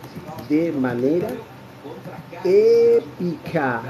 de 0.49 0.72
manera 0.72 1.28
épica. 2.45 3.82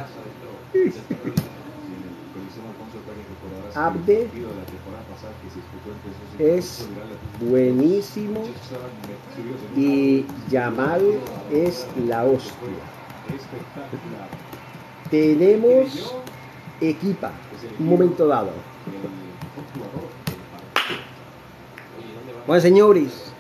Abde. 3.74 4.28
Es 6.38 6.88
buenísimo. 7.40 8.44
y 9.76 10.24
Yamal 10.50 11.02
es 11.50 11.86
la 12.06 12.24
hostia. 12.24 12.52
Tenemos 15.10 16.14
equipa, 16.80 17.32
un 17.78 17.86
momento 17.86 18.26
dado. 18.26 18.50
Bueno, 22.46 22.60
señores, 22.60 23.32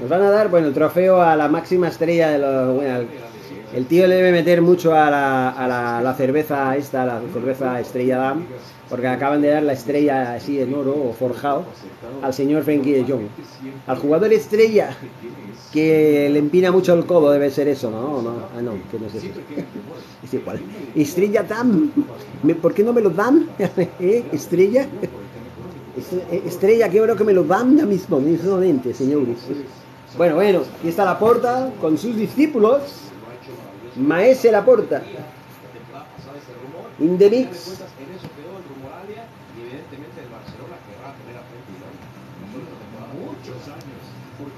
nos 0.00 0.08
van 0.08 0.22
a 0.22 0.30
dar, 0.30 0.48
bueno, 0.48 0.68
el 0.68 0.74
trofeo 0.74 1.20
a 1.20 1.36
la 1.36 1.48
máxima 1.48 1.88
estrella 1.88 2.30
de 2.30 2.38
los... 2.38 2.76
Bueno, 2.76 3.31
el 3.74 3.86
tío 3.86 4.06
le 4.06 4.16
debe 4.16 4.32
meter 4.32 4.60
mucho 4.60 4.94
a 4.94 5.10
la, 5.10 5.50
a 5.50 6.02
la, 6.02 6.14
cerveza 6.14 6.76
esta, 6.76 7.04
la 7.04 7.20
cerveza 7.32 7.80
Estrella 7.80 8.18
Dam, 8.18 8.44
porque 8.88 9.06
acaban 9.06 9.40
de 9.40 9.48
dar 9.48 9.62
la 9.62 9.72
estrella 9.72 10.34
así 10.34 10.60
en 10.60 10.74
oro 10.74 10.94
o 10.94 11.12
forjado 11.14 11.64
al 12.22 12.34
señor 12.34 12.62
Frankie 12.64 12.92
de 12.92 13.04
Jong. 13.04 13.26
Al 13.86 13.96
jugador 13.96 14.32
estrella 14.32 14.96
que 15.72 16.28
le 16.30 16.38
empina 16.38 16.70
mucho 16.70 16.92
el 16.92 17.06
codo 17.06 17.30
debe 17.30 17.50
ser 17.50 17.68
eso, 17.68 17.90
¿no? 17.90 18.20
no 18.20 18.30
ah, 18.54 18.60
no, 18.60 18.72
que 18.90 18.98
no 18.98 19.06
es 19.06 19.14
eso. 19.14 19.28
Es 20.22 20.34
igual. 20.34 20.60
Estrella 20.94 21.42
Dam, 21.42 21.90
¿por 22.60 22.74
qué 22.74 22.82
no 22.82 22.92
me 22.92 23.00
lo 23.00 23.10
dan? 23.10 23.48
¿Eh? 23.98 24.24
Estrella. 24.32 24.86
Eh, 26.30 26.42
estrella, 26.46 26.88
qué 26.88 26.98
bueno 26.98 27.16
que 27.16 27.24
me 27.24 27.32
lo 27.32 27.44
dan 27.44 27.76
ya 27.76 27.86
mismo, 27.86 28.20
mismamente, 28.20 28.94
señores. 28.94 29.38
Bueno, 30.16 30.34
bueno, 30.34 30.60
aquí 30.78 30.88
está 30.88 31.04
la 31.04 31.18
porta 31.18 31.70
con 31.80 31.96
sus 31.96 32.16
discípulos. 32.16 33.11
Maese 33.96 34.50
Laporta. 34.50 35.02
In 36.98 37.18
the 37.18 37.30
mix. 37.30 37.80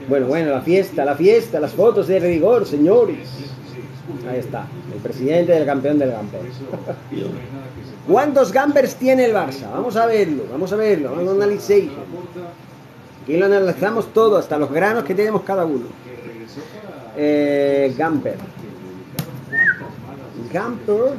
Bueno, 0.09 0.27
bueno, 0.27 0.51
la 0.51 0.61
fiesta, 0.61 1.05
la 1.05 1.15
fiesta, 1.15 1.61
las 1.61 1.73
fotos 1.73 2.07
de 2.09 2.21
rigor, 2.21 2.67
señores. 2.67 3.29
Ahí 4.29 4.39
está, 4.39 4.67
el 4.93 5.01
presidente 5.01 5.53
del 5.53 5.65
campeón 5.65 5.99
del 5.99 6.11
Gamper. 6.11 6.41
¿Cuántos 8.07 8.53
Gampers 8.53 8.97
tiene 8.97 9.25
el 9.25 9.33
Barça? 9.33 9.71
Vamos 9.73 9.97
a 9.97 10.07
verlo, 10.07 10.45
vamos 10.51 10.73
a 10.73 10.77
verlo, 10.77 11.11
vamos 11.13 11.29
a 11.29 11.33
analizar. 11.33 11.79
Aquí 13.23 13.37
lo 13.39 13.47
analizamos 13.47 14.13
todo, 14.13 14.37
hasta 14.37 14.59
los 14.59 14.71
granos 14.71 15.05
que 15.05 15.15
tenemos 15.15 15.43
cada 15.43 15.65
uno. 15.65 15.87
Eh, 17.17 17.95
Gamper. 17.97 18.37
Gamper. 20.55 21.19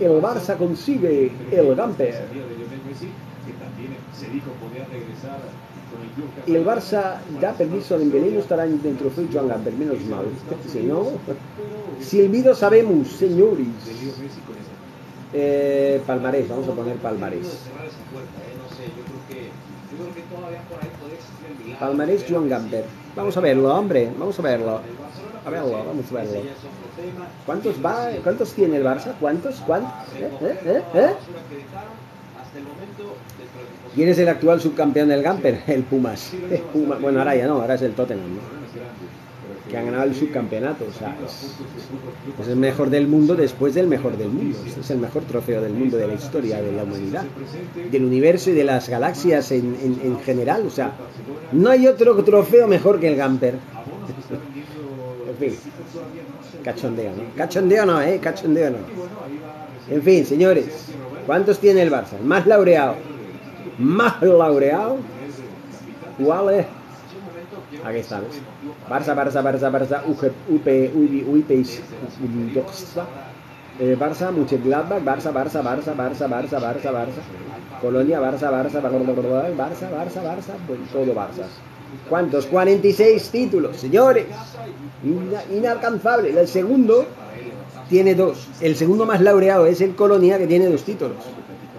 El 0.00 0.20
Barça 0.20 0.56
consigue 0.56 1.30
el 1.52 1.74
Gamper. 1.76 2.14
El 6.46 6.64
Barça 6.64 7.20
da 7.40 7.52
permiso 7.52 7.94
al 7.94 8.00
Dembélé 8.00 8.38
estará 8.38 8.66
dentro 8.66 9.08
de 9.10 9.28
Joan 9.32 9.48
Gamper, 9.48 9.72
menos 9.74 10.00
mal. 10.06 10.26
Si 10.66 10.80
no, 10.80 11.12
silbido 12.00 12.54
sabemos, 12.56 13.06
señores. 13.08 13.68
Eh, 15.32 16.00
palmarés, 16.06 16.48
vamos 16.48 16.68
a 16.68 16.72
poner 16.72 16.96
palmarés. 16.96 17.46
Palmarés 21.78 22.24
Joan 22.28 22.48
Gamper. 22.48 22.84
Vamos 23.14 23.36
a 23.36 23.40
verlo, 23.40 23.74
hombre, 23.74 24.10
vamos 24.18 24.38
a 24.38 24.42
verlo. 24.42 24.80
Vamos 25.44 26.12
a 26.12 26.14
verlo. 26.14 26.40
¿Cuántos 27.46 27.84
va? 27.84 28.10
¿Cuántos 28.22 28.52
tiene 28.52 28.76
el 28.76 28.84
Barça? 28.84 29.14
¿Cuántos? 29.20 29.56
¿Cuántos? 29.60 29.90
¿Quién 33.94 34.08
es 34.08 34.18
el 34.18 34.28
actual 34.28 34.60
subcampeón 34.60 35.08
del 35.08 35.22
Gamper? 35.22 35.62
El 35.66 35.82
Pumas. 35.84 36.32
Bueno, 37.00 37.18
ahora 37.18 37.36
ya 37.36 37.46
no, 37.46 37.60
ahora 37.60 37.74
es 37.74 37.82
el 37.82 37.92
Tottenham, 37.92 38.34
¿no? 38.34 38.58
que 39.68 39.76
ha 39.76 39.82
ganado 39.82 40.04
el 40.04 40.14
subcampeonato. 40.14 40.86
O 40.88 40.92
sea, 40.92 41.16
es, 41.24 41.54
es, 42.40 42.48
el 42.48 42.56
mejor 42.56 42.90
del 42.90 43.06
mundo 43.06 43.34
después 43.34 43.74
del 43.74 43.86
mejor 43.86 44.16
del 44.16 44.28
mundo. 44.30 44.58
Este 44.66 44.80
es 44.80 44.90
el 44.90 44.98
mejor 44.98 45.24
trofeo 45.24 45.60
del 45.60 45.74
mundo, 45.74 45.96
de 45.96 46.06
la 46.06 46.14
historia, 46.14 46.60
de 46.60 46.72
la 46.72 46.84
humanidad, 46.84 47.24
del 47.90 48.04
universo 48.04 48.50
y 48.50 48.54
de 48.54 48.64
las 48.64 48.88
galaxias 48.88 49.52
en, 49.52 49.76
en, 49.82 50.00
en 50.02 50.20
general. 50.20 50.64
O 50.66 50.70
sea, 50.70 50.92
no 51.52 51.70
hay 51.70 51.86
otro 51.86 52.22
trofeo 52.24 52.66
mejor 52.66 52.98
que 52.98 53.08
el 53.08 53.16
Gamper. 53.16 53.54
Fin, 55.38 55.56
cachondeo, 56.64 57.12
¿no? 57.12 57.22
Cachondeo 57.36 57.86
no, 57.86 58.00
¿eh? 58.02 58.18
Cachondeo 58.22 58.70
no. 58.70 58.78
En 59.90 60.02
fin, 60.02 60.24
señores, 60.26 60.66
¿cuántos 61.26 61.58
tiene 61.58 61.82
el 61.82 61.90
Barça? 61.90 62.20
Más 62.22 62.46
laureado. 62.46 62.96
Más 63.78 64.20
laureado. 64.22 64.98
¿Cuál 66.18 66.54
es? 66.54 66.66
Aquí 67.84 67.98
está, 67.98 68.20
¿ves? 68.20 68.40
Barça, 68.88 69.14
Barça, 69.14 69.42
Barça, 69.42 69.70
Barça, 69.70 70.02
UP, 70.06 70.66
eh, 73.80 73.96
Barça, 73.96 74.32
Mönchengladbach, 74.32 75.02
Barça, 75.02 75.30
Barça, 75.30 75.62
Barça, 75.62 75.94
Barça, 75.94 76.26
Barça, 76.26 76.58
Barça, 76.58 76.90
Barça, 76.90 77.22
Colonia, 77.80 78.20
Barça, 78.20 78.50
Barça, 78.50 78.80
Barça, 78.80 78.98
Barça, 79.56 79.86
Barça, 79.86 80.20
Barça, 80.20 80.56
pues 80.66 80.80
todo 80.90 81.14
Barça. 81.14 81.46
¿Cuántos? 82.08 82.46
46 82.46 83.30
títulos, 83.30 83.76
señores. 83.76 84.26
Inalcanzable. 85.52 86.38
El 86.38 86.48
segundo 86.48 87.06
tiene 87.88 88.14
dos. 88.14 88.48
El 88.60 88.76
segundo 88.76 89.06
más 89.06 89.20
laureado 89.20 89.66
es 89.66 89.80
el 89.80 89.94
Colonia, 89.94 90.38
que 90.38 90.46
tiene 90.46 90.66
dos 90.68 90.82
títulos. 90.84 91.16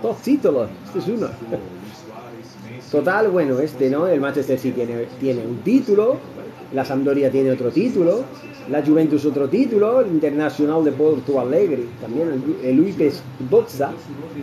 Dos 0.01 0.17
títulos. 0.17 0.69
Este 0.87 0.99
es 0.99 1.07
uno. 1.07 1.27
Total, 2.91 3.29
bueno, 3.29 3.59
este, 3.59 3.89
¿no? 3.89 4.07
El 4.07 4.19
Manchester 4.19 4.57
City 4.57 4.83
tiene, 4.83 5.05
tiene 5.19 5.45
un 5.45 5.57
título, 5.59 6.17
la 6.73 6.83
Sampdoria 6.83 7.29
tiene 7.29 7.51
otro 7.51 7.69
título, 7.69 8.23
la 8.67 8.83
Juventus 8.83 9.25
otro 9.25 9.47
título, 9.47 10.01
el 10.01 10.07
Internacional 10.07 10.83
de 10.83 10.91
Porto 10.93 11.39
Alegre, 11.39 11.85
también 12.01 12.43
el, 12.63 12.67
el 12.67 12.79
Uipes 12.79 13.21
Boxa, 13.47 13.91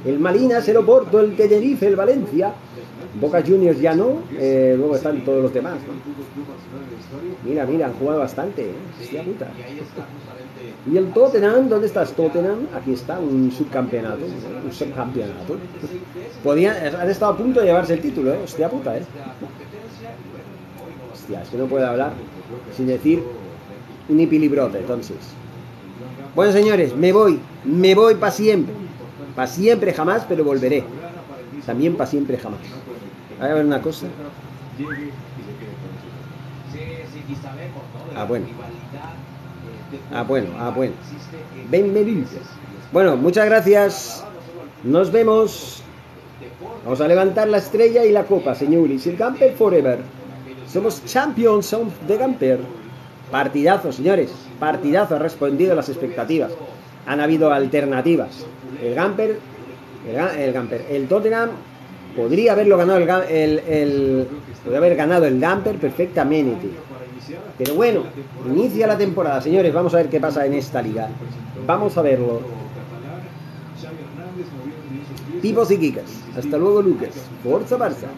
el 0.05 0.21
Malinas, 0.21 0.69
el 0.69 0.77
Oporto, 0.77 1.19
el 1.19 1.35
Tenerife, 1.35 1.89
el 1.89 1.97
Valencia, 1.97 2.53
Boca 3.21 3.43
Juniors 3.43 3.81
ya 3.81 3.95
no, 3.95 4.21
eh, 4.39 4.75
luego 4.77 4.97
están 4.97 5.25
todos 5.25 5.43
los 5.43 5.55
demás. 5.55 5.75
¿no? 5.75 7.49
Mira, 7.49 7.65
mira, 7.65 7.87
han 7.87 7.95
jugado 7.95 8.21
bastante, 8.21 8.63
¿eh? 8.63 8.75
Hostia 9.01 9.23
puta. 9.23 9.49
Y 10.91 10.97
el 10.97 11.13
Tottenham, 11.13 11.69
¿dónde 11.69 11.87
estás 11.87 12.13
Tottenham? 12.13 12.67
Aquí 12.75 12.93
está, 12.93 13.19
un 13.19 13.51
subcampeonato, 13.51 14.25
un 14.65 14.73
subcampeonato. 14.73 15.57
Podían, 16.45 16.77
han 16.95 17.11
estado 17.11 17.33
a 17.33 17.37
punto 17.37 17.61
de 17.61 17.67
llevarse 17.67 17.95
el 17.95 18.01
título, 18.01 18.33
¿eh? 18.35 18.41
Hostia 18.45 18.69
puta, 18.69 18.97
¿eh? 18.97 19.03
Hostia, 21.13 21.43
es 21.43 21.49
que 21.49 21.57
no 21.57 21.67
puedo 21.67 21.87
hablar 21.87 22.13
sin 22.77 22.87
decir 22.87 23.23
ni 24.09 24.27
pilibrote, 24.27 24.79
entonces. 24.79 25.17
Bueno, 26.35 26.53
señores, 26.53 26.95
me 26.95 27.13
voy, 27.13 27.41
me 27.65 27.95
voy 27.95 28.15
para 28.17 28.33
siempre. 28.33 28.75
Para 29.35 29.49
siempre 29.49 29.93
jamás, 29.93 30.25
pero 30.29 30.45
volveré. 30.45 30.85
También 31.65 31.97
para 31.97 32.09
siempre 32.09 32.37
jamás. 32.37 32.61
Ver 33.41 33.65
una 33.65 33.83
cosa. 33.83 34.07
Ah, 38.15 38.25
bueno. 38.25 38.47
Ah, 40.13 40.23
bueno, 40.23 40.49
ah, 40.59 40.73
bueno. 40.75 40.95
Bienvenidos. 41.71 42.31
Bueno, 42.93 43.17
muchas 43.17 43.47
gracias. 43.47 44.25
Nos 44.83 45.13
vemos. 45.13 45.83
Vamos 46.85 47.01
a 47.01 47.09
levantar 47.09 47.49
la 47.49 47.59
estrella 47.59 48.05
y 48.05 48.13
la 48.13 48.25
copa, 48.25 48.55
señores. 48.55 49.07
El 49.07 49.17
Gamper 49.17 49.55
Forever. 49.55 49.99
Somos 50.67 51.05
champions 51.05 51.77
de 52.07 52.17
Gamper. 52.17 52.61
Partidazo, 53.31 53.93
señores. 53.93 54.33
Partidazo. 54.59 55.17
Ha 55.17 55.19
respondido 55.19 55.73
a 55.73 55.77
las 55.77 55.89
expectativas. 55.89 56.53
Han 57.07 57.21
habido 57.21 57.53
alternativas. 57.53 58.47
El 58.83 58.95
Gamper. 58.95 59.39
El, 60.09 60.41
el 60.41 60.53
Gamper. 60.53 60.87
El 60.89 61.07
Tottenham 61.07 61.51
podría 62.17 62.53
haberlo 62.53 62.77
ganado 62.77 62.99
el, 62.99 63.59
el, 63.61 64.29
podría 64.65 64.79
haber 64.79 64.97
ganado 64.97 65.27
el 65.27 65.39
Gamper 65.39 65.77
perfectamente. 65.77 66.71
Pero 67.59 67.75
bueno, 67.75 68.05
inicia 68.47 68.87
la 68.87 68.97
temporada, 68.97 69.41
señores. 69.41 69.73
Vamos 69.73 69.95
a 69.95 69.99
ver 69.99 70.09
qué 70.09 70.21
pasa 70.21 70.47
en 70.47 70.55
esta 70.55 70.83
liga. 70.83 71.09
Vamos 71.67 71.97
a 71.97 72.03
verlo. 72.03 72.41
Pipos 75.43 75.71
y 75.71 75.79
Kikas. 75.79 76.23
Hasta 76.37 76.57
luego, 76.57 76.83
Lucas. 76.83 77.11
Forza 77.43 77.77
Barça. 77.77 78.09